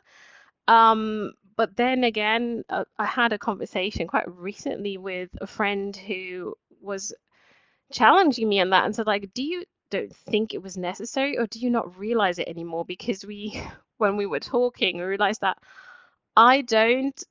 Um, 0.67 1.33
but 1.57 1.75
then 1.77 2.03
again, 2.05 2.63
uh, 2.69 2.85
I 2.99 3.05
had 3.05 3.33
a 3.33 3.39
conversation 3.39 4.07
quite 4.07 4.29
recently 4.31 4.97
with 4.97 5.29
a 5.41 5.47
friend 5.47 5.95
who 5.95 6.55
was 6.81 7.13
challenging 7.91 8.49
me 8.49 8.61
on 8.61 8.71
that 8.71 8.85
and 8.85 8.95
said, 8.95 9.07
like, 9.07 9.33
do 9.33 9.43
you 9.43 9.65
don't 9.91 10.15
think 10.15 10.53
it 10.53 10.61
was 10.63 10.77
necessary 10.77 11.37
or 11.37 11.47
do 11.47 11.59
you 11.59 11.69
not 11.69 11.97
realize 11.97 12.39
it 12.39 12.47
anymore? 12.49 12.85
Because 12.85 13.25
we, 13.25 13.61
when 13.97 14.17
we 14.17 14.25
were 14.25 14.39
talking, 14.39 14.97
we 14.97 15.03
realized 15.03 15.41
that 15.41 15.57
I 16.37 16.61
don't 16.61 17.21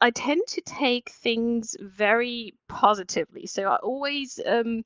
I 0.00 0.10
tend 0.10 0.42
to 0.48 0.60
take 0.62 1.10
things 1.10 1.76
very 1.80 2.54
positively. 2.68 3.46
So 3.46 3.64
I 3.68 3.76
always 3.76 4.40
um 4.46 4.84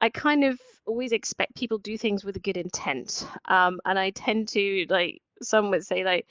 I 0.00 0.10
kind 0.10 0.44
of 0.44 0.60
always 0.86 1.12
expect 1.12 1.56
people 1.56 1.78
do 1.78 1.98
things 1.98 2.24
with 2.24 2.36
a 2.36 2.40
good 2.40 2.56
intent. 2.58 3.26
Um 3.46 3.80
and 3.86 3.98
I 3.98 4.10
tend 4.10 4.48
to 4.50 4.86
like 4.90 5.22
some 5.42 5.70
would 5.70 5.86
say 5.86 6.04
like 6.04 6.28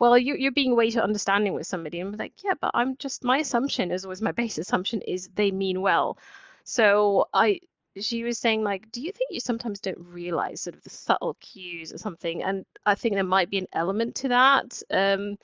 well, 0.00 0.18
you, 0.18 0.34
you're 0.34 0.50
being 0.50 0.74
way 0.74 0.90
too 0.90 1.00
understanding 1.00 1.52
with 1.52 1.66
somebody. 1.66 2.00
And 2.00 2.14
I'm 2.14 2.18
like, 2.18 2.42
yeah, 2.42 2.54
but 2.60 2.70
I'm 2.74 2.96
just, 2.96 3.22
my 3.22 3.38
assumption 3.38 3.92
is 3.92 4.04
always 4.04 4.22
my 4.22 4.32
base 4.32 4.58
assumption 4.58 5.02
is 5.02 5.28
they 5.34 5.50
mean 5.50 5.82
well. 5.82 6.18
So 6.64 7.28
I, 7.34 7.60
she 8.00 8.24
was 8.24 8.38
saying 8.38 8.64
like, 8.64 8.90
do 8.90 9.02
you 9.02 9.12
think 9.12 9.28
you 9.30 9.40
sometimes 9.40 9.78
don't 9.78 9.98
realize 10.00 10.62
sort 10.62 10.74
of 10.74 10.82
the 10.82 10.90
subtle 10.90 11.36
cues 11.40 11.92
or 11.92 11.98
something? 11.98 12.42
And 12.42 12.64
I 12.86 12.94
think 12.94 13.14
there 13.14 13.24
might 13.24 13.50
be 13.50 13.58
an 13.58 13.66
element 13.74 14.14
to 14.16 14.28
that. 14.28 14.82
Um, 14.90 15.36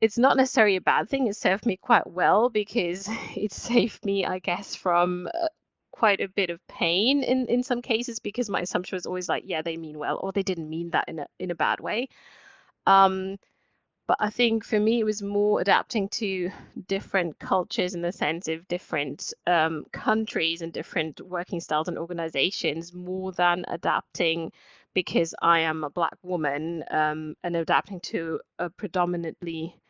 it's 0.00 0.18
not 0.18 0.36
necessarily 0.36 0.76
a 0.76 0.80
bad 0.80 1.08
thing. 1.08 1.28
It 1.28 1.36
served 1.36 1.64
me 1.64 1.76
quite 1.76 2.08
well 2.08 2.50
because 2.50 3.08
it 3.36 3.52
saved 3.52 4.04
me, 4.04 4.26
I 4.26 4.40
guess, 4.40 4.74
from 4.74 5.28
uh, 5.32 5.46
quite 5.92 6.20
a 6.20 6.28
bit 6.28 6.50
of 6.50 6.66
pain 6.66 7.22
in 7.22 7.46
in 7.46 7.62
some 7.62 7.82
cases 7.82 8.18
because 8.18 8.48
my 8.50 8.62
assumption 8.62 8.96
was 8.96 9.06
always 9.06 9.28
like, 9.28 9.44
yeah, 9.46 9.62
they 9.62 9.76
mean 9.76 9.98
well, 9.98 10.18
or 10.22 10.32
they 10.32 10.42
didn't 10.42 10.70
mean 10.70 10.90
that 10.90 11.08
in 11.08 11.20
a 11.20 11.26
in 11.38 11.50
a 11.50 11.54
bad 11.54 11.78
way. 11.80 12.08
Um, 12.86 13.36
but 14.10 14.16
I 14.18 14.30
think 14.30 14.64
for 14.64 14.80
me, 14.80 14.98
it 14.98 15.04
was 15.04 15.22
more 15.22 15.60
adapting 15.60 16.08
to 16.08 16.50
different 16.88 17.38
cultures 17.38 17.94
in 17.94 18.02
the 18.02 18.10
sense 18.10 18.48
of 18.48 18.66
different 18.66 19.32
um, 19.46 19.84
countries 19.92 20.62
and 20.62 20.72
different 20.72 21.20
working 21.20 21.60
styles 21.60 21.86
and 21.86 21.96
organizations 21.96 22.92
more 22.92 23.30
than 23.30 23.64
adapting 23.68 24.50
because 24.94 25.32
I 25.40 25.60
am 25.60 25.84
a 25.84 25.90
Black 25.90 26.16
woman 26.24 26.82
um, 26.90 27.36
and 27.44 27.54
adapting 27.54 28.00
to 28.00 28.40
a 28.58 28.68
predominantly 28.68 29.80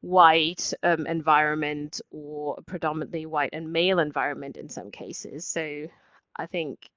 white 0.00 0.72
um, 0.82 1.06
environment 1.06 2.00
or 2.10 2.54
a 2.56 2.62
predominantly 2.62 3.26
white 3.26 3.50
and 3.52 3.74
male 3.74 3.98
environment 3.98 4.56
in 4.56 4.70
some 4.70 4.90
cases. 4.90 5.46
So 5.46 5.86
I 6.34 6.46
think 6.46 6.88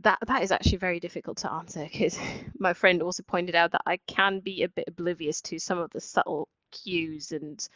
that 0.00 0.18
that 0.26 0.42
is 0.42 0.52
actually 0.52 0.78
very 0.78 1.00
difficult 1.00 1.38
to 1.38 1.52
answer 1.52 1.84
because 1.90 2.18
my 2.58 2.72
friend 2.72 3.02
also 3.02 3.22
pointed 3.22 3.54
out 3.54 3.72
that 3.72 3.82
I 3.86 3.98
can 4.06 4.40
be 4.40 4.62
a 4.62 4.68
bit 4.68 4.86
oblivious 4.88 5.40
to 5.42 5.58
some 5.58 5.78
of 5.78 5.90
the 5.90 6.00
subtle 6.00 6.48
cues 6.72 7.32
and 7.32 7.66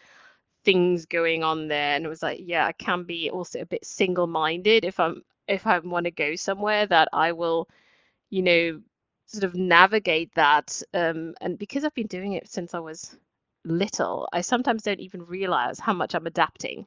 things 0.65 1.07
going 1.07 1.45
on 1.45 1.69
there 1.69 1.97
and 1.97 2.05
it 2.05 2.09
was 2.09 2.23
like 2.23 2.41
yeah 2.43 2.67
I 2.67 2.73
can 2.73 3.05
be 3.05 3.31
also 3.31 3.61
a 3.61 3.67
bit 3.67 3.85
single-minded 3.85 4.85
if 4.85 5.01
I'm 5.01 5.23
if 5.47 5.67
I 5.67 5.79
want 5.79 6.05
to 6.05 6.11
go 6.11 6.37
somewhere 6.37 6.87
that 6.87 7.09
I 7.13 7.33
will 7.33 7.69
you 8.31 8.43
know 8.43 8.81
sort 9.27 9.45
of 9.45 9.55
navigate 9.55 10.35
that. 10.37 10.83
Um, 10.95 11.35
and 11.41 11.59
because 11.59 11.85
I've 11.85 11.95
been 11.95 12.07
doing 12.07 12.33
it 12.35 12.49
since 12.49 12.75
I 12.75 12.79
was 12.81 13.17
little, 13.65 14.29
I 14.33 14.41
sometimes 14.43 14.83
don't 14.85 15.01
even 15.01 15.27
realize 15.27 15.79
how 15.79 15.93
much 15.93 16.15
I'm 16.15 16.27
adapting 16.27 16.87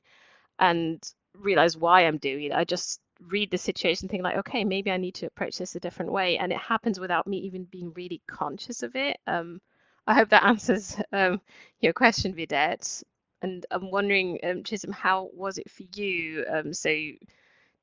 and 0.59 1.03
realize 1.37 1.77
why 1.77 2.03
I'm 2.03 2.19
doing 2.19 2.45
it. 2.45 2.53
I 2.53 2.65
just 2.65 3.00
read 3.27 3.51
the 3.51 3.57
situation, 3.57 4.07
think 4.07 4.23
like, 4.23 4.37
okay, 4.37 4.63
maybe 4.63 4.91
I 4.91 4.97
need 4.97 5.15
to 5.15 5.27
approach 5.27 5.57
this 5.57 5.75
a 5.75 5.79
different 5.79 6.11
way. 6.11 6.37
And 6.37 6.51
it 6.51 6.57
happens 6.59 6.99
without 6.99 7.27
me 7.27 7.37
even 7.39 7.65
being 7.65 7.93
really 7.95 8.21
conscious 8.27 8.83
of 8.83 8.95
it. 8.95 9.17
Um, 9.27 9.61
I 10.07 10.15
hope 10.15 10.29
that 10.29 10.43
answers 10.45 10.95
um, 11.13 11.41
your 11.79 11.93
question, 11.93 12.33
Vidette. 12.33 13.03
And 13.41 13.65
I'm 13.71 13.91
wondering, 13.91 14.39
um, 14.43 14.63
Chisom, 14.63 14.93
how 14.93 15.29
was 15.33 15.57
it 15.57 15.69
for 15.69 15.83
you? 15.95 16.45
Um, 16.51 16.73
so 16.73 16.89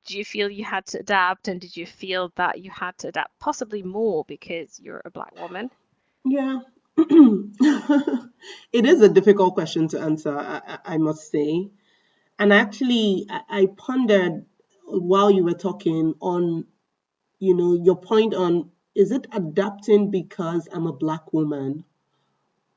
do 0.05 0.17
you 0.17 0.25
feel 0.25 0.49
you 0.49 0.63
had 0.65 0.85
to 0.87 0.99
adapt 0.99 1.47
and 1.47 1.61
did 1.61 1.75
you 1.75 1.85
feel 1.85 2.31
that 2.35 2.59
you 2.59 2.71
had 2.71 2.97
to 2.97 3.07
adapt 3.09 3.37
possibly 3.39 3.83
more 3.83 4.25
because 4.27 4.79
you're 4.79 5.01
a 5.05 5.11
black 5.11 5.39
woman 5.39 5.69
yeah 6.25 6.59
it 6.97 8.85
is 8.85 9.01
a 9.01 9.09
difficult 9.09 9.53
question 9.53 9.87
to 9.87 9.99
answer 9.99 10.35
i, 10.37 10.79
I 10.85 10.97
must 10.97 11.31
say 11.31 11.69
and 12.37 12.51
actually 12.51 13.27
I, 13.29 13.41
I 13.49 13.65
pondered 13.77 14.45
while 14.89 15.31
you 15.31 15.43
were 15.45 15.53
talking 15.55 16.15
on 16.21 16.65
you 17.39 17.55
know 17.55 17.73
your 17.83 17.97
point 17.97 18.33
on 18.33 18.71
is 18.95 19.11
it 19.11 19.27
adapting 19.33 20.11
because 20.11 20.67
i'm 20.73 20.87
a 20.87 20.93
black 20.93 21.33
woman 21.33 21.85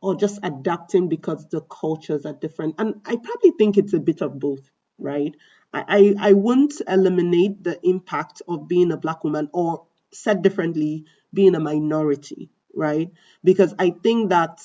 or 0.02 0.14
just 0.16 0.40
adapting 0.42 1.08
because 1.08 1.48
the 1.50 1.60
cultures 1.62 2.26
are 2.26 2.34
different 2.34 2.74
and 2.78 2.96
i 3.06 3.16
probably 3.16 3.52
think 3.58 3.78
it's 3.78 3.94
a 3.94 4.00
bit 4.00 4.22
of 4.22 4.38
both 4.38 4.70
right 4.98 5.34
I, 5.74 6.14
I 6.18 6.32
wouldn't 6.34 6.74
eliminate 6.88 7.64
the 7.64 7.80
impact 7.86 8.42
of 8.48 8.68
being 8.68 8.92
a 8.92 8.96
black 8.96 9.24
woman 9.24 9.48
or 9.52 9.86
said 10.12 10.42
differently, 10.42 11.06
being 11.32 11.54
a 11.54 11.60
minority, 11.60 12.50
right? 12.74 13.10
Because 13.44 13.74
I 13.78 13.90
think 13.90 14.30
that 14.30 14.60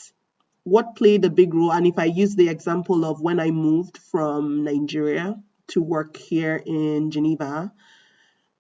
what 0.64 0.96
played 0.98 1.26
a 1.26 1.30
big 1.30 1.54
role, 1.54 1.72
and 1.72 1.88
if 1.88 2.00
I 2.00 2.06
use 2.06 2.36
the 2.36 2.50
example 2.50 3.06
of 3.06 3.22
when 3.22 3.40
I 3.40 3.52
moved 3.52 3.98
from 3.98 4.64
Nigeria 4.66 5.42
to 5.70 5.82
work 5.82 6.18
here 6.18 6.62
in 6.66 7.12
Geneva, 7.12 7.74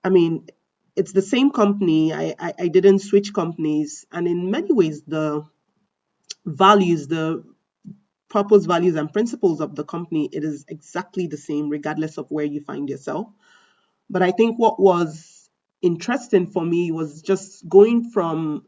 I 0.04 0.10
mean, 0.10 0.48
it's 0.96 1.14
the 1.14 1.22
same 1.22 1.52
company. 1.52 2.14
I, 2.14 2.36
I, 2.40 2.54
I 2.60 2.68
didn't 2.70 3.00
switch 3.00 3.34
companies. 3.34 4.06
And 4.12 4.28
in 4.28 4.52
many 4.52 4.74
ways, 4.74 5.04
the 5.04 5.44
values, 6.46 7.08
the 7.08 7.44
purpose, 8.30 8.66
values, 8.66 8.96
and 8.96 9.12
principles 9.12 9.62
of 9.62 9.76
the 9.76 9.84
company, 9.84 10.30
it 10.32 10.44
is 10.44 10.66
exactly 10.68 11.28
the 11.28 11.38
same, 11.38 11.70
regardless 11.70 12.18
of 12.18 12.32
where 12.32 12.46
you 12.46 12.62
find 12.62 12.90
yourself. 12.90 13.28
But 14.10 14.22
I 14.22 14.32
think 14.32 14.58
what 14.58 14.80
was 14.80 15.50
interesting 15.82 16.48
for 16.48 16.66
me 16.66 16.92
was 16.92 17.22
just 17.22 17.68
going 17.68 18.10
from, 18.12 18.66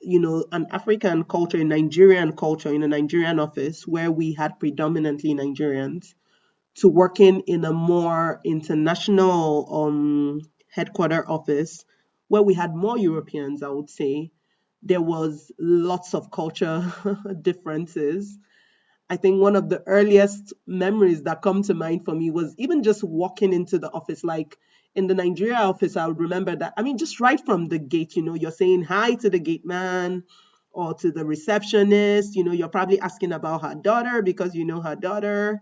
you 0.00 0.20
know, 0.20 0.44
an 0.52 0.66
African 0.70 1.24
culture, 1.24 1.58
a 1.58 1.64
Nigerian 1.64 2.32
culture 2.36 2.72
in 2.72 2.82
a 2.82 2.88
Nigerian 2.88 3.40
office 3.40 3.86
where 3.86 4.10
we 4.10 4.34
had 4.34 4.58
predominantly 4.60 5.34
Nigerians 5.34 6.14
to 6.80 6.88
working 6.88 7.42
in 7.46 7.64
a 7.64 7.72
more 7.72 8.40
international 8.44 9.68
um, 9.86 10.42
headquarter 10.70 11.28
office 11.28 11.84
where 12.28 12.42
we 12.42 12.54
had 12.54 12.74
more 12.76 12.98
Europeans, 12.98 13.62
I 13.62 13.68
would 13.70 13.90
say. 13.90 14.32
There 14.82 15.02
was 15.02 15.52
lots 15.58 16.14
of 16.14 16.30
culture 16.30 16.92
differences 17.42 18.36
I 19.08 19.16
think 19.16 19.40
one 19.40 19.54
of 19.56 19.68
the 19.68 19.82
earliest 19.86 20.52
memories 20.66 21.22
that 21.24 21.42
come 21.42 21.62
to 21.64 21.74
mind 21.74 22.04
for 22.04 22.14
me 22.14 22.30
was 22.30 22.54
even 22.58 22.82
just 22.82 23.04
walking 23.04 23.52
into 23.52 23.78
the 23.78 23.90
office. 23.92 24.24
Like 24.24 24.58
in 24.96 25.06
the 25.06 25.14
Nigeria 25.14 25.56
office, 25.58 25.96
I 25.96 26.06
would 26.08 26.18
remember 26.18 26.56
that. 26.56 26.74
I 26.76 26.82
mean, 26.82 26.98
just 26.98 27.20
right 27.20 27.40
from 27.44 27.68
the 27.68 27.78
gate, 27.78 28.16
you 28.16 28.22
know, 28.22 28.34
you're 28.34 28.50
saying 28.50 28.82
hi 28.82 29.14
to 29.16 29.30
the 29.30 29.38
gate 29.38 29.64
man 29.64 30.24
or 30.72 30.94
to 30.94 31.12
the 31.12 31.24
receptionist. 31.24 32.34
You 32.34 32.42
know, 32.44 32.52
you're 32.52 32.68
probably 32.68 32.98
asking 33.00 33.32
about 33.32 33.62
her 33.62 33.76
daughter 33.76 34.22
because 34.22 34.54
you 34.56 34.64
know 34.64 34.80
her 34.80 34.96
daughter. 34.96 35.60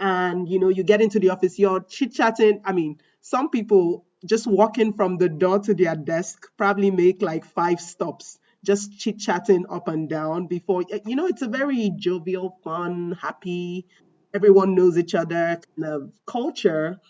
And, 0.00 0.48
you 0.48 0.58
know, 0.58 0.68
you 0.68 0.82
get 0.82 1.02
into 1.02 1.20
the 1.20 1.30
office, 1.30 1.58
you're 1.58 1.80
chit 1.80 2.14
chatting. 2.14 2.62
I 2.64 2.72
mean, 2.72 2.98
some 3.20 3.50
people 3.50 4.06
just 4.26 4.46
walking 4.46 4.94
from 4.94 5.18
the 5.18 5.28
door 5.28 5.58
to 5.60 5.74
their 5.74 5.96
desk 5.96 6.46
probably 6.56 6.90
make 6.90 7.22
like 7.22 7.44
five 7.44 7.80
stops 7.80 8.38
just 8.64 8.98
chit 8.98 9.18
chatting 9.18 9.64
up 9.70 9.88
and 9.88 10.08
down 10.08 10.46
before 10.46 10.84
you 11.06 11.16
know 11.16 11.26
it's 11.26 11.42
a 11.42 11.48
very 11.48 11.90
jovial 11.96 12.58
fun 12.62 13.16
happy 13.20 13.86
everyone 14.34 14.74
knows 14.74 14.98
each 14.98 15.14
other 15.14 15.60
kind 15.76 15.92
of 15.92 16.12
culture 16.26 17.00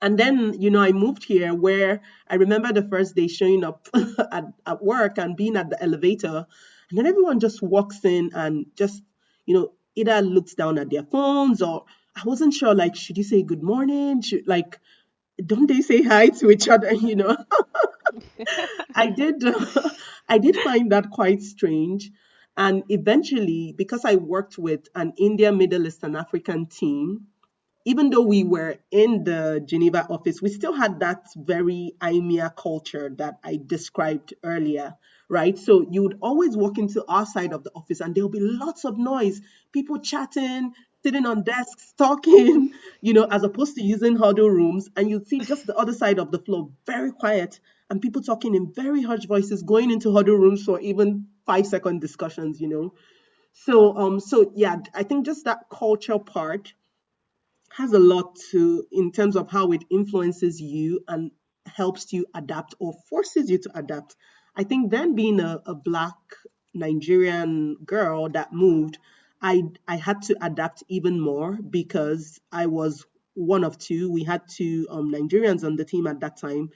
and 0.00 0.18
then 0.18 0.54
you 0.60 0.70
know 0.70 0.80
i 0.80 0.92
moved 0.92 1.24
here 1.24 1.54
where 1.54 2.00
i 2.28 2.36
remember 2.36 2.72
the 2.72 2.88
first 2.88 3.16
day 3.16 3.26
showing 3.26 3.64
up 3.64 3.88
at, 4.32 4.44
at 4.66 4.82
work 4.84 5.18
and 5.18 5.36
being 5.36 5.56
at 5.56 5.70
the 5.70 5.82
elevator 5.82 6.46
and 6.90 6.98
then 6.98 7.06
everyone 7.06 7.40
just 7.40 7.62
walks 7.62 8.04
in 8.04 8.30
and 8.34 8.66
just 8.76 9.02
you 9.46 9.54
know 9.54 9.72
either 9.96 10.22
looks 10.22 10.54
down 10.54 10.78
at 10.78 10.90
their 10.90 11.02
phones 11.02 11.60
or 11.62 11.84
i 12.16 12.22
wasn't 12.24 12.54
sure 12.54 12.74
like 12.74 12.96
should 12.96 13.18
you 13.18 13.24
say 13.24 13.42
good 13.42 13.62
morning 13.62 14.20
should 14.22 14.46
like 14.46 14.78
don't 15.44 15.66
they 15.66 15.80
say 15.80 16.02
hi 16.02 16.28
to 16.28 16.50
each 16.50 16.68
other 16.68 16.92
you 16.92 17.16
know 17.16 17.36
i 18.94 19.06
did 19.08 19.42
I 20.30 20.38
did 20.38 20.56
find 20.56 20.92
that 20.92 21.10
quite 21.10 21.42
strange. 21.42 22.12
And 22.56 22.84
eventually, 22.88 23.74
because 23.76 24.04
I 24.04 24.14
worked 24.14 24.58
with 24.58 24.86
an 24.94 25.12
India, 25.18 25.50
Middle 25.50 25.86
East, 25.86 26.04
and 26.04 26.16
African 26.16 26.66
team, 26.66 27.26
even 27.84 28.10
though 28.10 28.22
we 28.22 28.44
were 28.44 28.76
in 28.92 29.24
the 29.24 29.60
Geneva 29.64 30.06
office, 30.08 30.40
we 30.40 30.50
still 30.50 30.72
had 30.72 31.00
that 31.00 31.26
very 31.36 31.94
IMEA 32.00 32.54
culture 32.54 33.10
that 33.18 33.40
I 33.42 33.58
described 33.64 34.34
earlier, 34.44 34.94
right? 35.28 35.58
So 35.58 35.84
you 35.90 36.02
would 36.04 36.18
always 36.22 36.56
walk 36.56 36.78
into 36.78 37.04
our 37.08 37.26
side 37.26 37.52
of 37.52 37.64
the 37.64 37.72
office 37.74 38.00
and 38.00 38.14
there'll 38.14 38.28
be 38.30 38.38
lots 38.40 38.84
of 38.84 38.98
noise, 38.98 39.40
people 39.72 39.98
chatting, 39.98 40.74
sitting 41.02 41.26
on 41.26 41.42
desks, 41.42 41.92
talking, 41.96 42.72
you 43.00 43.12
know, 43.14 43.24
as 43.24 43.42
opposed 43.42 43.76
to 43.76 43.82
using 43.82 44.16
huddle 44.16 44.50
rooms. 44.50 44.88
And 44.96 45.08
you'd 45.08 45.26
see 45.26 45.40
just 45.40 45.66
the 45.66 45.76
other 45.76 45.92
side 45.92 46.18
of 46.18 46.30
the 46.30 46.38
floor, 46.38 46.70
very 46.86 47.12
quiet, 47.12 47.60
and 47.88 48.00
people 48.00 48.22
talking 48.22 48.54
in 48.54 48.72
very 48.72 49.02
hushed 49.02 49.28
voices, 49.28 49.62
going 49.62 49.90
into 49.90 50.12
huddle 50.12 50.36
rooms 50.36 50.62
for 50.64 50.80
even 50.80 51.26
five 51.46 51.66
second 51.66 52.00
discussions, 52.00 52.60
you 52.60 52.68
know. 52.68 52.94
So, 53.52 53.96
um, 53.96 54.20
so 54.20 54.52
yeah, 54.54 54.76
I 54.94 55.02
think 55.02 55.26
just 55.26 55.44
that 55.44 55.66
culture 55.70 56.18
part 56.18 56.72
has 57.70 57.92
a 57.92 57.98
lot 57.98 58.36
to 58.50 58.86
in 58.90 59.12
terms 59.12 59.36
of 59.36 59.50
how 59.50 59.72
it 59.72 59.84
influences 59.90 60.60
you 60.60 61.00
and 61.08 61.30
helps 61.66 62.12
you 62.12 62.26
adapt 62.34 62.74
or 62.78 62.94
forces 63.08 63.50
you 63.50 63.58
to 63.58 63.70
adapt. 63.78 64.16
I 64.56 64.64
think 64.64 64.90
then 64.90 65.14
being 65.14 65.40
a, 65.40 65.62
a 65.66 65.74
black 65.74 66.16
Nigerian 66.74 67.76
girl 67.84 68.28
that 68.30 68.52
moved, 68.52 68.98
I 69.42 69.62
I 69.88 69.96
had 69.96 70.22
to 70.22 70.36
adapt 70.44 70.84
even 70.88 71.20
more 71.20 71.58
because 71.62 72.40
I 72.52 72.66
was 72.66 73.06
one 73.34 73.64
of 73.64 73.78
two. 73.78 74.10
We 74.10 74.24
had 74.24 74.42
two 74.48 74.86
um, 74.90 75.12
Nigerians 75.12 75.64
on 75.64 75.76
the 75.76 75.84
team 75.84 76.06
at 76.06 76.20
that 76.20 76.38
time 76.38 76.70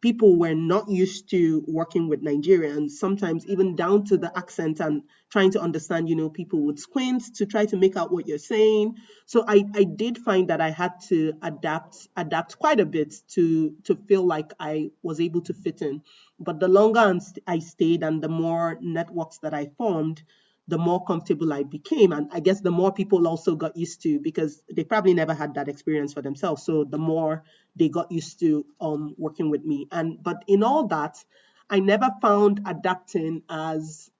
people 0.00 0.38
were 0.38 0.54
not 0.54 0.88
used 0.88 1.30
to 1.30 1.64
working 1.66 2.08
with 2.08 2.22
Nigerians, 2.22 2.90
sometimes 2.92 3.46
even 3.46 3.74
down 3.76 4.04
to 4.04 4.16
the 4.18 4.36
accent 4.38 4.80
and 4.80 5.02
trying 5.30 5.50
to 5.52 5.60
understand, 5.60 6.08
you 6.08 6.16
know, 6.16 6.30
people 6.30 6.60
would 6.66 6.78
squint 6.78 7.22
to 7.36 7.46
try 7.46 7.66
to 7.66 7.76
make 7.76 7.96
out 7.96 8.12
what 8.12 8.28
you're 8.28 8.38
saying. 8.38 8.94
So 9.26 9.44
I, 9.48 9.64
I 9.74 9.84
did 9.84 10.18
find 10.18 10.48
that 10.50 10.60
I 10.60 10.70
had 10.70 10.92
to 11.08 11.32
adapt 11.42 12.08
adapt 12.16 12.58
quite 12.58 12.80
a 12.80 12.86
bit 12.86 13.14
to 13.30 13.74
to 13.84 13.96
feel 13.96 14.24
like 14.26 14.52
I 14.60 14.90
was 15.02 15.20
able 15.20 15.40
to 15.42 15.54
fit 15.54 15.82
in. 15.82 16.02
But 16.38 16.60
the 16.60 16.68
longer 16.68 17.18
I 17.46 17.58
stayed 17.60 18.02
and 18.04 18.22
the 18.22 18.28
more 18.28 18.78
networks 18.80 19.38
that 19.38 19.54
I 19.54 19.66
formed, 19.78 20.22
the 20.68 20.78
more 20.78 21.04
comfortable 21.04 21.52
I 21.52 21.62
became. 21.62 22.12
And 22.12 22.28
I 22.32 22.40
guess 22.40 22.60
the 22.60 22.70
more 22.70 22.92
people 22.92 23.26
also 23.28 23.56
got 23.56 23.76
used 23.76 24.02
to 24.02 24.20
because 24.20 24.62
they 24.72 24.84
probably 24.84 25.14
never 25.14 25.34
had 25.34 25.54
that 25.54 25.68
experience 25.68 26.12
for 26.12 26.22
themselves. 26.22 26.64
So 26.64 26.84
the 26.84 26.98
more 26.98 27.44
they 27.76 27.88
got 27.88 28.10
used 28.10 28.40
to 28.40 28.66
um, 28.80 29.14
working 29.18 29.50
with 29.50 29.64
me. 29.64 29.88
And 29.92 30.22
but 30.22 30.44
in 30.48 30.62
all 30.62 30.86
that, 30.88 31.24
I 31.70 31.80
never 31.80 32.10
found 32.22 32.60
adapting 32.66 33.42
as 33.48 34.10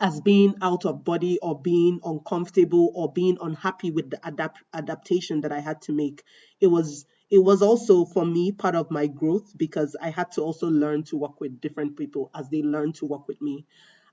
as 0.00 0.20
being 0.20 0.54
out 0.62 0.84
of 0.84 1.04
body 1.04 1.38
or 1.40 1.60
being 1.60 2.00
uncomfortable 2.04 2.92
or 2.94 3.12
being 3.12 3.38
unhappy 3.40 3.90
with 3.90 4.10
the 4.10 4.20
adapt 4.26 4.60
adaptation 4.74 5.40
that 5.42 5.52
I 5.52 5.60
had 5.60 5.82
to 5.82 5.92
make. 5.92 6.22
It 6.60 6.68
was 6.68 7.06
it 7.30 7.38
was 7.38 7.62
also 7.62 8.04
for 8.04 8.24
me 8.24 8.52
part 8.52 8.76
of 8.76 8.90
my 8.90 9.06
growth 9.08 9.52
because 9.56 9.96
I 10.00 10.10
had 10.10 10.32
to 10.32 10.42
also 10.42 10.68
learn 10.68 11.04
to 11.04 11.16
work 11.16 11.40
with 11.40 11.60
different 11.60 11.96
people 11.96 12.30
as 12.34 12.48
they 12.50 12.62
learn 12.62 12.92
to 12.94 13.06
work 13.06 13.26
with 13.28 13.40
me. 13.42 13.66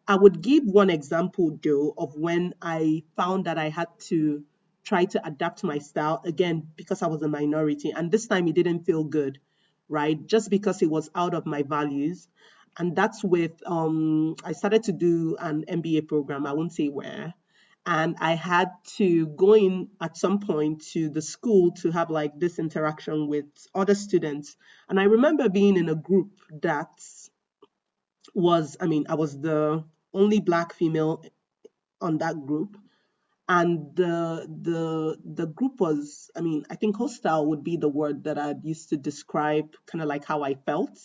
I 0.08 0.16
would 0.16 0.42
give 0.42 0.66
one 0.66 0.90
example 0.90 1.58
though 1.64 1.94
of 1.98 2.16
when 2.16 2.54
I 2.62 3.04
found 3.16 3.46
that 3.46 3.58
I 3.58 3.70
had 3.70 3.88
to 4.10 4.44
try 4.84 5.06
to 5.06 5.26
adapt 5.26 5.64
my 5.64 5.78
style 5.78 6.22
again 6.26 6.68
because 6.76 7.02
I 7.02 7.08
was 7.08 7.22
a 7.22 7.28
minority. 7.28 7.92
And 7.92 8.12
this 8.12 8.28
time 8.28 8.48
it 8.48 8.56
didn't 8.56 8.86
feel 8.86 9.04
good, 9.06 9.40
right? 9.88 10.18
Just 10.28 10.50
because 10.50 10.82
it 10.82 10.90
was 10.90 11.10
out 11.16 11.34
of 11.34 11.46
my 11.46 11.64
values. 11.64 12.28
And 12.78 12.96
that's 12.96 13.24
with, 13.24 13.52
um, 13.66 14.36
I 14.44 14.52
started 14.52 14.84
to 14.84 14.92
do 14.92 15.38
an 15.40 15.64
MBA 15.70 16.08
program, 16.08 16.46
I 16.46 16.54
won't 16.54 16.74
say 16.74 16.90
where. 16.90 17.34
And 17.86 18.16
I 18.20 18.36
had 18.36 18.72
to 18.98 19.28
go 19.28 19.54
in 19.56 19.90
at 20.02 20.18
some 20.18 20.40
point 20.40 20.84
to 20.94 21.10
the 21.10 21.22
school 21.22 21.72
to 21.82 21.92
have 21.92 22.10
like 22.10 22.40
this 22.40 22.58
interaction 22.60 23.28
with 23.28 23.46
other 23.76 23.94
students. 23.96 24.56
And 24.90 25.00
I 25.00 25.04
remember 25.04 25.50
being 25.50 25.78
in 25.78 25.90
a 25.90 25.96
group 25.96 26.32
that 26.62 26.92
was, 28.34 28.78
I 28.80 28.88
mean, 28.88 29.06
I 29.10 29.16
was 29.16 29.40
the 29.40 29.84
only 30.14 30.40
black 30.40 30.74
female 30.74 31.24
on 32.02 32.20
that 32.20 32.46
group. 32.46 32.78
And 33.50 33.96
the 33.96 34.48
the 34.48 35.18
the 35.26 35.48
group 35.48 35.80
was, 35.80 36.32
I 36.36 36.42
mean, 36.42 36.66
I 36.70 36.76
think 36.76 36.96
hostile 36.96 37.48
would 37.48 37.64
be 37.64 37.78
the 37.78 37.90
word 37.90 38.24
that 38.24 38.38
I'd 38.38 38.64
used 38.64 38.90
to 38.90 38.98
describe 38.98 39.76
kind 39.86 40.02
of 40.02 40.08
like 40.08 40.26
how 40.26 40.44
I 40.44 40.56
felt. 40.56 40.98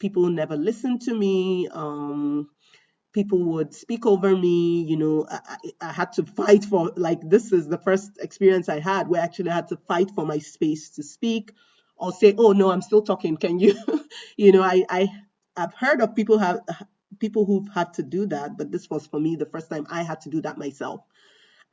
People 0.00 0.28
never 0.28 0.56
listened 0.56 1.02
to 1.02 1.14
me. 1.14 1.68
Um, 1.68 2.50
people 3.12 3.38
would 3.38 3.74
speak 3.74 4.06
over 4.06 4.36
me 4.36 4.82
you 4.82 4.96
know 4.96 5.26
I, 5.28 5.56
I, 5.80 5.92
had 5.92 6.12
to 6.14 6.24
fight 6.24 6.64
for 6.64 6.92
like 6.96 7.20
this 7.22 7.52
is 7.52 7.66
the 7.66 7.78
first 7.78 8.12
experience 8.20 8.68
i 8.68 8.80
had 8.80 9.08
where 9.08 9.20
i 9.20 9.24
actually 9.24 9.50
had 9.50 9.68
to 9.68 9.76
fight 9.88 10.10
for 10.14 10.26
my 10.26 10.38
space 10.38 10.90
to 10.90 11.02
speak 11.02 11.52
or 11.96 12.12
say 12.12 12.34
oh 12.38 12.52
no 12.52 12.70
i'm 12.70 12.82
still 12.82 13.02
talking 13.02 13.36
can 13.36 13.58
you 13.58 13.74
you 14.36 14.52
know 14.52 14.62
i 14.62 14.84
i 14.90 15.08
i've 15.56 15.74
heard 15.74 16.00
of 16.00 16.14
people 16.14 16.38
have 16.38 16.60
people 17.20 17.44
who've 17.46 17.68
had 17.74 17.92
to 17.94 18.02
do 18.02 18.26
that 18.26 18.56
but 18.58 18.70
this 18.72 18.88
was 18.90 19.06
for 19.06 19.20
me 19.20 19.36
the 19.36 19.46
first 19.46 19.70
time 19.70 19.86
i 19.90 20.02
had 20.02 20.20
to 20.20 20.30
do 20.30 20.40
that 20.42 20.58
myself 20.58 21.00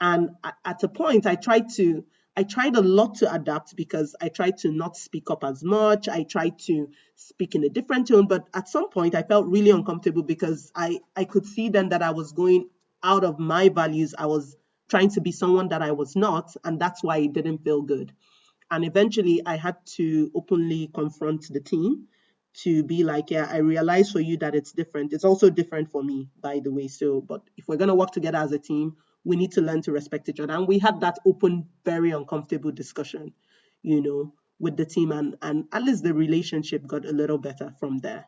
and 0.02 0.30
at 0.66 0.84
a 0.84 0.88
point 0.88 1.26
i 1.26 1.36
tried 1.36 1.70
to 1.70 2.04
I 2.38 2.44
tried 2.44 2.76
a 2.76 2.82
lot 2.82 3.16
to 3.16 3.34
adapt 3.34 3.76
because 3.76 4.16
I 4.22 4.28
tried 4.30 4.58
to 4.60 4.72
not 4.72 4.98
speak 4.98 5.32
up 5.32 5.44
as 5.44 5.64
much. 5.64 6.10
I 6.10 6.24
tried 6.24 6.60
to 6.68 6.90
speak 7.16 7.56
in 7.56 7.64
a 7.64 7.70
different 7.70 8.08
tone, 8.10 8.28
but 8.28 8.48
at 8.54 8.68
some 8.68 8.90
point 8.90 9.16
I 9.16 9.24
felt 9.24 9.48
really 9.48 9.72
uncomfortable 9.72 10.24
because 10.24 10.72
I, 10.76 11.00
I 11.16 11.24
could 11.26 11.46
see 11.46 11.70
then 11.70 11.90
that 11.90 12.02
I 12.02 12.12
was 12.12 12.34
going 12.34 12.70
out 13.04 13.24
of 13.24 13.40
my 13.40 13.70
values. 13.70 14.16
I 14.18 14.26
was 14.26 14.58
trying 14.90 15.10
to 15.12 15.22
be 15.22 15.32
someone 15.32 15.70
that 15.70 15.82
I 15.82 15.92
was 15.92 16.16
not, 16.16 16.54
and 16.66 16.80
that's 16.80 17.04
why 17.04 17.20
it 17.20 17.34
didn't 17.34 17.64
feel 17.64 17.82
good. 17.82 18.12
And 18.70 18.84
eventually 18.84 19.42
I 19.46 19.56
had 19.56 19.78
to 19.96 20.32
openly 20.36 20.90
confront 20.94 21.48
the 21.54 21.62
team 21.62 22.08
to 22.64 22.84
be 22.84 23.04
like, 23.04 23.32
yeah, 23.32 23.48
I 23.50 23.58
realize 23.58 24.12
for 24.12 24.20
you 24.20 24.38
that 24.38 24.56
it's 24.56 24.72
different. 24.72 25.14
It's 25.14 25.26
also 25.26 25.50
different 25.50 25.92
for 25.92 26.04
me, 26.04 26.30
by 26.42 26.60
the 26.64 26.72
way. 26.72 26.88
So, 26.88 27.22
but 27.22 27.42
if 27.58 27.68
we're 27.68 27.78
going 27.78 27.90
to 27.90 27.96
work 27.96 28.12
together 28.12 28.38
as 28.38 28.52
a 28.52 28.60
team, 28.60 28.96
we 29.24 29.36
need 29.36 29.52
to 29.54 29.62
learn 29.62 29.82
to 29.84 29.92
respect 29.92 30.30
each 30.30 30.40
other. 30.40 30.54
And 30.54 30.68
we 30.68 30.80
had 30.80 31.02
that 31.02 31.18
open, 31.26 31.68
very 31.84 32.12
uncomfortable 32.12 32.72
discussion, 32.72 33.34
you 33.82 34.02
know, 34.02 34.34
with 34.60 34.78
the 34.78 34.86
team 34.86 35.12
and 35.12 35.36
and 35.42 35.66
at 35.74 35.84
least 35.84 36.04
the 36.04 36.14
relationship 36.14 36.88
got 36.88 37.06
a 37.06 37.12
little 37.12 37.38
better 37.38 37.74
from 37.80 37.98
there. 37.98 38.26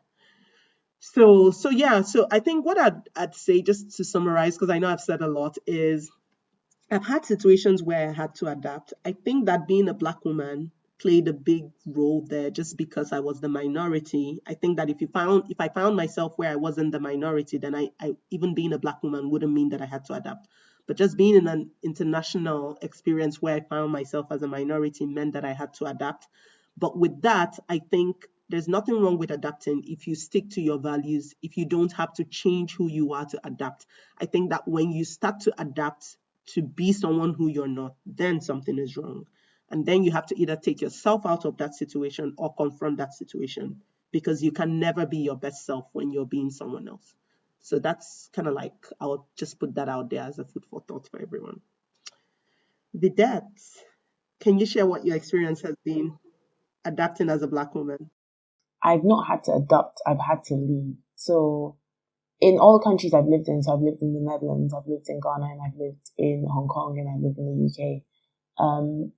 So 1.00 1.50
so 1.50 1.70
yeah, 1.70 2.02
so 2.02 2.26
I 2.30 2.40
think 2.40 2.66
what 2.66 2.78
I'd 2.78 3.00
I'd 3.16 3.34
say 3.34 3.62
just 3.62 3.96
to 3.96 4.04
summarize, 4.04 4.56
because 4.56 4.70
I 4.70 4.78
know 4.78 4.88
I've 4.88 5.00
said 5.00 5.22
a 5.22 5.28
lot, 5.28 5.56
is 5.66 6.10
I've 6.90 7.06
had 7.06 7.24
situations 7.24 7.82
where 7.82 8.10
I 8.10 8.12
had 8.12 8.34
to 8.36 8.48
adapt. 8.48 8.92
I 9.04 9.12
think 9.12 9.46
that 9.46 9.68
being 9.68 9.88
a 9.88 9.94
black 9.94 10.24
woman 10.24 10.72
played 10.98 11.28
a 11.28 11.32
big 11.32 11.70
role 11.86 12.22
there 12.28 12.50
just 12.50 12.76
because 12.76 13.12
I 13.12 13.20
was 13.20 13.40
the 13.40 13.48
minority. 13.48 14.40
I 14.46 14.54
think 14.54 14.76
that 14.76 14.90
if 14.90 15.00
you 15.00 15.06
found 15.08 15.44
if 15.50 15.60
I 15.60 15.68
found 15.68 15.96
myself 15.96 16.34
where 16.36 16.50
I 16.50 16.56
wasn't 16.56 16.92
the 16.92 17.00
minority, 17.00 17.58
then 17.58 17.74
I, 17.74 17.90
I 18.00 18.16
even 18.30 18.54
being 18.54 18.72
a 18.72 18.78
black 18.78 19.02
woman 19.02 19.30
wouldn't 19.30 19.52
mean 19.52 19.70
that 19.70 19.82
I 19.82 19.86
had 19.86 20.04
to 20.06 20.14
adapt. 20.14 20.48
But 20.86 20.96
just 20.96 21.16
being 21.16 21.34
in 21.36 21.46
an 21.46 21.70
international 21.82 22.78
experience 22.82 23.40
where 23.42 23.56
I 23.56 23.60
found 23.60 23.92
myself 23.92 24.26
as 24.30 24.42
a 24.42 24.48
minority 24.48 25.06
meant 25.06 25.34
that 25.34 25.44
I 25.44 25.52
had 25.52 25.74
to 25.74 25.86
adapt. 25.86 26.26
But 26.76 26.98
with 26.98 27.22
that, 27.22 27.58
I 27.68 27.78
think 27.78 28.26
there's 28.48 28.68
nothing 28.68 29.00
wrong 29.00 29.18
with 29.18 29.30
adapting 29.30 29.84
if 29.86 30.06
you 30.06 30.14
stick 30.14 30.50
to 30.50 30.62
your 30.62 30.78
values, 30.78 31.34
if 31.42 31.56
you 31.56 31.66
don't 31.66 31.92
have 31.92 32.14
to 32.14 32.24
change 32.24 32.74
who 32.74 32.88
you 32.88 33.12
are 33.12 33.26
to 33.26 33.40
adapt. 33.46 33.86
I 34.18 34.24
think 34.26 34.50
that 34.50 34.66
when 34.66 34.90
you 34.92 35.04
start 35.04 35.40
to 35.40 35.60
adapt 35.60 36.16
to 36.54 36.62
be 36.62 36.92
someone 36.92 37.34
who 37.34 37.48
you're 37.48 37.68
not, 37.68 37.94
then 38.06 38.40
something 38.40 38.78
is 38.78 38.96
wrong. 38.96 39.26
And 39.70 39.84
then 39.86 40.04
you 40.04 40.12
have 40.12 40.26
to 40.26 40.40
either 40.40 40.56
take 40.56 40.80
yourself 40.80 41.26
out 41.26 41.44
of 41.44 41.58
that 41.58 41.74
situation 41.74 42.34
or 42.38 42.54
confront 42.54 42.98
that 42.98 43.14
situation 43.14 43.82
because 44.12 44.42
you 44.42 44.52
can 44.52 44.80
never 44.80 45.06
be 45.06 45.18
your 45.18 45.36
best 45.36 45.66
self 45.66 45.86
when 45.92 46.10
you're 46.10 46.26
being 46.26 46.50
someone 46.50 46.88
else. 46.88 47.14
So 47.60 47.78
that's 47.78 48.30
kind 48.32 48.48
of 48.48 48.54
like, 48.54 48.74
I'll 49.00 49.28
just 49.36 49.58
put 49.60 49.74
that 49.74 49.88
out 49.88 50.10
there 50.10 50.22
as 50.22 50.38
a 50.38 50.44
food 50.44 50.64
for 50.70 50.82
thought 50.88 51.08
for 51.10 51.20
everyone. 51.20 51.60
Vidette, 52.96 53.44
can 54.40 54.58
you 54.58 54.66
share 54.66 54.86
what 54.86 55.04
your 55.04 55.16
experience 55.16 55.62
has 55.62 55.74
been 55.84 56.18
adapting 56.84 57.28
as 57.30 57.42
a 57.42 57.48
Black 57.48 57.74
woman? 57.74 58.10
I've 58.82 59.04
not 59.04 59.26
had 59.26 59.44
to 59.44 59.52
adapt, 59.52 60.00
I've 60.06 60.20
had 60.20 60.44
to 60.44 60.54
leave. 60.54 60.96
So, 61.16 61.76
in 62.40 62.58
all 62.58 62.78
the 62.78 62.84
countries 62.84 63.14
I've 63.14 63.26
lived 63.26 63.48
in, 63.48 63.62
so 63.62 63.74
I've 63.74 63.82
lived 63.82 64.02
in 64.02 64.14
the 64.14 64.20
Netherlands, 64.20 64.74
I've 64.74 64.86
lived 64.86 65.08
in 65.08 65.20
Ghana, 65.20 65.46
and 65.46 65.60
I've 65.66 65.78
lived 65.78 66.10
in 66.18 66.46
Hong 66.48 66.68
Kong, 66.68 66.98
and 66.98 67.08
I've 67.08 67.22
lived 67.22 67.38
in 67.38 67.46
the 67.46 67.66
UK. 67.66 68.02
Um, 68.64 69.12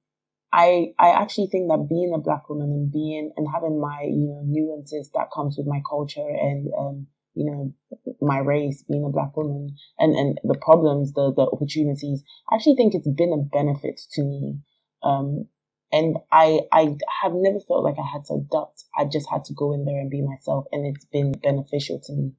I 0.52 0.92
I 0.98 1.10
actually 1.10 1.48
think 1.48 1.68
that 1.68 1.88
being 1.88 2.12
a 2.14 2.18
black 2.18 2.48
woman 2.48 2.70
and 2.70 2.92
being 2.92 3.32
and 3.36 3.46
having 3.52 3.80
my 3.80 4.02
you 4.02 4.26
know 4.28 4.42
nuances 4.44 5.10
that 5.14 5.30
comes 5.34 5.56
with 5.56 5.66
my 5.66 5.80
culture 5.88 6.28
and 6.28 6.68
um, 6.78 7.06
you 7.34 7.44
know, 7.44 7.72
my 8.20 8.38
race, 8.38 8.82
being 8.88 9.04
a 9.04 9.08
black 9.08 9.36
woman, 9.36 9.76
and, 9.98 10.14
and 10.14 10.38
the 10.44 10.58
problems, 10.60 11.12
the, 11.12 11.32
the 11.34 11.42
opportunities, 11.42 12.22
I 12.50 12.56
actually 12.56 12.76
think 12.76 12.94
it's 12.94 13.08
been 13.08 13.32
a 13.32 13.42
benefit 13.42 14.00
to 14.12 14.22
me. 14.22 14.58
Um, 15.02 15.46
and 15.92 16.18
I, 16.30 16.60
I 16.72 16.96
have 17.22 17.32
never 17.34 17.58
felt 17.60 17.84
like 17.84 17.96
I 17.98 18.06
had 18.06 18.24
to 18.26 18.34
adapt. 18.34 18.84
I 18.96 19.04
just 19.04 19.28
had 19.30 19.44
to 19.44 19.54
go 19.54 19.72
in 19.72 19.84
there 19.84 20.00
and 20.00 20.10
be 20.10 20.22
myself, 20.22 20.66
and 20.72 20.86
it's 20.86 21.06
been 21.06 21.32
beneficial 21.32 22.00
to 22.04 22.12
me. 22.12 22.32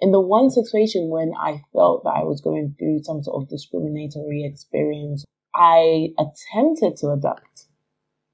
In 0.00 0.12
the 0.12 0.20
one 0.20 0.50
situation 0.50 1.08
when 1.08 1.32
I 1.40 1.62
felt 1.72 2.04
that 2.04 2.14
I 2.16 2.24
was 2.24 2.40
going 2.40 2.74
through 2.78 3.04
some 3.04 3.22
sort 3.22 3.42
of 3.42 3.48
discriminatory 3.48 4.44
experience, 4.44 5.24
I 5.54 6.12
attempted 6.18 6.96
to 6.98 7.10
adopt. 7.10 7.66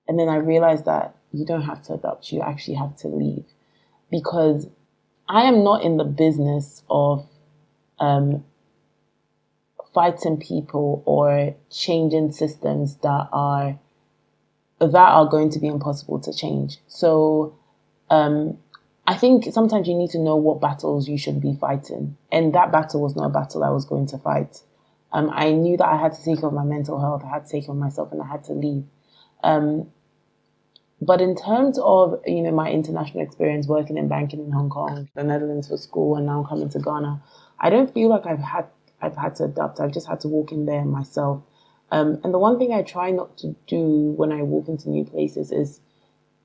And 0.09 0.19
then 0.19 0.29
I 0.29 0.37
realized 0.37 0.87
that 0.87 1.15
you 1.33 1.45
don't 1.45 1.63
have 1.63 1.83
to 1.85 1.95
adopt, 1.95 2.33
you 2.33 2.41
actually 2.41 2.75
have 2.75 2.97
to 2.99 3.09
leave. 3.09 3.45
Because 4.11 4.67
I 5.29 5.43
am 5.43 5.63
not 5.63 5.85
in 5.85 5.97
the 5.97 6.05
business 6.05 6.83
of 6.91 7.27
um, 8.01 8.45
fighting 9.95 10.39
people 10.39 11.03
or 11.07 11.55
changing 11.71 12.33
systems 12.33 12.97
that 12.97 13.29
are 13.33 13.79
that 14.81 14.95
are 14.95 15.27
going 15.27 15.51
to 15.51 15.59
be 15.59 15.67
impossible 15.67 16.19
to 16.21 16.33
change. 16.33 16.79
So 16.89 17.55
um, 18.09 18.59
I 19.07 19.15
think 19.15 19.45
sometimes 19.53 19.87
you 19.87 19.95
need 19.95 20.11
to 20.11 20.19
know 20.19 20.37
what 20.37 20.61
battles 20.61 21.07
you 21.09 21.19
should 21.19 21.41
be 21.41 21.55
fighting, 21.55 22.17
and 22.33 22.55
that 22.55 22.73
battle 22.73 23.03
was 23.03 23.15
not 23.15 23.27
a 23.27 23.29
battle 23.29 23.63
I 23.63 23.71
was 23.71 23.85
going 23.85 24.07
to 24.07 24.19
fight. 24.19 24.63
Um, 25.13 25.31
I 25.33 25.53
knew 25.53 25.77
that 25.77 25.89
I 25.89 25.97
had 25.97 26.13
to 26.13 26.25
take 26.25 26.41
care 26.41 26.49
of 26.49 26.55
my 26.55 26.65
mental 26.65 27.01
health, 27.01 27.23
I 27.25 27.31
had 27.31 27.47
to 27.47 27.51
take 27.51 27.67
care 27.67 27.75
of 27.75 27.79
myself, 27.79 28.13
and 28.13 28.23
I 28.23 28.27
had 28.27 28.45
to 28.45 28.53
leave. 28.53 28.85
Um, 29.43 29.91
but 31.03 31.21
in 31.21 31.35
terms 31.35 31.79
of, 31.79 32.21
you 32.27 32.43
know, 32.43 32.51
my 32.51 32.71
international 32.71 33.23
experience 33.25 33.67
working 33.67 33.97
in 33.97 34.09
banking 34.09 34.41
in 34.41 34.53
Hong 34.53 34.69
Kong, 34.69 35.09
the 35.15 35.25
Netherlands 35.25 35.69
for 35.69 35.79
school, 35.79 36.17
and 36.17 36.27
now 36.27 36.47
coming 36.49 36.69
to 36.69 36.79
Ghana, 36.79 37.23
I 37.59 37.71
don't 37.71 37.93
feel 37.93 38.09
like 38.09 38.27
I've 38.27 38.39
had 38.41 38.67
I've 39.01 39.17
had 39.17 39.37
to 39.37 39.45
adapt. 39.45 39.81
I've 39.81 39.93
just 39.93 40.07
had 40.07 40.21
to 40.21 40.29
walk 40.29 40.53
in 40.53 40.67
there 40.67 40.85
myself. 40.85 41.43
Um, 41.91 42.21
and 42.23 42.35
the 42.35 42.39
one 42.39 42.59
thing 42.59 42.73
I 42.73 42.83
try 42.83 43.11
not 43.11 43.39
to 43.39 43.57
do 43.67 44.13
when 44.17 44.31
I 44.31 44.43
walk 44.43 44.69
into 44.69 44.91
new 44.91 45.05
places 45.05 45.51
is 45.51 45.81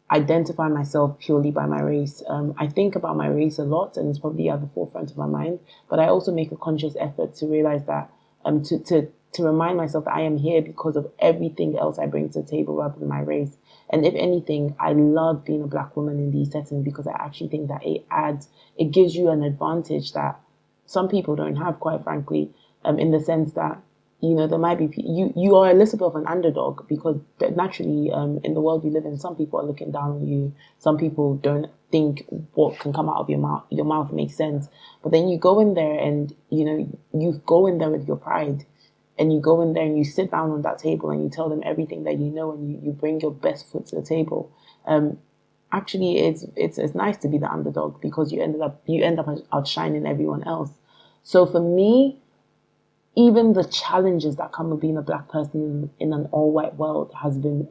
identify 0.10 0.69
myself 0.69 1.19
purely 1.19 1.51
by 1.51 1.65
my 1.65 1.82
race. 1.82 2.23
Um, 2.28 2.56
I 2.58 2.67
think 2.67 2.95
about 2.95 3.17
my 3.17 3.28
race 3.28 3.60
a 3.60 3.63
lot, 3.63 3.97
and 3.97 4.10
it's 4.10 4.19
probably 4.19 4.49
at 4.49 4.62
the 4.62 4.67
forefront 4.67 5.12
of 5.12 5.17
my 5.17 5.25
mind. 5.25 5.60
But 5.89 5.99
I 5.99 6.08
also 6.08 6.32
make 6.32 6.51
a 6.51 6.58
conscious 6.58 6.95
effort 6.97 7.36
to 7.36 7.47
realize 7.47 7.84
that 7.86 8.10
um, 8.46 8.64
to 8.64 8.80
to 8.80 9.08
to 9.36 9.44
remind 9.44 9.78
myself 9.78 10.06
that 10.06 10.14
I 10.14 10.22
am 10.22 10.38
here 10.38 10.62
because 10.62 10.96
of 10.96 11.12
everything 11.20 11.78
else 11.78 12.00
I 12.00 12.06
bring 12.06 12.30
to 12.30 12.42
the 12.42 12.48
table 12.48 12.76
rather 12.78 12.98
than 12.98 13.10
my 13.10 13.20
race. 13.20 13.58
And 13.90 14.06
if 14.06 14.14
anything, 14.16 14.76
I 14.80 14.94
love 14.94 15.44
being 15.44 15.62
a 15.64 15.68
black 15.68 15.96
woman 15.98 16.18
in 16.20 16.32
these 16.32 16.52
settings 16.52 16.86
because 16.86 17.06
I 17.06 17.14
actually 17.14 17.50
think 17.50 17.68
that 17.68 17.86
it 17.86 18.06
adds, 18.10 18.48
it 18.78 18.92
gives 18.92 19.14
you 19.14 19.30
an 19.30 19.44
advantage 19.44 20.14
that 20.14 20.40
some 20.86 21.10
people 21.10 21.36
don't 21.36 21.58
have, 21.58 21.82
quite 21.82 22.04
frankly, 22.04 22.50
um, 22.86 22.98
in 22.98 23.12
the 23.12 23.20
sense 23.20 23.52
that, 23.54 23.82
you 24.26 24.36
know, 24.36 24.48
there 24.48 24.60
might 24.60 24.78
be, 24.80 24.90
you, 24.98 25.34
you 25.36 25.56
are 25.56 25.70
a 25.70 25.74
little 25.74 25.98
bit 25.98 26.06
of 26.06 26.16
an 26.16 26.26
underdog 26.28 26.88
because 26.88 27.20
naturally, 27.40 28.12
um, 28.12 28.40
in 28.44 28.54
the 28.54 28.62
world 28.62 28.84
we 28.84 28.90
live 28.90 29.06
in, 29.06 29.18
some 29.18 29.36
people 29.36 29.60
are 29.60 29.66
looking 29.66 29.92
down 29.92 30.12
on 30.12 30.28
you. 30.28 30.54
Some 30.80 30.98
people 30.98 31.36
don't 31.36 31.68
think 31.92 32.26
what 32.54 32.80
can 32.80 32.94
come 32.94 33.10
out 33.10 33.18
of 33.18 33.30
your 33.30 33.40
mouth, 33.40 33.64
your 33.70 33.86
mouth 33.86 34.12
makes 34.12 34.36
sense. 34.36 34.68
But 35.04 35.12
then 35.12 35.28
you 35.30 35.38
go 35.38 35.60
in 35.60 35.74
there 35.74 36.00
and, 36.00 36.36
you 36.50 36.66
know, 36.66 37.00
you 37.14 37.42
go 37.46 37.68
in 37.68 37.78
there 37.78 37.90
with 37.90 38.08
your 38.08 38.18
pride 38.18 38.66
and 39.18 39.32
you 39.32 39.40
go 39.40 39.62
in 39.62 39.74
there 39.74 39.84
and 39.84 39.98
you 39.98 40.04
sit 40.04 40.32
down 40.32 40.52
on 40.52 40.62
that 40.64 40.80
table 40.80 41.10
and 41.10 41.24
you 41.24 41.30
tell 41.30 41.50
them 41.50 41.62
everything 41.66 42.04
that 42.04 42.18
you 42.18 42.30
know 42.32 42.52
and 42.52 42.70
you, 42.70 42.80
you 42.84 42.92
bring 42.92 43.20
your 43.22 43.32
best 43.32 43.72
foot 43.72 43.86
to 43.88 43.96
the 43.96 44.02
table 44.02 44.52
um, 44.88 45.18
actually 45.72 46.20
it's, 46.20 46.46
it's 46.56 46.78
it's 46.78 46.96
nice 46.96 47.18
to 47.18 47.28
be 47.28 47.38
the 47.38 47.49
underdog 47.49 47.99
because 48.02 48.32
you 48.32 48.41
ended 48.41 48.62
up 48.62 48.82
you 48.86 49.04
end 49.04 49.20
up 49.20 49.28
outshining 49.54 50.06
everyone 50.06 50.43
else 50.43 50.72
so 51.24 51.45
for 51.45 51.60
me 51.60 52.20
even 53.16 53.53
the 53.53 53.66
challenges 53.66 54.38
that 54.38 54.51
come 54.53 54.70
with 54.72 54.82
being 54.82 54.97
a 54.97 55.01
black 55.03 55.30
person 55.30 55.91
in, 55.99 56.07
in 56.07 56.13
an 56.13 56.28
all-white 56.32 56.76
world 56.76 57.13
has 57.24 57.38
been 57.38 57.68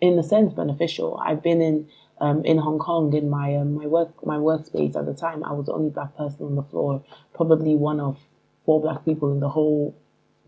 in 0.00 0.18
a 0.18 0.22
sense 0.24 0.52
beneficial 0.54 1.20
i've 1.24 1.42
been 1.42 1.62
in 1.62 1.88
um, 2.20 2.44
in 2.46 2.58
Hong 2.58 2.78
Kong 2.78 3.12
in 3.14 3.30
my 3.30 3.56
um, 3.56 3.74
my 3.74 3.86
work 3.86 4.26
my 4.26 4.36
workspace 4.36 4.96
at 4.96 5.06
the 5.06 5.14
time 5.14 5.44
I 5.44 5.52
was 5.52 5.66
the 5.66 5.72
only 5.72 5.90
black 5.90 6.16
person 6.16 6.46
on 6.46 6.56
the 6.56 6.62
floor 6.64 7.04
probably 7.34 7.76
one 7.76 8.00
of 8.00 8.18
four 8.66 8.80
black 8.80 9.04
people 9.04 9.32
in 9.32 9.40
the 9.40 9.48
whole 9.50 9.94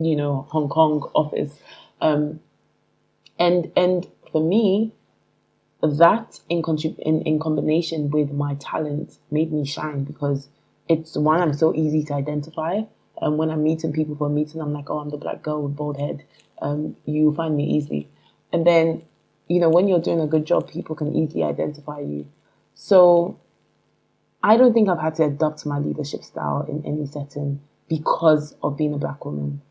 you 0.00 0.16
know, 0.16 0.46
Hong 0.50 0.68
Kong 0.68 1.10
office. 1.14 1.58
Um, 2.00 2.40
and 3.38 3.72
and 3.76 4.08
for 4.32 4.42
me, 4.42 4.92
that 5.82 6.40
in, 6.48 6.62
in 7.00 7.22
in 7.22 7.40
combination 7.40 8.10
with 8.10 8.32
my 8.32 8.54
talent 8.56 9.18
made 9.30 9.52
me 9.52 9.66
shine 9.66 10.04
because 10.04 10.48
it's 10.88 11.16
one 11.16 11.40
I'm 11.40 11.54
so 11.54 11.74
easy 11.74 12.04
to 12.04 12.14
identify. 12.14 12.82
And 13.22 13.38
when 13.38 13.50
I'm 13.50 13.62
meeting 13.62 13.92
people 13.92 14.16
for 14.16 14.26
a 14.26 14.30
meeting, 14.30 14.60
I'm 14.60 14.72
like, 14.72 14.90
oh, 14.90 14.98
I'm 14.98 15.10
the 15.10 15.16
black 15.16 15.42
girl 15.42 15.62
with 15.62 15.76
bald 15.76 15.98
head. 15.98 16.24
Um, 16.60 16.96
you 17.06 17.32
find 17.34 17.56
me 17.56 17.64
easily. 17.64 18.08
And 18.52 18.66
then, 18.66 19.02
you 19.48 19.60
know, 19.60 19.70
when 19.70 19.88
you're 19.88 20.00
doing 20.00 20.20
a 20.20 20.26
good 20.26 20.44
job, 20.44 20.68
people 20.68 20.94
can 20.96 21.14
easily 21.14 21.42
identify 21.42 22.00
you. 22.00 22.26
So 22.74 23.38
I 24.42 24.56
don't 24.56 24.72
think 24.72 24.88
I've 24.88 25.00
had 25.00 25.14
to 25.16 25.24
adopt 25.24 25.64
my 25.64 25.78
leadership 25.78 26.24
style 26.24 26.66
in 26.68 26.84
any 26.84 27.06
setting 27.06 27.60
because 27.88 28.56
of 28.62 28.76
being 28.76 28.92
a 28.92 28.98
black 28.98 29.24
woman. 29.24 29.62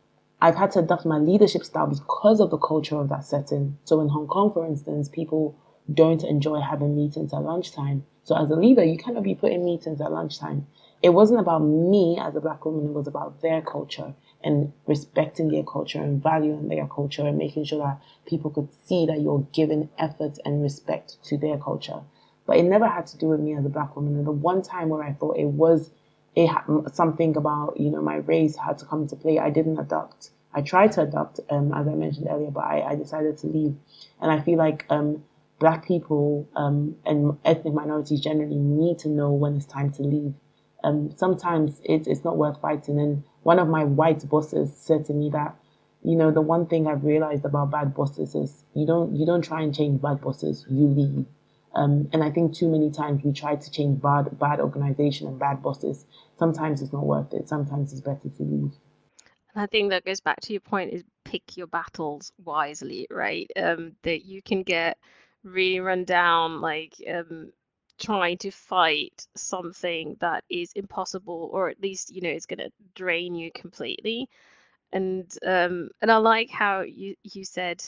I've 0.42 0.56
had 0.56 0.72
to 0.72 0.80
adapt 0.80 1.06
my 1.06 1.18
leadership 1.18 1.64
style 1.64 1.88
because 1.88 2.40
of 2.40 2.50
the 2.50 2.58
culture 2.58 2.96
of 2.96 3.10
that 3.10 3.26
setting. 3.26 3.78
So 3.84 4.02
in 4.02 4.10
Hong 4.10 4.28
Kong, 4.28 4.52
for 4.52 4.66
instance, 4.66 5.10
people 5.10 5.56
don't 5.94 6.24
enjoy 6.24 6.62
having 6.62 6.96
meetings 6.96 7.34
at 7.34 7.44
lunchtime. 7.44 8.06
So 8.24 8.36
as 8.36 8.50
a 8.50 8.56
leader, 8.56 8.84
you 8.84 8.98
cannot 8.98 9.24
be 9.24 9.36
putting 9.36 9.66
meetings 9.66 10.02
at 10.02 10.12
lunchtime. 10.12 10.68
It 11.04 11.10
wasn't 11.10 11.40
about 11.40 11.60
me 11.60 12.18
as 12.20 12.36
a 12.36 12.42
black 12.42 12.64
woman, 12.64 12.86
it 12.86 12.94
was 12.94 13.08
about 13.08 13.42
their 13.42 13.62
culture 13.62 14.14
and 14.44 14.72
respecting 14.88 15.50
their 15.50 15.64
culture 15.64 16.02
and 16.02 16.22
valuing 16.22 16.68
their 16.68 16.88
culture 16.88 17.26
and 17.26 17.38
making 17.38 17.66
sure 17.66 17.80
that 17.80 18.02
people 18.26 18.52
could 18.52 18.70
see 18.86 19.06
that 19.06 19.22
you're 19.22 19.46
giving 19.52 19.90
effort 19.98 20.38
and 20.46 20.62
respect 20.62 21.18
to 21.24 21.38
their 21.38 21.58
culture. 21.58 22.02
But 22.46 22.58
it 22.58 22.64
never 22.64 22.88
had 22.88 23.08
to 23.08 23.18
do 23.18 23.28
with 23.28 23.40
me 23.40 23.56
as 23.56 23.66
a 23.66 23.70
black 23.70 23.96
woman. 23.96 24.16
And 24.16 24.28
the 24.28 24.32
one 24.32 24.62
time 24.62 24.90
where 24.90 25.04
I 25.04 25.14
thought 25.14 25.38
it 25.38 25.46
was 25.46 25.92
it 26.36 26.50
something 26.94 27.36
about 27.36 27.80
you 27.80 27.90
know 27.90 28.02
my 28.02 28.18
race 28.18 28.56
had 28.56 28.78
to 28.80 28.86
come 28.86 29.04
into 29.04 29.16
play, 29.16 29.40
I 29.40 29.50
didn't 29.50 29.80
adopt. 29.80 30.32
I 30.54 30.62
tried 30.62 30.92
to 30.94 31.02
adopt, 31.04 31.40
um, 31.50 31.74
as 31.74 31.88
I 31.88 31.94
mentioned 31.94 32.28
earlier, 32.30 32.52
but 32.52 32.64
I, 32.64 32.82
I 32.92 32.96
decided 32.96 33.38
to 33.40 33.48
leave. 33.48 33.76
And 34.20 34.32
I 34.32 34.42
feel 34.42 34.58
like 34.58 34.86
um, 34.90 35.24
black 35.60 35.86
people 35.86 36.48
um, 36.56 36.98
and 37.06 37.38
ethnic 37.46 37.74
minorities 37.74 38.20
generally 38.20 38.58
need 38.58 39.00
to 39.00 39.10
know 39.10 39.32
when 39.32 39.56
it's 39.56 39.66
time 39.66 39.92
to 39.94 40.04
leave. 40.04 40.34
Um, 40.84 41.12
sometimes 41.16 41.82
it's, 41.84 42.08
it's 42.08 42.24
not 42.24 42.38
worth 42.38 42.60
fighting. 42.62 43.00
And 43.00 43.24
one 43.44 43.60
of 43.60 43.68
my 43.68 43.84
white 43.84 44.28
bosses 44.28 44.76
said 44.76 45.06
to 45.06 45.14
me 45.14 45.30
that, 45.32 45.56
you 46.04 46.16
know, 46.16 46.32
the 46.32 46.42
one 46.42 46.66
thing 46.66 46.88
I've 46.88 47.04
realized 47.04 47.46
about 47.46 47.72
bad 47.72 47.94
bosses 47.94 48.34
is 48.34 48.64
you 48.74 48.88
don't 48.88 49.16
you 49.16 49.26
don't 49.26 49.44
try 49.44 49.62
and 49.62 49.76
change 49.76 50.02
bad 50.02 50.22
bosses, 50.22 50.66
you 50.70 50.88
leave. 50.88 51.26
Um, 51.74 52.10
and 52.12 52.24
I 52.24 52.32
think 52.32 52.54
too 52.54 52.70
many 52.70 52.92
times 52.92 53.24
we 53.24 53.32
try 53.32 53.56
to 53.56 53.72
change 53.72 54.02
bad 54.02 54.40
bad 54.40 54.60
organization 54.60 55.28
and 55.28 55.38
bad 55.40 55.62
bosses. 55.62 56.06
Sometimes 56.38 56.82
it's 56.82 56.92
not 56.92 57.06
worth 57.06 57.34
it. 57.34 57.48
Sometimes 57.48 57.94
it's 57.94 58.02
better 58.02 58.30
to 58.30 58.44
leave. 58.44 58.72
And 59.54 59.64
I 59.64 59.68
think 59.68 59.90
that 59.92 60.06
goes 60.06 60.22
back 60.22 60.40
to 60.42 60.54
your 60.54 60.62
point 60.62 60.94
is 60.94 61.04
pick 61.26 61.56
your 61.56 61.68
battles 61.68 62.32
wisely, 62.44 63.08
right? 63.12 63.50
Um, 63.56 63.94
that 64.04 64.26
you 64.26 64.42
can 64.42 64.64
get 64.64 64.98
really 65.44 65.80
run 65.80 66.06
down 66.06 66.62
like 66.62 66.96
um, 67.12 67.52
trying 68.02 68.38
to 68.40 68.52
fight 68.52 69.28
something 69.36 70.18
that 70.20 70.44
is 70.50 70.74
impossible 70.74 71.50
or 71.54 71.70
at 71.70 71.82
least 71.82 72.14
you 72.14 72.22
know 72.22 72.30
is 72.30 72.48
going 72.48 72.60
to 72.60 72.72
drain 72.96 73.36
you 73.36 73.52
completely 73.54 74.28
and 74.94 75.38
um 75.46 75.90
and 76.02 76.12
i 76.12 76.18
like 76.18 76.50
how 76.50 76.82
you 76.82 77.16
you 77.24 77.46
said 77.46 77.84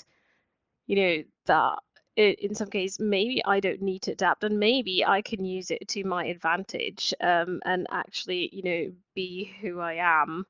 you 0.88 0.96
know 0.96 1.24
that 1.46 1.80
it, 2.16 2.40
in 2.40 2.56
some 2.56 2.70
case 2.70 3.00
maybe 3.00 3.44
i 3.46 3.60
don't 3.60 3.82
need 3.82 4.02
to 4.04 4.12
adapt 4.12 4.44
and 4.44 4.60
maybe 4.60 5.04
i 5.06 5.22
can 5.22 5.44
use 5.44 5.72
it 5.72 5.88
to 5.88 6.04
my 6.04 6.26
advantage 6.26 7.14
um 7.22 7.60
and 7.66 7.88
actually 7.92 8.50
you 8.54 8.64
know 8.64 8.94
be 9.16 9.52
who 9.62 9.80
i 9.80 9.94
am 9.96 10.46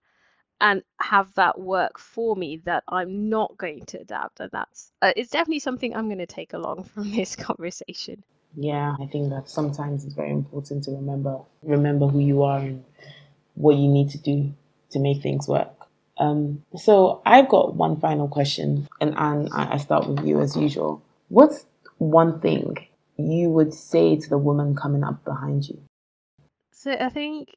and 0.61 0.81
have 1.01 1.33
that 1.35 1.59
work 1.59 1.99
for 1.99 2.35
me 2.37 2.57
that 2.65 2.83
I'm 2.87 3.29
not 3.29 3.57
going 3.57 3.85
to 3.87 3.99
adapt. 3.99 4.39
And 4.39 4.49
that's 4.51 4.91
uh, 5.01 5.11
it's 5.15 5.31
definitely 5.31 5.59
something 5.59 5.95
I'm 5.95 6.07
going 6.07 6.19
to 6.19 6.25
take 6.25 6.53
along 6.53 6.83
from 6.93 7.11
this 7.11 7.35
conversation. 7.35 8.23
Yeah, 8.55 8.95
I 8.99 9.07
think 9.07 9.29
that 9.31 9.49
sometimes 9.49 10.05
it's 10.05 10.13
very 10.13 10.31
important 10.31 10.83
to 10.85 10.91
remember 10.91 11.39
remember 11.63 12.07
who 12.07 12.19
you 12.19 12.43
are 12.43 12.59
and 12.59 12.83
what 13.55 13.75
you 13.75 13.87
need 13.87 14.09
to 14.11 14.17
do 14.17 14.53
to 14.91 14.99
make 14.99 15.21
things 15.21 15.47
work. 15.47 15.69
Um, 16.17 16.63
so 16.75 17.21
I've 17.25 17.49
got 17.49 17.75
one 17.75 17.99
final 17.99 18.27
question, 18.27 18.87
and 19.01 19.17
Anne, 19.17 19.49
I 19.51 19.77
start 19.77 20.07
with 20.07 20.25
you 20.25 20.41
as 20.41 20.55
usual. 20.55 21.01
What's 21.29 21.65
one 21.97 22.39
thing 22.39 22.87
you 23.17 23.49
would 23.49 23.73
say 23.73 24.15
to 24.17 24.29
the 24.29 24.37
woman 24.37 24.75
coming 24.75 25.03
up 25.03 25.23
behind 25.23 25.67
you? 25.67 25.81
So 26.71 26.91
I 26.91 27.09
think 27.09 27.49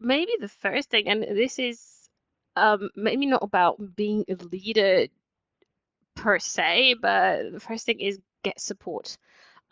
maybe 0.00 0.32
the 0.40 0.48
first 0.48 0.90
thing, 0.90 1.08
and 1.08 1.22
this 1.22 1.58
is 1.60 2.08
um, 2.56 2.90
maybe 2.96 3.26
not 3.26 3.42
about 3.42 3.76
being 3.94 4.24
a 4.28 4.34
leader 4.34 5.06
per 6.16 6.38
se, 6.38 6.96
but 7.00 7.52
the 7.52 7.60
first 7.60 7.86
thing 7.86 8.00
is 8.00 8.18
get 8.42 8.60
support. 8.60 9.16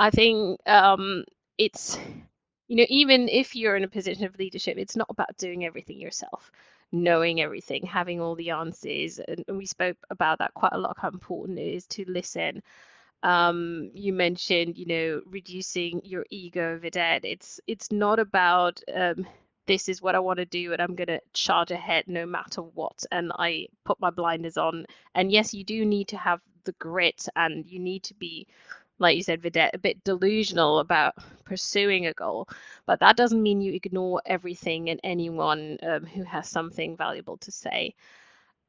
I 0.03 0.11
think 0.11 0.61
um, 0.69 1.25
it's, 1.59 1.99
you 2.69 2.77
know, 2.77 2.87
even 2.91 3.29
if 3.29 3.57
you're 3.57 3.77
in 3.77 3.85
a 3.85 3.89
position 3.89 4.25
of 4.27 4.39
leadership, 4.39 4.79
it's 4.79 4.97
not 4.97 5.09
about 5.11 5.37
doing 5.39 5.65
everything 5.65 6.01
yourself, 6.01 6.53
knowing 6.93 7.41
everything, 7.41 7.87
having 7.87 8.21
all 8.21 8.35
the 8.37 8.51
answers. 8.51 9.21
And, 9.21 9.45
and 9.49 9.59
we 9.59 9.67
spoke 9.67 9.99
about 10.11 10.41
that 10.41 10.55
quite 10.55 10.75
a 10.75 10.79
lot, 10.79 10.99
how 11.01 11.11
important 11.11 11.61
it 11.61 11.75
is 11.75 11.87
to 11.89 12.05
listen. 12.09 12.63
Um, 13.23 13.93
you 13.95 14.13
mentioned, 14.13 14.79
you 14.79 14.87
know, 14.87 15.23
reducing 15.27 16.03
your 16.05 16.27
ego, 16.31 16.81
Vidette. 16.83 17.25
It's 17.25 17.61
it's 17.69 17.93
not 17.93 18.19
about 18.21 18.83
um, 18.95 19.27
this 19.67 19.89
is 19.89 20.03
what 20.03 20.17
I 20.17 20.21
want 20.21 20.39
to 20.39 20.47
do 20.47 20.73
and 20.73 20.83
I'm 20.83 20.97
going 20.97 21.09
to 21.09 21.21
charge 21.35 21.71
ahead 21.71 22.07
no 22.09 22.27
matter 22.27 22.63
what. 22.63 23.05
And 23.13 23.33
I 23.39 23.69
put 23.85 24.01
my 24.01 24.11
blinders 24.11 24.59
on. 24.59 24.87
And 25.15 25.33
yes, 25.33 25.55
you 25.55 25.65
do 25.65 25.87
need 25.87 26.09
to 26.09 26.19
have 26.19 26.41
the 26.65 26.73
grit 26.73 27.29
and 27.37 27.67
you 27.67 27.79
need 27.81 28.05
to 28.05 28.15
be, 28.15 28.47
like 28.99 29.17
you 29.17 29.23
said, 29.23 29.43
Vidette, 29.43 29.75
a 29.75 29.79
bit 29.79 30.03
delusional 30.05 30.79
about 30.81 31.15
pursuing 31.45 32.07
a 32.07 32.15
goal. 32.15 32.49
But 32.87 33.01
that 33.01 33.17
doesn't 33.17 33.43
mean 33.43 33.61
you 33.61 33.73
ignore 33.75 34.23
everything 34.27 34.91
and 34.91 35.01
anyone 35.05 35.79
um, 35.83 36.07
who 36.07 36.25
has 36.25 36.49
something 36.49 36.97
valuable 36.97 37.39
to 37.39 37.51
say. 37.53 37.95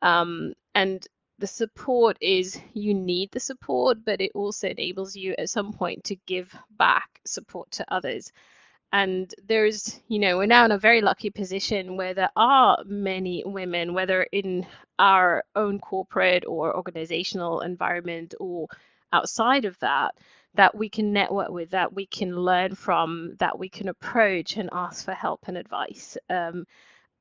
Um, 0.02 0.54
and 0.76 1.06
the 1.40 1.48
support 1.48 2.18
is 2.22 2.60
you 2.74 2.94
need 2.94 3.32
the 3.32 3.40
support, 3.40 4.00
but 4.06 4.22
it 4.22 4.32
also 4.36 4.70
enables 4.70 5.16
you 5.16 5.36
at 5.38 5.50
some 5.50 5.74
point 5.74 6.04
to 6.06 6.16
give 6.28 6.56
back 6.78 7.20
support 7.26 7.72
to 7.72 7.86
others 7.94 8.32
and 8.94 9.34
there's 9.48 10.00
you 10.08 10.20
know 10.20 10.38
we're 10.38 10.46
now 10.46 10.66
in 10.66 10.72
a 10.72 10.78
very 10.78 11.02
lucky 11.02 11.30
position 11.30 11.98
where 11.98 12.14
there 12.14 12.30
are 12.38 12.78
many 12.86 13.44
women 13.46 13.94
whether 13.94 14.24
in 14.32 14.66
our 15.00 15.44
own 15.56 15.80
corporate 15.80 16.46
or 16.48 16.76
organizational 16.76 17.62
environment 17.62 18.36
or 18.40 18.68
outside 19.14 19.66
of 19.66 19.80
that 19.80 20.16
that 20.56 20.76
we 20.76 20.90
can 20.90 21.14
network 21.14 21.50
with 21.52 21.72
that 21.72 21.94
we 21.94 22.08
can 22.08 22.36
learn 22.36 22.76
from 22.76 23.36
that 23.40 23.60
we 23.60 23.70
can 23.70 23.90
approach 23.90 24.58
and 24.58 24.70
ask 24.74 25.06
for 25.06 25.14
help 25.14 25.42
and 25.48 25.58
advice 25.58 26.18
um, 26.30 26.66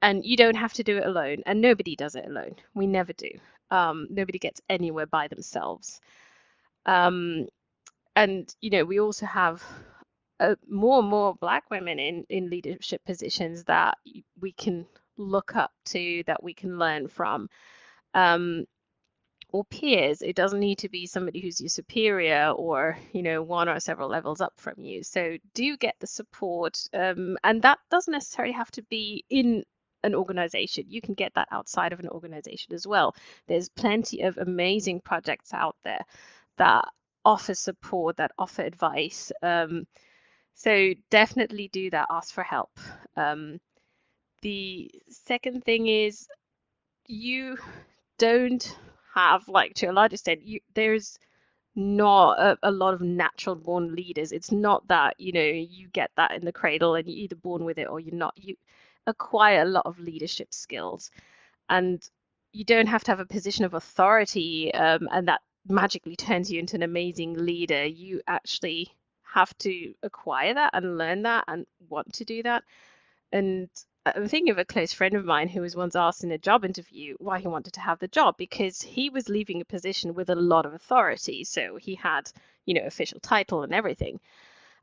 and 0.03 0.25
you 0.27 0.37
don't 0.37 0.57
have 0.57 0.73
to 0.75 0.83
do 0.83 0.99
it 0.99 1.07
alone 1.07 1.43
and 1.47 1.61
nobody 1.61 1.97
does 1.97 2.17
it 2.17 2.27
alone. 2.27 2.57
We 2.75 2.87
never 2.87 3.13
do. 3.13 3.31
Um, 3.71 4.09
nobody 4.11 4.39
gets 4.39 4.61
anywhere 4.69 5.07
by 5.07 5.29
themselves. 5.29 6.01
Um, 6.87 7.47
and 8.17 8.55
you 8.61 8.71
know 8.71 8.85
we 8.85 9.01
also 9.01 9.27
have 9.27 9.63
uh, 10.41 10.57
more 10.69 11.01
and 11.01 11.09
more 11.09 11.35
black 11.41 11.71
women 11.71 11.99
in 11.99 12.25
in 12.29 12.51
leadership 12.51 13.03
positions 13.07 13.65
that 13.65 13.97
we 14.41 14.53
can 14.53 14.87
look 15.17 15.57
up 15.57 15.73
to 15.87 16.23
that 16.27 16.43
we 16.43 16.55
can 16.55 16.79
learn 16.79 17.09
from. 17.09 17.49
Um, 18.15 18.67
or 19.53 19.65
peers 19.65 20.23
it 20.23 20.35
doesn't 20.37 20.61
need 20.61 20.79
to 20.79 20.89
be 20.89 21.07
somebody 21.07 21.41
who's 21.41 21.61
your 21.61 21.69
superior 21.69 22.51
or 22.57 22.99
you 23.13 23.23
know 23.23 23.43
one 23.43 23.69
or 23.69 23.79
several 23.81 24.09
levels 24.09 24.41
up 24.41 24.53
from 24.57 24.75
you 24.79 25.03
so 25.03 25.37
do 25.55 25.77
get 25.77 25.95
the 26.01 26.07
support 26.07 26.79
um, 26.95 27.37
and 27.45 27.63
that 27.63 27.79
doesn't 27.91 28.13
necessarily 28.13 28.53
have 28.53 28.71
to 28.71 28.83
be 28.85 29.25
in 29.31 29.63
an 30.05 30.15
organization 30.15 30.85
you 30.89 31.01
can 31.01 31.15
get 31.15 31.33
that 31.35 31.49
outside 31.53 31.93
of 31.93 32.01
an 32.01 32.09
organization 32.09 32.75
as 32.75 32.87
well 32.87 33.15
there's 33.47 33.69
plenty 33.69 34.23
of 34.23 34.37
amazing 34.39 35.01
projects 35.01 35.55
out 35.55 35.77
there 35.85 36.05
that 36.57 36.85
offer 37.25 37.55
support 37.55 38.17
that 38.17 38.33
offer 38.39 38.63
advice 38.63 39.31
um, 39.43 39.87
so 40.55 40.93
definitely 41.11 41.69
do 41.69 41.91
that. 41.91 42.09
Ask 42.11 42.35
for 42.35 42.45
help. 42.45 42.71
Um, 43.17 43.59
the 44.43 44.91
second 45.09 45.65
thing 45.65 45.87
is 45.87 46.27
you 47.07 47.57
don't 48.19 48.77
have 49.15 49.47
like 49.49 49.75
to 49.75 49.87
a 49.87 49.93
large 49.93 50.13
extent 50.13 50.43
you 50.43 50.61
there's 50.75 51.19
not 51.75 52.39
a, 52.39 52.59
a, 52.63 52.71
lot 52.71 52.93
of 52.95 53.01
natural 53.01 53.55
born 53.55 53.95
leaders. 53.95 54.33
It's 54.33 54.53
not 54.53 54.87
that 54.89 55.15
you 55.19 55.33
know 55.33 55.41
you 55.41 55.89
get 55.89 56.11
that 56.17 56.33
in 56.33 56.45
the 56.45 56.53
cradle 56.53 56.95
and 56.95 57.09
you're 57.09 57.25
either 57.25 57.37
born 57.37 57.65
with 57.65 57.79
it 57.79 57.89
or 57.89 57.99
you're 58.01 58.15
not. 58.15 58.35
You 58.37 58.57
acquire 59.07 59.63
a 59.63 59.67
lot 59.67 59.87
of 59.87 59.99
leadership 59.99 60.53
skills. 60.53 61.11
And 61.69 62.03
you 62.53 62.65
don't 62.65 62.87
have 62.87 63.05
to 63.05 63.11
have 63.11 63.21
a 63.21 63.27
position 63.27 63.65
of 63.65 63.75
authority 63.75 64.73
um, 64.75 65.09
and 65.11 65.29
that 65.29 65.41
magically 65.69 66.17
turns 66.17 66.51
you 66.51 66.59
into 66.61 66.77
an 66.77 66.83
amazing 66.83 67.35
leader. 67.35 67.87
You 67.87 68.21
actually 68.27 68.93
have 69.23 69.57
to 69.59 69.95
acquire 70.03 70.53
that 70.55 70.71
and 70.75 70.99
learn 70.99 71.23
that 71.23 71.45
and 71.49 71.67
want 71.89 72.13
to 72.15 72.25
do 72.25 72.43
that. 72.43 72.65
And 73.33 73.71
I'm 74.07 74.29
thinking 74.29 74.51
of 74.51 74.59
a 74.59 74.65
close 74.65 74.93
friend 74.93 75.15
of 75.15 75.25
mine 75.25 75.49
who 75.49 75.61
was 75.61 75.77
once 75.77 75.97
asked 75.97 76.25
in 76.25 76.33
a 76.33 76.39
job 76.39 76.65
interview 76.65 77.17
why 77.19 77.39
he 77.41 77.49
wanted 77.49 77.75
to 77.75 77.81
have 77.81 77.99
the 77.99 78.09
job 78.09 78.37
because 78.37 78.83
he 78.83 79.11
was 79.11 79.29
leaving 79.29 79.61
a 79.61 79.65
position 79.65 80.15
with 80.15 80.31
a 80.31 80.35
lot 80.37 80.67
of 80.67 80.75
authority. 80.75 81.45
So 81.45 81.77
he 81.77 81.95
had, 81.97 82.31
you 82.67 82.75
know, 82.75 82.85
official 82.87 83.21
title 83.21 83.63
and 83.63 83.75
everything. 83.75 84.21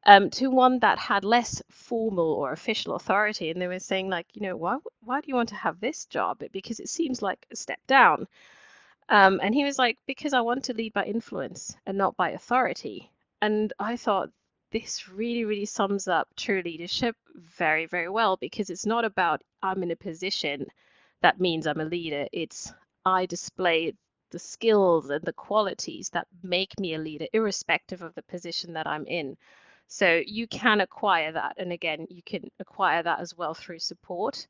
um, 0.05 0.29
to 0.31 0.49
one 0.49 0.79
that 0.79 0.99
had 0.99 1.23
less 1.25 1.61
formal 1.71 2.33
or 2.33 2.51
official 2.53 2.95
authority. 2.95 3.49
And 3.51 3.61
they 3.61 3.67
were 3.67 3.79
saying, 3.79 4.09
like, 4.09 4.27
you 4.35 4.41
know, 4.43 4.55
why, 4.57 4.77
why 5.01 5.21
do 5.21 5.27
you 5.29 5.35
want 5.35 5.49
to 5.49 5.55
have 5.55 5.79
this 5.79 6.05
job? 6.05 6.43
Because 6.53 6.79
it 6.79 6.89
seems 6.89 7.21
like 7.21 7.45
a 7.51 7.55
step 7.57 7.79
down. 7.87 8.27
Um, 9.09 9.39
and 9.43 9.53
he 9.55 9.63
was 9.65 9.77
like, 9.79 9.97
because 10.07 10.33
I 10.33 10.41
want 10.41 10.65
to 10.65 10.73
lead 10.73 10.93
by 10.93 11.05
influence 11.05 11.75
and 11.85 11.97
not 11.97 12.15
by 12.17 12.31
authority. 12.31 13.11
And 13.41 13.73
I 13.79 13.97
thought, 13.97 14.29
this 14.71 15.09
really, 15.09 15.45
really 15.45 15.65
sums 15.65 16.07
up 16.07 16.27
true 16.35 16.61
leadership 16.63 17.15
very, 17.35 17.85
very 17.85 18.09
well 18.09 18.37
because 18.37 18.69
it's 18.69 18.85
not 18.85 19.05
about 19.05 19.41
I'm 19.63 19.83
in 19.83 19.91
a 19.91 19.95
position 19.95 20.67
that 21.21 21.39
means 21.39 21.67
I'm 21.67 21.81
a 21.81 21.85
leader. 21.85 22.27
It's 22.31 22.71
I 23.05 23.25
display 23.25 23.93
the 24.31 24.39
skills 24.39 25.09
and 25.09 25.23
the 25.23 25.33
qualities 25.33 26.09
that 26.11 26.27
make 26.43 26.79
me 26.79 26.93
a 26.93 26.99
leader, 26.99 27.25
irrespective 27.33 28.01
of 28.01 28.13
the 28.15 28.21
position 28.23 28.73
that 28.73 28.87
I'm 28.87 29.05
in. 29.07 29.37
So 29.87 30.21
you 30.25 30.47
can 30.47 30.81
acquire 30.81 31.31
that. 31.31 31.55
And 31.57 31.71
again, 31.71 32.05
you 32.09 32.21
can 32.23 32.49
acquire 32.59 33.01
that 33.01 33.19
as 33.19 33.35
well 33.35 33.53
through 33.53 33.79
support. 33.79 34.47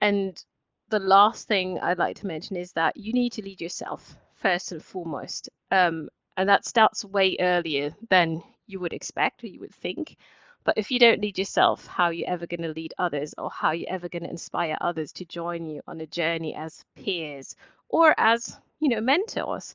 And 0.00 0.42
the 0.90 0.98
last 1.00 1.48
thing 1.48 1.78
I'd 1.80 1.98
like 1.98 2.16
to 2.16 2.26
mention 2.26 2.56
is 2.56 2.72
that 2.72 2.96
you 2.96 3.12
need 3.12 3.32
to 3.32 3.42
lead 3.42 3.60
yourself 3.60 4.14
first 4.34 4.72
and 4.72 4.84
foremost. 4.84 5.48
Um, 5.70 6.08
and 6.36 6.48
that 6.48 6.66
starts 6.66 7.04
way 7.04 7.36
earlier 7.40 7.94
than 8.10 8.42
you 8.68 8.80
would 8.80 8.92
expect 8.92 9.42
or 9.42 9.48
you 9.48 9.60
would 9.60 9.74
think. 9.74 10.16
But 10.64 10.78
if 10.78 10.90
you 10.90 10.98
don't 10.98 11.22
lead 11.22 11.38
yourself, 11.38 11.86
how 11.86 12.04
are 12.04 12.12
you 12.12 12.26
ever 12.26 12.46
going 12.46 12.62
to 12.62 12.68
lead 12.68 12.94
others 12.98 13.34
or 13.38 13.50
how 13.50 13.68
are 13.68 13.74
you 13.74 13.86
ever 13.88 14.08
going 14.08 14.24
to 14.24 14.30
inspire 14.30 14.76
others 14.80 15.12
to 15.12 15.24
join 15.24 15.64
you 15.66 15.80
on 15.86 16.00
a 16.00 16.06
journey 16.06 16.54
as 16.54 16.84
peers 16.94 17.56
or 17.88 18.14
as, 18.18 18.58
you 18.80 18.88
know, 18.90 19.00
mentors? 19.00 19.74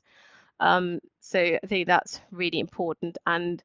Um, 0.60 1.00
so 1.20 1.40
I 1.40 1.66
think 1.66 1.86
that's 1.86 2.20
really 2.30 2.60
important. 2.60 3.18
And 3.26 3.62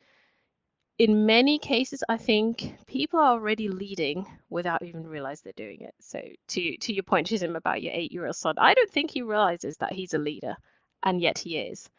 in 0.97 1.25
many 1.25 1.59
cases, 1.59 2.03
I 2.09 2.17
think 2.17 2.75
people 2.87 3.19
are 3.19 3.31
already 3.31 3.69
leading 3.69 4.25
without 4.49 4.83
even 4.83 5.07
realize 5.07 5.41
they're 5.41 5.53
doing 5.55 5.81
it. 5.81 5.93
So 5.99 6.19
to 6.19 6.77
to 6.77 6.93
your 6.93 7.03
point, 7.03 7.27
Chisom, 7.27 7.55
about 7.55 7.81
your 7.81 7.93
eight-year-old 7.93 8.35
son, 8.35 8.55
I 8.57 8.73
don't 8.73 8.89
think 8.91 9.11
he 9.11 9.21
realizes 9.21 9.77
that 9.77 9.93
he's 9.93 10.13
a 10.13 10.17
leader, 10.17 10.55
and 11.03 11.21
yet 11.21 11.37
he 11.37 11.57
is. 11.57 11.89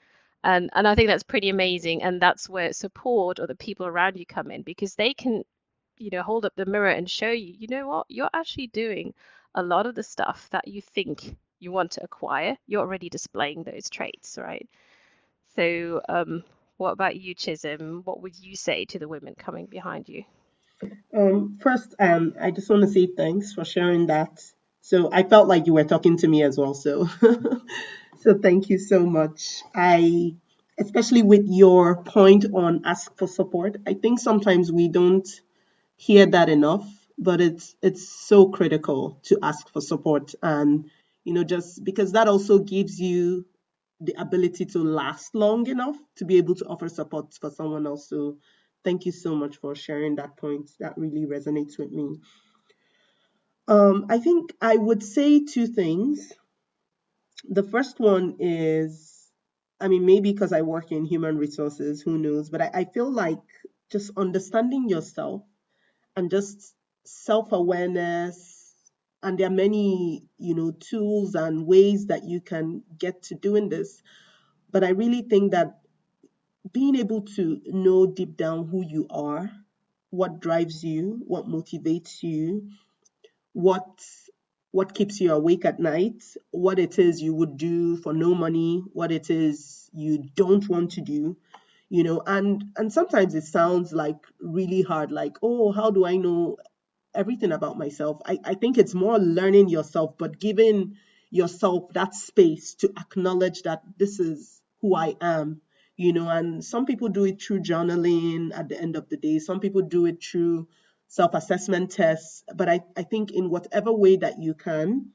And 0.43 0.71
and 0.75 0.89
I 0.89 0.95
think 0.95 1.09
that's 1.09 1.23
pretty 1.23 1.49
amazing. 1.49 2.03
And 2.03 2.21
that's 2.21 2.49
where 2.49 2.73
support 2.73 3.39
or 3.39 3.47
the 3.47 3.55
people 3.55 3.87
around 3.87 4.17
you 4.17 4.27
come 4.27 4.51
in 4.51 4.63
because 4.63 4.95
they 4.95 5.15
can, 5.15 5.45
you 5.99 6.11
know, 6.11 6.23
hold 6.23 6.45
up 6.45 6.55
the 6.57 6.67
mirror 6.67 6.91
and 6.91 7.11
show 7.11 7.31
you, 7.31 7.55
you 7.59 7.69
know 7.69 7.89
what, 7.89 8.07
you're 8.09 8.31
actually 8.33 8.69
doing 8.69 9.15
a 9.55 9.63
lot 9.63 9.87
of 9.87 9.95
the 9.95 10.03
stuff 10.03 10.49
that 10.51 10.69
you 10.69 10.81
think 10.81 11.37
you 11.59 11.73
want 11.73 11.93
to 11.93 12.05
acquire. 12.05 12.57
You're 12.67 12.81
already 12.81 13.09
displaying 13.09 13.65
those 13.65 13.91
traits, 13.91 14.39
right? 14.39 14.69
So 15.55 16.01
um, 16.09 16.45
what 16.79 16.93
about 16.93 17.17
you, 17.17 17.35
Chisom? 17.35 18.05
What 18.05 18.23
would 18.23 18.39
you 18.39 18.57
say 18.57 18.87
to 18.87 18.99
the 18.99 19.09
women 19.09 19.35
coming 19.37 19.67
behind 19.67 20.09
you? 20.09 20.25
Um, 21.15 21.59
first, 21.61 21.95
um, 21.99 22.35
I 22.41 22.51
just 22.51 22.71
want 22.71 22.83
to 22.83 22.89
say 22.89 23.07
thanks 23.07 23.53
for 23.53 23.65
sharing 23.65 24.07
that. 24.07 24.43
So 24.81 25.11
I 25.13 25.23
felt 25.25 25.49
like 25.49 25.67
you 25.67 25.75
were 25.75 25.85
talking 25.85 26.17
to 26.19 26.29
me 26.29 26.43
as 26.43 26.59
well. 26.59 26.75
So, 26.75 27.09
so 28.21 28.39
thank 28.39 28.69
you 28.71 28.79
so 28.79 29.07
much. 29.07 29.63
I, 29.75 30.35
especially 30.79 31.23
with 31.23 31.47
your 31.49 32.03
point 32.03 32.47
on 32.55 32.83
ask 32.85 33.17
for 33.17 33.27
support, 33.29 33.77
I 33.87 33.95
think 33.95 34.19
sometimes 34.21 34.73
we 34.73 34.89
don't 34.89 35.29
hear 35.97 36.27
that 36.27 36.49
enough, 36.49 36.87
but 37.19 37.41
it's 37.41 37.77
it's 37.83 38.09
so 38.09 38.49
critical 38.49 39.21
to 39.25 39.39
ask 39.43 39.69
for 39.73 39.81
support 39.81 40.35
and 40.43 40.91
you 41.25 41.35
know 41.35 41.45
just 41.45 41.85
because 41.85 42.13
that 42.13 42.29
also 42.29 42.59
gives 42.61 42.99
you 43.01 43.47
the 44.01 44.15
ability 44.21 44.65
to 44.67 44.79
last 44.83 45.35
long 45.35 45.67
enough 45.69 45.97
to 46.17 46.25
be 46.25 46.39
able 46.39 46.55
to 46.55 46.65
offer 46.67 46.89
support 46.89 47.35
for 47.41 47.51
someone 47.51 47.87
else. 47.87 48.09
So 48.09 48.39
thank 48.85 49.07
you 49.07 49.13
so 49.13 49.35
much 49.35 49.59
for 49.59 49.75
sharing 49.75 50.17
that 50.17 50.37
point. 50.39 50.71
That 50.81 50.97
really 50.99 51.27
resonates 51.27 51.79
with 51.79 51.93
me. 51.93 52.19
Um, 53.71 54.07
I 54.11 54.19
think 54.19 54.55
I 54.63 54.77
would 54.77 55.03
say 55.05 55.45
two 55.47 55.69
things. 55.69 56.33
The 57.49 57.63
first 57.65 58.01
one 58.01 58.37
is, 58.41 59.31
I 59.81 59.89
mean, 59.89 60.07
maybe 60.07 60.33
because 60.33 60.53
I 60.53 60.63
work 60.63 60.93
in 60.93 61.05
human 61.07 61.39
resources, 61.39 62.03
who 62.03 62.19
knows, 62.19 62.51
but 62.51 62.63
I, 62.63 62.71
I 62.75 62.85
feel 62.85 63.11
like 63.13 63.41
just 63.91 64.13
understanding 64.17 64.89
yourself 64.89 65.43
and 66.17 66.31
just 66.31 66.75
self 67.05 67.53
awareness 67.53 68.75
and 69.23 69.39
there 69.39 69.49
are 69.49 69.51
many 69.65 70.25
you 70.39 70.55
know 70.55 70.73
tools 70.73 71.35
and 71.35 71.67
ways 71.67 72.07
that 72.07 72.25
you 72.25 72.41
can 72.41 72.83
get 72.99 73.23
to 73.25 73.35
doing 73.35 73.69
this 73.69 74.03
but 74.71 74.85
i 74.85 74.91
really 74.91 75.23
think 75.23 75.53
that 75.53 75.81
being 76.73 76.97
able 76.97 77.23
to 77.23 77.61
know 77.67 78.07
deep 78.07 78.37
down 78.37 78.69
who 78.69 78.85
you 78.85 79.07
are 79.11 79.51
what 80.11 80.41
drives 80.41 80.85
you 80.85 81.23
what 81.27 81.47
motivates 81.49 82.23
you 82.23 82.71
what 83.53 83.87
what 84.73 84.95
keeps 84.95 85.21
you 85.21 85.33
awake 85.33 85.65
at 85.65 85.81
night 85.81 86.23
what 86.53 86.79
it 86.79 86.99
is 86.99 87.23
you 87.23 87.35
would 87.35 87.57
do 87.57 87.97
for 87.97 88.13
no 88.13 88.35
money 88.35 88.83
what 88.93 89.13
it 89.13 89.31
is 89.31 89.91
you 89.93 90.25
don't 90.37 90.69
want 90.69 90.93
to 90.93 91.01
do 91.03 91.37
you 91.89 92.05
know 92.05 92.23
and 92.27 92.65
and 92.77 92.93
sometimes 92.93 93.35
it 93.35 93.45
sounds 93.45 93.93
like 93.93 94.19
really 94.41 94.83
hard 94.83 95.13
like 95.13 95.37
oh 95.43 95.73
how 95.73 95.91
do 95.91 96.07
i 96.07 96.17
know 96.17 96.57
everything 97.15 97.53
about 97.53 97.79
myself. 97.79 98.21
I, 98.27 98.39
I 98.45 98.55
think 98.55 98.79
it's 98.79 98.95
more 98.95 99.19
learning 99.19 99.71
yourself, 99.71 100.17
but 100.19 100.41
giving 100.41 100.97
yourself 101.31 101.93
that 101.95 102.15
space 102.15 102.75
to 102.77 102.93
acknowledge 102.99 103.63
that 103.65 103.83
this 103.99 104.21
is 104.21 104.63
who 104.81 104.97
I 104.97 105.17
am, 105.21 105.63
you 105.97 106.13
know. 106.13 106.29
And 106.29 106.65
some 106.65 106.87
people 106.87 107.09
do 107.09 107.25
it 107.25 107.43
through 107.43 107.61
journaling 107.63 108.57
at 108.57 108.69
the 108.69 108.81
end 108.81 108.97
of 108.97 109.09
the 109.09 109.19
day, 109.19 109.41
some 109.41 109.61
people 109.61 109.83
do 109.83 110.07
it 110.07 110.23
through 110.25 110.69
self 111.11 111.35
assessment 111.35 111.93
tests. 111.93 112.45
But 112.57 112.71
I, 112.71 112.83
I 112.97 113.05
think 113.05 113.33
in 113.33 113.51
whatever 113.51 113.93
way 113.93 114.17
that 114.19 114.41
you 114.43 114.55
can, 114.55 115.13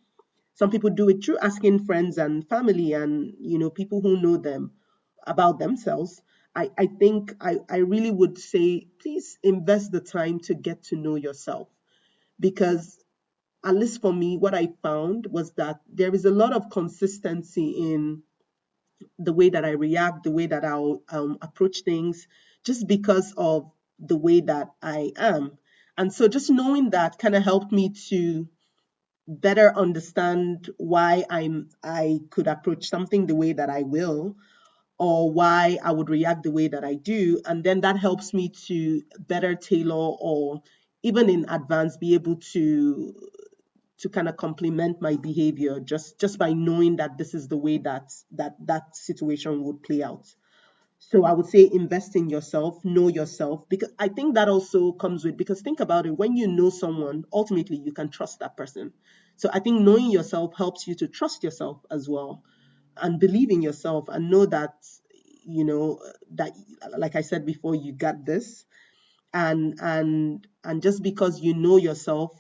some 0.56 0.72
people 0.72 0.92
do 0.92 1.10
it 1.10 1.24
through 1.26 1.40
asking 1.40 1.86
friends 1.86 2.18
and 2.18 2.48
family 2.50 2.94
and, 2.94 3.34
you 3.40 3.60
know, 3.60 3.70
people 3.72 4.02
who 4.02 4.22
know 4.22 4.38
them 4.38 4.72
about 5.28 5.60
themselves. 5.60 6.22
I, 6.56 6.72
I 6.78 6.88
think 6.88 7.36
I, 7.42 7.58
I 7.70 7.78
really 7.78 8.12
would 8.12 8.38
say 8.38 8.88
please 9.02 9.40
invest 9.44 9.92
the 9.92 10.02
time 10.02 10.40
to 10.42 10.56
get 10.56 10.84
to 10.86 10.98
know 10.98 11.16
yourself 11.16 11.70
because 12.40 12.98
at 13.66 13.76
least 13.76 14.02
for 14.02 14.14
me, 14.14 14.38
what 14.38 14.56
I 14.56 14.70
found 14.84 15.28
was 15.32 15.54
that 15.54 15.82
there 15.92 16.14
is 16.16 16.26
a 16.26 16.32
lot 16.32 16.54
of 16.54 16.70
consistency 16.72 17.94
in 17.94 18.24
the 19.20 19.34
way 19.34 19.50
that 19.50 19.66
I 19.66 19.72
react, 19.72 20.24
the 20.24 20.32
way 20.32 20.48
that 20.48 20.66
I'll 20.66 21.04
um, 21.10 21.38
approach 21.42 21.82
things, 21.84 22.28
just 22.66 22.88
because 22.88 23.34
of 23.38 23.72
the 24.00 24.18
way 24.18 24.42
that 24.42 24.70
I 24.82 25.14
am. 25.18 25.58
And 25.98 26.14
so 26.14 26.28
just 26.28 26.50
knowing 26.50 26.92
that 26.92 27.20
kind 27.20 27.36
of 27.36 27.44
helped 27.44 27.72
me 27.72 27.92
to 28.10 28.48
better 29.28 29.74
understand 29.76 30.70
why 30.78 31.26
I'm 31.30 31.70
I 31.84 32.20
could 32.32 32.48
approach 32.48 32.90
something 32.90 33.28
the 33.28 33.36
way 33.36 33.54
that 33.54 33.70
I 33.70 33.84
will 33.84 34.36
or 35.00 35.32
why 35.32 35.80
I 35.84 35.92
would 35.92 36.10
react 36.10 36.44
the 36.44 36.52
way 36.52 36.68
that 36.70 36.84
I 36.86 36.96
do. 36.96 37.42
And 37.46 37.64
then 37.64 37.82
that 37.82 37.98
helps 37.98 38.34
me 38.34 38.50
to 38.68 39.04
better 39.20 39.56
tailor 39.56 40.16
or 40.20 40.62
even 41.04 41.30
in 41.30 41.46
advance 41.50 41.98
be 41.98 42.14
able 42.16 42.38
to 42.54 43.16
to 44.00 44.10
kind 44.10 44.30
of 44.30 44.38
complement 44.38 45.02
my 45.02 45.16
behavior 45.18 45.80
just 45.80 46.20
just 46.20 46.38
by 46.38 46.54
knowing 46.54 46.98
that 46.98 47.18
this 47.18 47.34
is 47.34 47.48
the 47.48 47.58
way 47.58 47.78
that 47.80 48.12
that 48.32 48.56
that 48.66 48.96
situation 48.96 49.64
would 49.64 49.84
play 49.84 50.04
out 50.04 50.28
so 51.00 51.24
i 51.26 51.34
would 51.34 51.46
say 51.46 51.70
invest 51.74 52.16
in 52.16 52.30
yourself 52.30 52.84
know 52.86 53.08
yourself 53.08 53.68
because 53.70 53.94
i 54.00 54.08
think 54.08 54.36
that 54.36 54.50
also 54.50 54.92
comes 54.94 55.24
with 55.26 55.38
because 55.38 55.62
think 55.62 55.80
about 55.80 56.06
it 56.06 56.12
when 56.18 56.36
you 56.38 56.48
know 56.48 56.70
someone 56.70 57.24
ultimately 57.34 57.78
you 57.78 57.92
can 57.94 58.10
trust 58.10 58.40
that 58.40 58.58
person. 58.58 58.94
So 59.36 59.50
i 59.54 59.60
think 59.60 59.82
knowing 59.82 60.12
yourself 60.12 60.54
helps 60.58 60.88
you 60.88 60.96
to 60.96 61.08
trust 61.08 61.44
yourself 61.44 61.82
as 61.92 62.10
well 62.10 62.44
and 62.98 63.20
believe 63.20 63.52
in 63.52 63.62
yourself 63.62 64.06
and 64.10 64.30
know 64.32 64.46
that 64.48 64.74
you 65.46 65.66
know 65.66 66.00
that 66.32 66.52
like 66.98 67.16
i 67.16 67.22
said 67.22 67.46
before 67.46 67.76
you 67.76 67.94
got 67.94 68.26
this. 68.26 68.66
And 69.34 69.78
and 69.82 70.48
and 70.64 70.82
just 70.82 71.04
because 71.04 71.42
you 71.42 71.54
know 71.54 71.78
yourself 71.78 72.32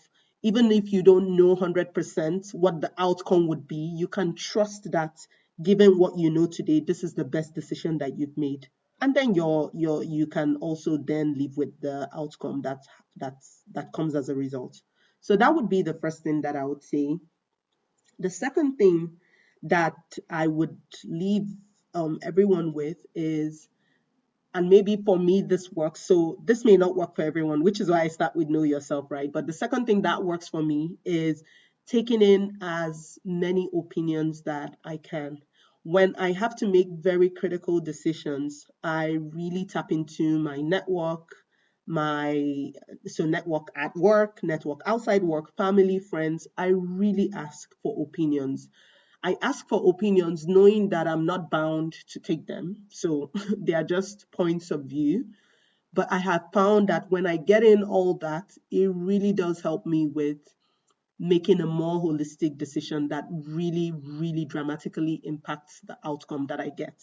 even 0.44 0.72
if 0.72 0.94
you 0.94 1.04
don't 1.04 1.36
know 1.36 1.54
100% 1.56 2.48
what 2.54 2.82
the 2.82 2.92
outcome 2.98 3.48
would 3.48 3.68
be 3.68 3.94
you 3.98 4.08
can 4.08 4.36
trust 4.36 4.92
that 4.92 5.18
given 5.62 5.98
what 5.98 6.18
you 6.18 6.30
know 6.30 6.48
today 6.48 6.80
this 6.80 7.04
is 7.04 7.14
the 7.14 7.24
best 7.26 7.54
decision 7.54 7.98
that 8.00 8.18
you've 8.18 8.38
made. 8.38 8.68
And 9.02 9.14
then 9.14 9.36
your 9.36 9.72
your 9.74 10.04
you 10.04 10.28
can 10.28 10.58
also 10.58 10.98
then 10.98 11.36
live 11.38 11.58
with 11.58 11.80
the 11.82 12.10
outcome 12.16 12.62
that 12.64 12.80
that's 13.16 13.62
that 13.74 13.94
comes 13.94 14.16
as 14.16 14.30
a 14.30 14.36
result. 14.36 14.82
So 15.22 15.36
that 15.38 15.54
would 15.56 15.70
be 15.70 15.82
the 15.82 15.94
first 15.94 16.24
thing 16.24 16.42
that 16.42 16.56
i 16.56 16.64
would 16.64 16.84
say. 16.84 17.18
The 18.20 18.30
second 18.30 18.78
thing 18.78 19.18
that 19.64 19.96
i 20.30 20.48
would 20.48 20.78
leave 21.06 21.48
um, 21.94 22.20
everyone 22.22 22.74
with 22.74 22.98
is 23.16 23.68
and 24.54 24.70
maybe 24.70 24.98
for 25.06 25.18
me 25.18 25.42
this 25.42 25.72
works 25.72 26.02
so 26.02 26.38
this 26.46 26.66
may 26.66 26.78
not 26.78 26.96
work 26.96 27.16
for 27.16 27.24
everyone 27.24 27.64
which 27.64 27.80
is 27.82 27.90
why 27.90 28.02
i 28.02 28.08
start 28.08 28.36
with 28.36 28.50
know 28.50 28.64
yourself 28.64 29.12
right? 29.12 29.32
But 29.32 29.48
the 29.48 29.54
second 29.54 29.86
thing 29.86 30.04
that 30.04 30.24
works 30.24 30.48
for 30.50 30.62
me 30.64 30.98
is 31.06 31.44
taking 31.86 32.22
in 32.22 32.58
as 32.62 33.20
many 33.26 33.70
opinions 33.78 34.42
that 34.44 34.76
i 34.84 34.98
can 34.98 35.38
when 35.84 36.16
i 36.16 36.32
have 36.32 36.56
to 36.56 36.68
make 36.68 36.88
very 36.90 37.30
critical 37.30 37.80
decisions 37.80 38.66
i 38.84 39.18
really 39.34 39.66
tap 39.66 39.92
into 39.92 40.40
my 40.40 40.58
network 40.58 41.30
my 41.88 42.72
so 43.06 43.26
network 43.26 43.68
at 43.76 43.96
work, 43.96 44.42
network 44.44 44.82
outside 44.86 45.24
work, 45.24 45.56
family, 45.56 46.00
friends, 46.00 46.48
I 46.58 46.68
really 46.68 47.32
ask 47.34 47.70
for 47.84 48.02
opinions. 48.08 48.70
I 49.24 49.38
ask 49.42 49.68
for 49.68 49.90
opinions 49.90 50.48
knowing 50.48 50.90
that 50.90 51.08
I'm 51.08 51.26
not 51.26 51.50
bound 51.52 51.94
to 52.10 52.20
take 52.20 52.48
them. 52.48 52.86
So 52.90 53.32
they 53.58 53.74
are 53.74 53.84
just 53.84 54.32
points 54.32 54.72
of 54.72 54.86
view. 54.86 55.26
But 55.94 56.12
I 56.12 56.18
have 56.20 56.50
found 56.54 56.90
that 56.90 57.10
when 57.12 57.26
I 57.26 57.38
get 57.38 57.64
in 57.64 57.84
all 57.84 58.16
that, 58.16 58.58
it 58.72 58.88
really 58.94 59.34
does 59.34 59.62
help 59.62 59.86
me 59.86 60.08
with 60.08 60.40
making 61.20 61.62
a 61.62 61.66
more 61.66 62.02
holistic 62.02 62.58
decision 62.58 63.08
that 63.10 63.26
really, 63.30 63.92
really 63.92 64.46
dramatically 64.46 65.22
impacts 65.24 65.80
the 65.82 65.98
outcome 66.04 66.48
that 66.48 66.60
I 66.60 66.70
get. 66.70 67.00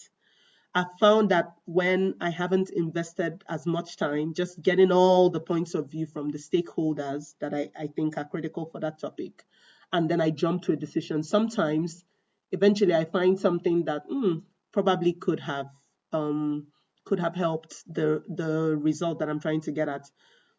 I've 0.75 0.99
found 0.99 1.31
that 1.31 1.53
when 1.67 2.15
I 2.21 2.31
haven't 2.31 2.71
invested 2.71 3.45
as 3.49 3.67
much 3.67 3.97
time 3.97 4.33
just 4.33 4.63
getting 4.63 4.91
all 4.91 5.29
the 5.29 5.41
points 5.41 5.75
of 5.75 5.91
view 5.91 6.07
from 6.07 6.31
the 6.31 6.39
stakeholders 6.39 7.35
that 7.41 7.53
I, 7.53 7.71
I 7.79 7.89
think 7.89 8.17
are 8.17 8.25
critical 8.25 8.67
for 8.67 8.81
that 8.81 8.99
topic, 8.99 9.45
and 9.93 10.11
then 10.11 10.21
I 10.23 10.31
jump 10.31 10.63
to 10.63 10.73
a 10.73 10.77
decision, 10.77 11.23
sometimes 11.23 12.05
eventually 12.53 12.95
I 12.95 13.05
find 13.05 13.39
something 13.39 13.85
that 13.85 14.09
mm, 14.09 14.43
probably 14.73 15.13
could 15.13 15.41
have 15.41 15.67
um, 16.13 16.69
could 17.05 17.21
have 17.21 17.35
helped 17.35 17.83
the 17.87 18.23
the 18.29 18.77
result 18.77 19.19
that 19.19 19.29
I'm 19.29 19.41
trying 19.41 19.63
to 19.63 19.73
get 19.73 19.89
at. 19.89 20.09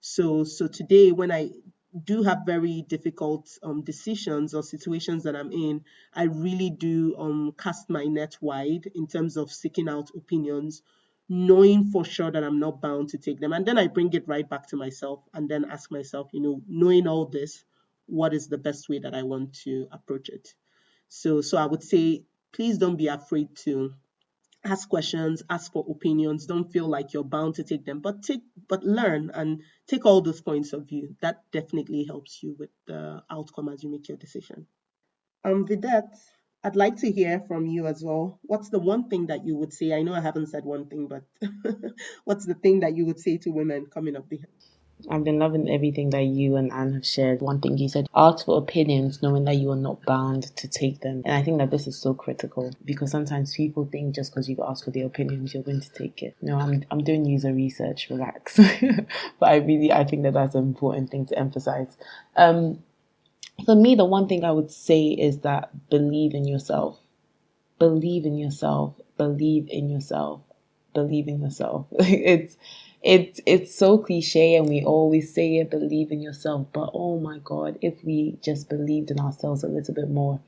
So 0.02 0.44
so 0.44 0.68
today 0.68 1.12
when 1.12 1.32
I 1.32 1.50
do 2.06 2.24
have 2.24 2.40
very 2.46 2.84
difficult 2.88 3.58
um, 3.62 3.82
decisions 3.82 4.54
or 4.54 4.64
situations 4.64 5.24
that 5.24 5.36
I'm 5.36 5.52
in, 5.52 5.84
I 6.14 6.24
really 6.24 6.70
do 6.70 7.16
um, 7.18 7.54
cast 7.58 7.90
my 7.90 8.06
net 8.06 8.38
wide 8.42 8.90
in 8.96 9.08
terms 9.08 9.38
of 9.38 9.52
seeking 9.52 9.88
out 9.88 10.10
opinions, 10.16 10.82
knowing 11.30 11.86
for 11.86 12.04
sure 12.04 12.32
that 12.32 12.44
I'm 12.44 12.60
not 12.60 12.82
bound 12.82 13.10
to 13.10 13.18
take 13.18 13.40
them. 13.40 13.54
And 13.54 13.66
then 13.66 13.78
I 13.78 13.88
bring 13.88 14.12
it 14.14 14.28
right 14.28 14.48
back 14.48 14.68
to 14.68 14.76
myself 14.76 15.24
and 15.34 15.48
then 15.48 15.66
ask 15.70 15.92
myself, 15.92 16.30
you 16.34 16.42
know, 16.42 16.62
knowing 16.68 17.08
all 17.08 17.26
this, 17.26 17.64
what 18.08 18.34
is 18.34 18.48
the 18.48 18.58
best 18.58 18.90
way 18.90 19.00
that 19.00 19.14
I 19.14 19.24
want 19.24 19.54
to 19.64 19.88
approach 19.92 20.30
it? 20.30 20.54
So, 21.10 21.42
so 21.42 21.58
I 21.58 21.66
would 21.66 21.84
say, 21.84 22.24
please 22.52 22.78
don't 22.78 22.98
be 22.98 23.08
afraid 23.08 23.56
to 23.58 23.94
ask 24.66 24.90
questions, 24.90 25.44
ask 25.50 25.72
for 25.72 25.86
opinions. 25.90 26.46
Don't 26.46 26.72
feel 26.72 26.88
like 26.88 27.14
you're 27.14 27.24
bound 27.24 27.56
to 27.56 27.64
take 27.64 27.86
them, 27.86 28.00
but 28.02 28.24
take, 28.24 28.44
but 28.68 28.84
learn 28.84 29.30
and 29.34 29.62
take 29.88 30.06
all 30.06 30.22
those 30.22 30.42
points 30.42 30.74
of 30.74 30.88
view. 30.88 31.16
That 31.22 31.44
definitely 31.52 32.06
helps 32.06 32.42
you 32.44 32.56
with 32.60 32.70
the 32.88 33.24
outcome 33.30 33.70
as 33.70 33.84
you 33.84 33.90
make 33.92 34.08
your 34.10 34.18
decision. 34.18 34.68
Um, 35.46 35.66
Vidette, 35.68 36.16
I'd 36.64 36.76
like 36.76 36.98
to 36.98 37.12
hear 37.12 37.42
from 37.48 37.66
you 37.68 37.88
as 37.88 38.04
well. 38.04 38.40
What's 38.44 38.70
the 38.70 38.80
one 38.80 39.10
thing 39.10 39.28
that 39.28 39.46
you 39.46 39.56
would 39.58 39.74
say? 39.74 39.94
I 39.94 40.04
know 40.04 40.14
I 40.14 40.22
haven't 40.22 40.48
said 40.48 40.66
one 40.66 40.88
thing, 40.88 41.08
but 41.08 41.24
what's 42.26 42.46
the 42.46 42.56
thing 42.56 42.82
that 42.82 42.96
you 42.98 43.06
would 43.06 43.20
say 43.20 43.38
to 43.40 43.52
women 43.52 43.88
coming 43.88 44.16
up 44.16 44.30
behind? 44.30 44.50
I've 45.10 45.24
been 45.24 45.40
loving 45.40 45.70
everything 45.70 46.12
that 46.12 46.24
you 46.24 46.56
and 46.56 46.72
Anne 46.72 46.94
have 46.94 47.06
shared. 47.06 47.42
One 47.42 47.60
thing 47.60 47.78
you 47.78 47.90
said, 47.90 48.08
ask 48.16 48.46
for 48.46 48.58
opinions 48.58 49.22
knowing 49.22 49.46
that 49.46 49.56
you 49.56 49.72
are 49.72 49.78
not 49.78 50.04
bound 50.06 50.56
to 50.58 50.68
take 50.68 51.02
them. 51.02 51.22
And 51.26 51.36
I 51.36 51.44
think 51.44 51.58
that 51.60 51.72
this 51.72 51.88
is 51.88 52.00
so 52.00 52.14
critical 52.14 52.74
because 52.86 53.12
sometimes 53.12 53.56
people 53.56 53.88
think 53.92 54.16
just 54.16 54.32
because 54.32 54.50
you 54.50 54.58
ask 54.68 54.86
for 54.86 54.92
their 54.92 55.06
opinions, 55.06 55.54
you're 55.54 55.64
going 55.64 55.82
to 55.82 55.94
take 55.94 56.24
it. 56.24 56.36
No, 56.42 56.58
I'm, 56.58 56.84
I'm 56.92 57.04
doing 57.04 57.26
user 57.26 57.54
research, 57.54 58.08
relax. 58.10 58.58
but 59.40 59.50
I 59.50 59.56
really, 59.58 59.92
I 59.92 60.04
think 60.06 60.24
that 60.24 60.34
that's 60.34 60.56
an 60.56 60.64
important 60.64 61.12
thing 61.12 61.26
to 61.28 61.38
emphasize. 61.38 61.98
Um, 62.36 62.84
for 63.66 63.76
me, 63.76 63.96
the 63.96 64.06
one 64.06 64.28
thing 64.28 64.44
I 64.44 64.52
would 64.52 64.72
say 64.72 65.08
is 65.08 65.40
that 65.40 65.90
believe 65.90 66.34
in 66.34 66.46
yourself. 66.48 67.00
Believe 67.80 68.26
in 68.26 68.38
yourself. 68.38 68.96
Believe 69.18 69.68
in 69.70 69.90
yourself. 69.90 70.42
Believe 70.94 71.28
in 71.28 71.42
yourself. 71.42 71.88
it's, 72.00 72.58
it's 73.04 73.42
it's 73.46 73.76
so 73.76 73.98
cliche 74.00 74.56
and 74.56 74.70
we 74.70 74.84
always 74.84 75.34
say 75.34 75.58
it 75.58 75.72
believe 75.72 76.12
in 76.12 76.22
yourself 76.22 76.68
but 76.74 76.90
oh 76.94 77.20
my 77.20 77.40
god 77.44 77.78
if 77.82 78.04
we 78.06 78.38
just 78.44 78.70
believed 78.70 79.12
in 79.12 79.20
ourselves 79.20 79.64
a 79.64 79.70
little 79.70 79.94
bit 79.96 80.10
more 80.10 80.40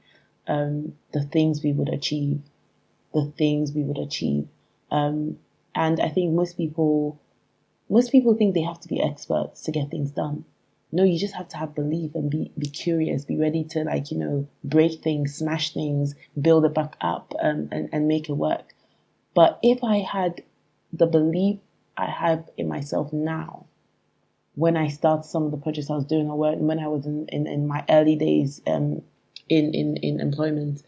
um, 0.47 0.93
the 1.13 1.23
things 1.23 1.63
we 1.63 1.73
would 1.73 1.89
achieve 1.89 2.41
the 3.13 3.31
things 3.37 3.73
we 3.73 3.83
would 3.83 3.99
achieve 3.99 4.47
um, 4.91 5.37
and 5.75 5.99
i 6.01 6.09
think 6.09 6.33
most 6.33 6.57
people 6.57 7.19
most 7.89 8.11
people 8.11 8.35
think 8.35 8.53
they 8.53 8.61
have 8.63 8.81
to 8.81 8.87
be 8.87 9.01
experts 9.01 9.63
to 9.63 9.71
get 9.71 9.91
things 9.91 10.11
done. 10.11 10.45
No 10.91 11.03
you 11.03 11.19
just 11.19 11.35
have 11.35 11.49
to 11.49 11.57
have 11.57 11.75
belief 11.75 12.15
and 12.15 12.29
be 12.31 12.51
be 12.57 12.67
curious 12.67 13.25
be 13.25 13.37
ready 13.37 13.63
to 13.65 13.83
like 13.83 14.11
you 14.11 14.17
know 14.17 14.47
break 14.63 15.01
things 15.03 15.35
smash 15.35 15.73
things 15.73 16.15
build 16.41 16.65
it 16.65 16.73
back 16.73 16.95
up 17.01 17.33
um, 17.41 17.69
and, 17.71 17.89
and 17.91 18.07
make 18.07 18.29
it 18.29 18.33
work. 18.33 18.73
But 19.33 19.59
if 19.63 19.83
i 19.83 19.97
had 19.99 20.43
the 20.93 21.07
belief 21.07 21.59
I 21.97 22.05
have 22.05 22.49
in 22.57 22.67
myself 22.67 23.11
now 23.13 23.65
when 24.55 24.77
I 24.77 24.87
start 24.87 25.25
some 25.25 25.43
of 25.43 25.51
the 25.51 25.57
projects 25.57 25.89
I 25.89 25.95
was 25.95 26.05
doing 26.05 26.29
or 26.29 26.55
when 26.55 26.79
I 26.79 26.87
was 26.87 27.05
in, 27.05 27.27
in, 27.29 27.45
in 27.47 27.67
my 27.67 27.83
early 27.89 28.15
days 28.15 28.61
um, 28.67 29.01
in, 29.49 29.73
in, 29.73 29.97
in 29.97 30.19
employment. 30.19 30.83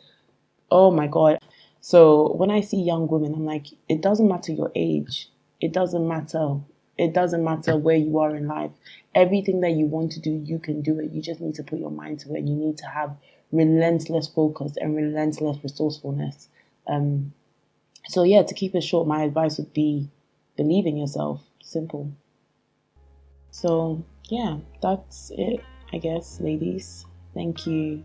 Oh 0.71 0.91
my 0.91 1.07
God. 1.07 1.37
So 1.81 2.33
when 2.33 2.49
I 2.49 2.61
see 2.61 2.81
young 2.81 3.07
women, 3.07 3.33
I'm 3.33 3.45
like, 3.45 3.67
it 3.87 4.01
doesn't 4.01 4.27
matter 4.27 4.51
your 4.51 4.71
age. 4.75 5.29
It 5.61 5.73
doesn't 5.73 6.07
matter. 6.07 6.57
It 6.97 7.13
doesn't 7.13 7.43
matter 7.43 7.77
where 7.77 7.95
you 7.95 8.19
are 8.19 8.35
in 8.35 8.47
life. 8.47 8.71
Everything 9.13 9.61
that 9.61 9.71
you 9.71 9.85
want 9.85 10.11
to 10.13 10.19
do, 10.19 10.31
you 10.31 10.59
can 10.59 10.81
do 10.81 10.99
it. 10.99 11.11
You 11.11 11.21
just 11.21 11.41
need 11.41 11.55
to 11.55 11.63
put 11.63 11.79
your 11.79 11.91
mind 11.91 12.19
to 12.21 12.35
it. 12.35 12.43
You 12.45 12.55
need 12.55 12.77
to 12.79 12.87
have 12.87 13.15
relentless 13.51 14.27
focus 14.27 14.75
and 14.77 14.95
relentless 14.95 15.57
resourcefulness. 15.63 16.49
Um, 16.87 17.33
so 18.07 18.23
yeah, 18.23 18.43
to 18.43 18.53
keep 18.53 18.75
it 18.75 18.81
short, 18.81 19.07
my 19.07 19.23
advice 19.23 19.57
would 19.57 19.73
be 19.73 20.09
believe 20.57 20.85
in 20.85 20.97
yourself. 20.97 21.41
Simple. 21.61 22.11
So, 23.51 24.03
yeah, 24.29 24.57
that's 24.81 25.31
it, 25.37 25.63
I 25.93 25.97
guess, 25.97 26.41
ladies. 26.41 27.05
Thank 27.33 27.65
you. 27.65 28.03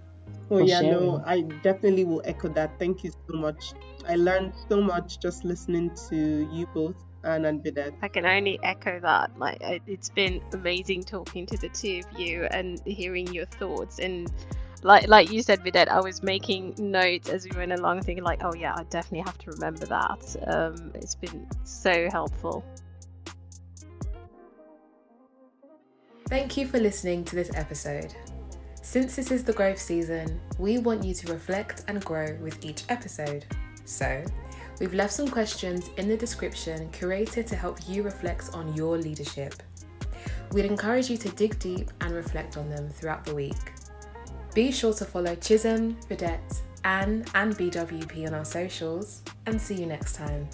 Oh, 0.50 0.58
yeah, 0.58 0.80
sharing. 0.80 1.06
no, 1.06 1.22
I 1.26 1.42
definitely 1.62 2.04
will 2.04 2.22
echo 2.24 2.48
that. 2.48 2.78
Thank 2.78 3.02
you 3.02 3.10
so 3.10 3.36
much. 3.36 3.72
I 4.08 4.16
learned 4.16 4.52
so 4.68 4.80
much 4.80 5.18
just 5.18 5.44
listening 5.44 5.90
to 6.08 6.48
you 6.52 6.66
both. 6.74 6.96
Anne 7.24 7.44
and 7.44 7.62
Vidette. 7.62 7.94
I 8.02 8.08
can 8.08 8.26
only 8.26 8.58
echo 8.62 8.98
that. 9.00 9.30
Like 9.38 9.58
it's 9.86 10.10
been 10.10 10.40
amazing 10.52 11.04
talking 11.04 11.46
to 11.46 11.56
the 11.56 11.68
two 11.68 12.00
of 12.04 12.18
you 12.18 12.44
and 12.50 12.80
hearing 12.84 13.32
your 13.32 13.46
thoughts 13.46 13.98
and 13.98 14.30
like 14.82 15.08
like 15.08 15.30
you 15.30 15.42
said, 15.42 15.60
Vidette, 15.62 15.88
I 15.88 16.00
was 16.00 16.22
making 16.22 16.74
notes 16.78 17.28
as 17.28 17.44
we 17.44 17.56
went 17.56 17.72
along, 17.72 18.02
thinking 18.02 18.24
like, 18.24 18.42
oh 18.44 18.54
yeah, 18.54 18.74
I 18.76 18.82
definitely 18.84 19.24
have 19.26 19.38
to 19.38 19.50
remember 19.52 19.86
that. 19.86 20.36
Um, 20.46 20.92
it's 20.94 21.14
been 21.14 21.46
so 21.64 22.08
helpful. 22.10 22.64
Thank 26.28 26.56
you 26.56 26.66
for 26.66 26.80
listening 26.80 27.24
to 27.26 27.36
this 27.36 27.50
episode. 27.54 28.14
Since 28.80 29.14
this 29.14 29.30
is 29.30 29.44
the 29.44 29.52
growth 29.52 29.78
season, 29.78 30.40
we 30.58 30.78
want 30.78 31.04
you 31.04 31.14
to 31.14 31.32
reflect 31.32 31.84
and 31.88 32.04
grow 32.04 32.36
with 32.40 32.64
each 32.64 32.84
episode. 32.88 33.44
So, 33.84 34.24
we've 34.80 34.94
left 34.94 35.12
some 35.12 35.28
questions 35.28 35.90
in 35.98 36.08
the 36.08 36.16
description 36.16 36.88
curated 36.90 37.46
to 37.46 37.56
help 37.56 37.78
you 37.86 38.02
reflect 38.02 38.50
on 38.54 38.74
your 38.74 38.96
leadership. 38.96 39.54
We'd 40.52 40.64
encourage 40.64 41.08
you 41.08 41.16
to 41.18 41.28
dig 41.30 41.58
deep 41.58 41.90
and 42.00 42.12
reflect 42.14 42.56
on 42.56 42.68
them 42.68 42.88
throughout 42.88 43.24
the 43.24 43.34
week. 43.34 43.72
Be 44.54 44.70
sure 44.70 44.92
to 44.94 45.06
follow 45.06 45.34
Chisom, 45.36 45.96
Vidette, 46.08 46.60
Anne, 46.84 47.24
and 47.34 47.56
BWP 47.56 48.26
on 48.26 48.34
our 48.34 48.44
socials, 48.44 49.22
and 49.46 49.58
see 49.58 49.74
you 49.74 49.86
next 49.86 50.14
time. 50.14 50.46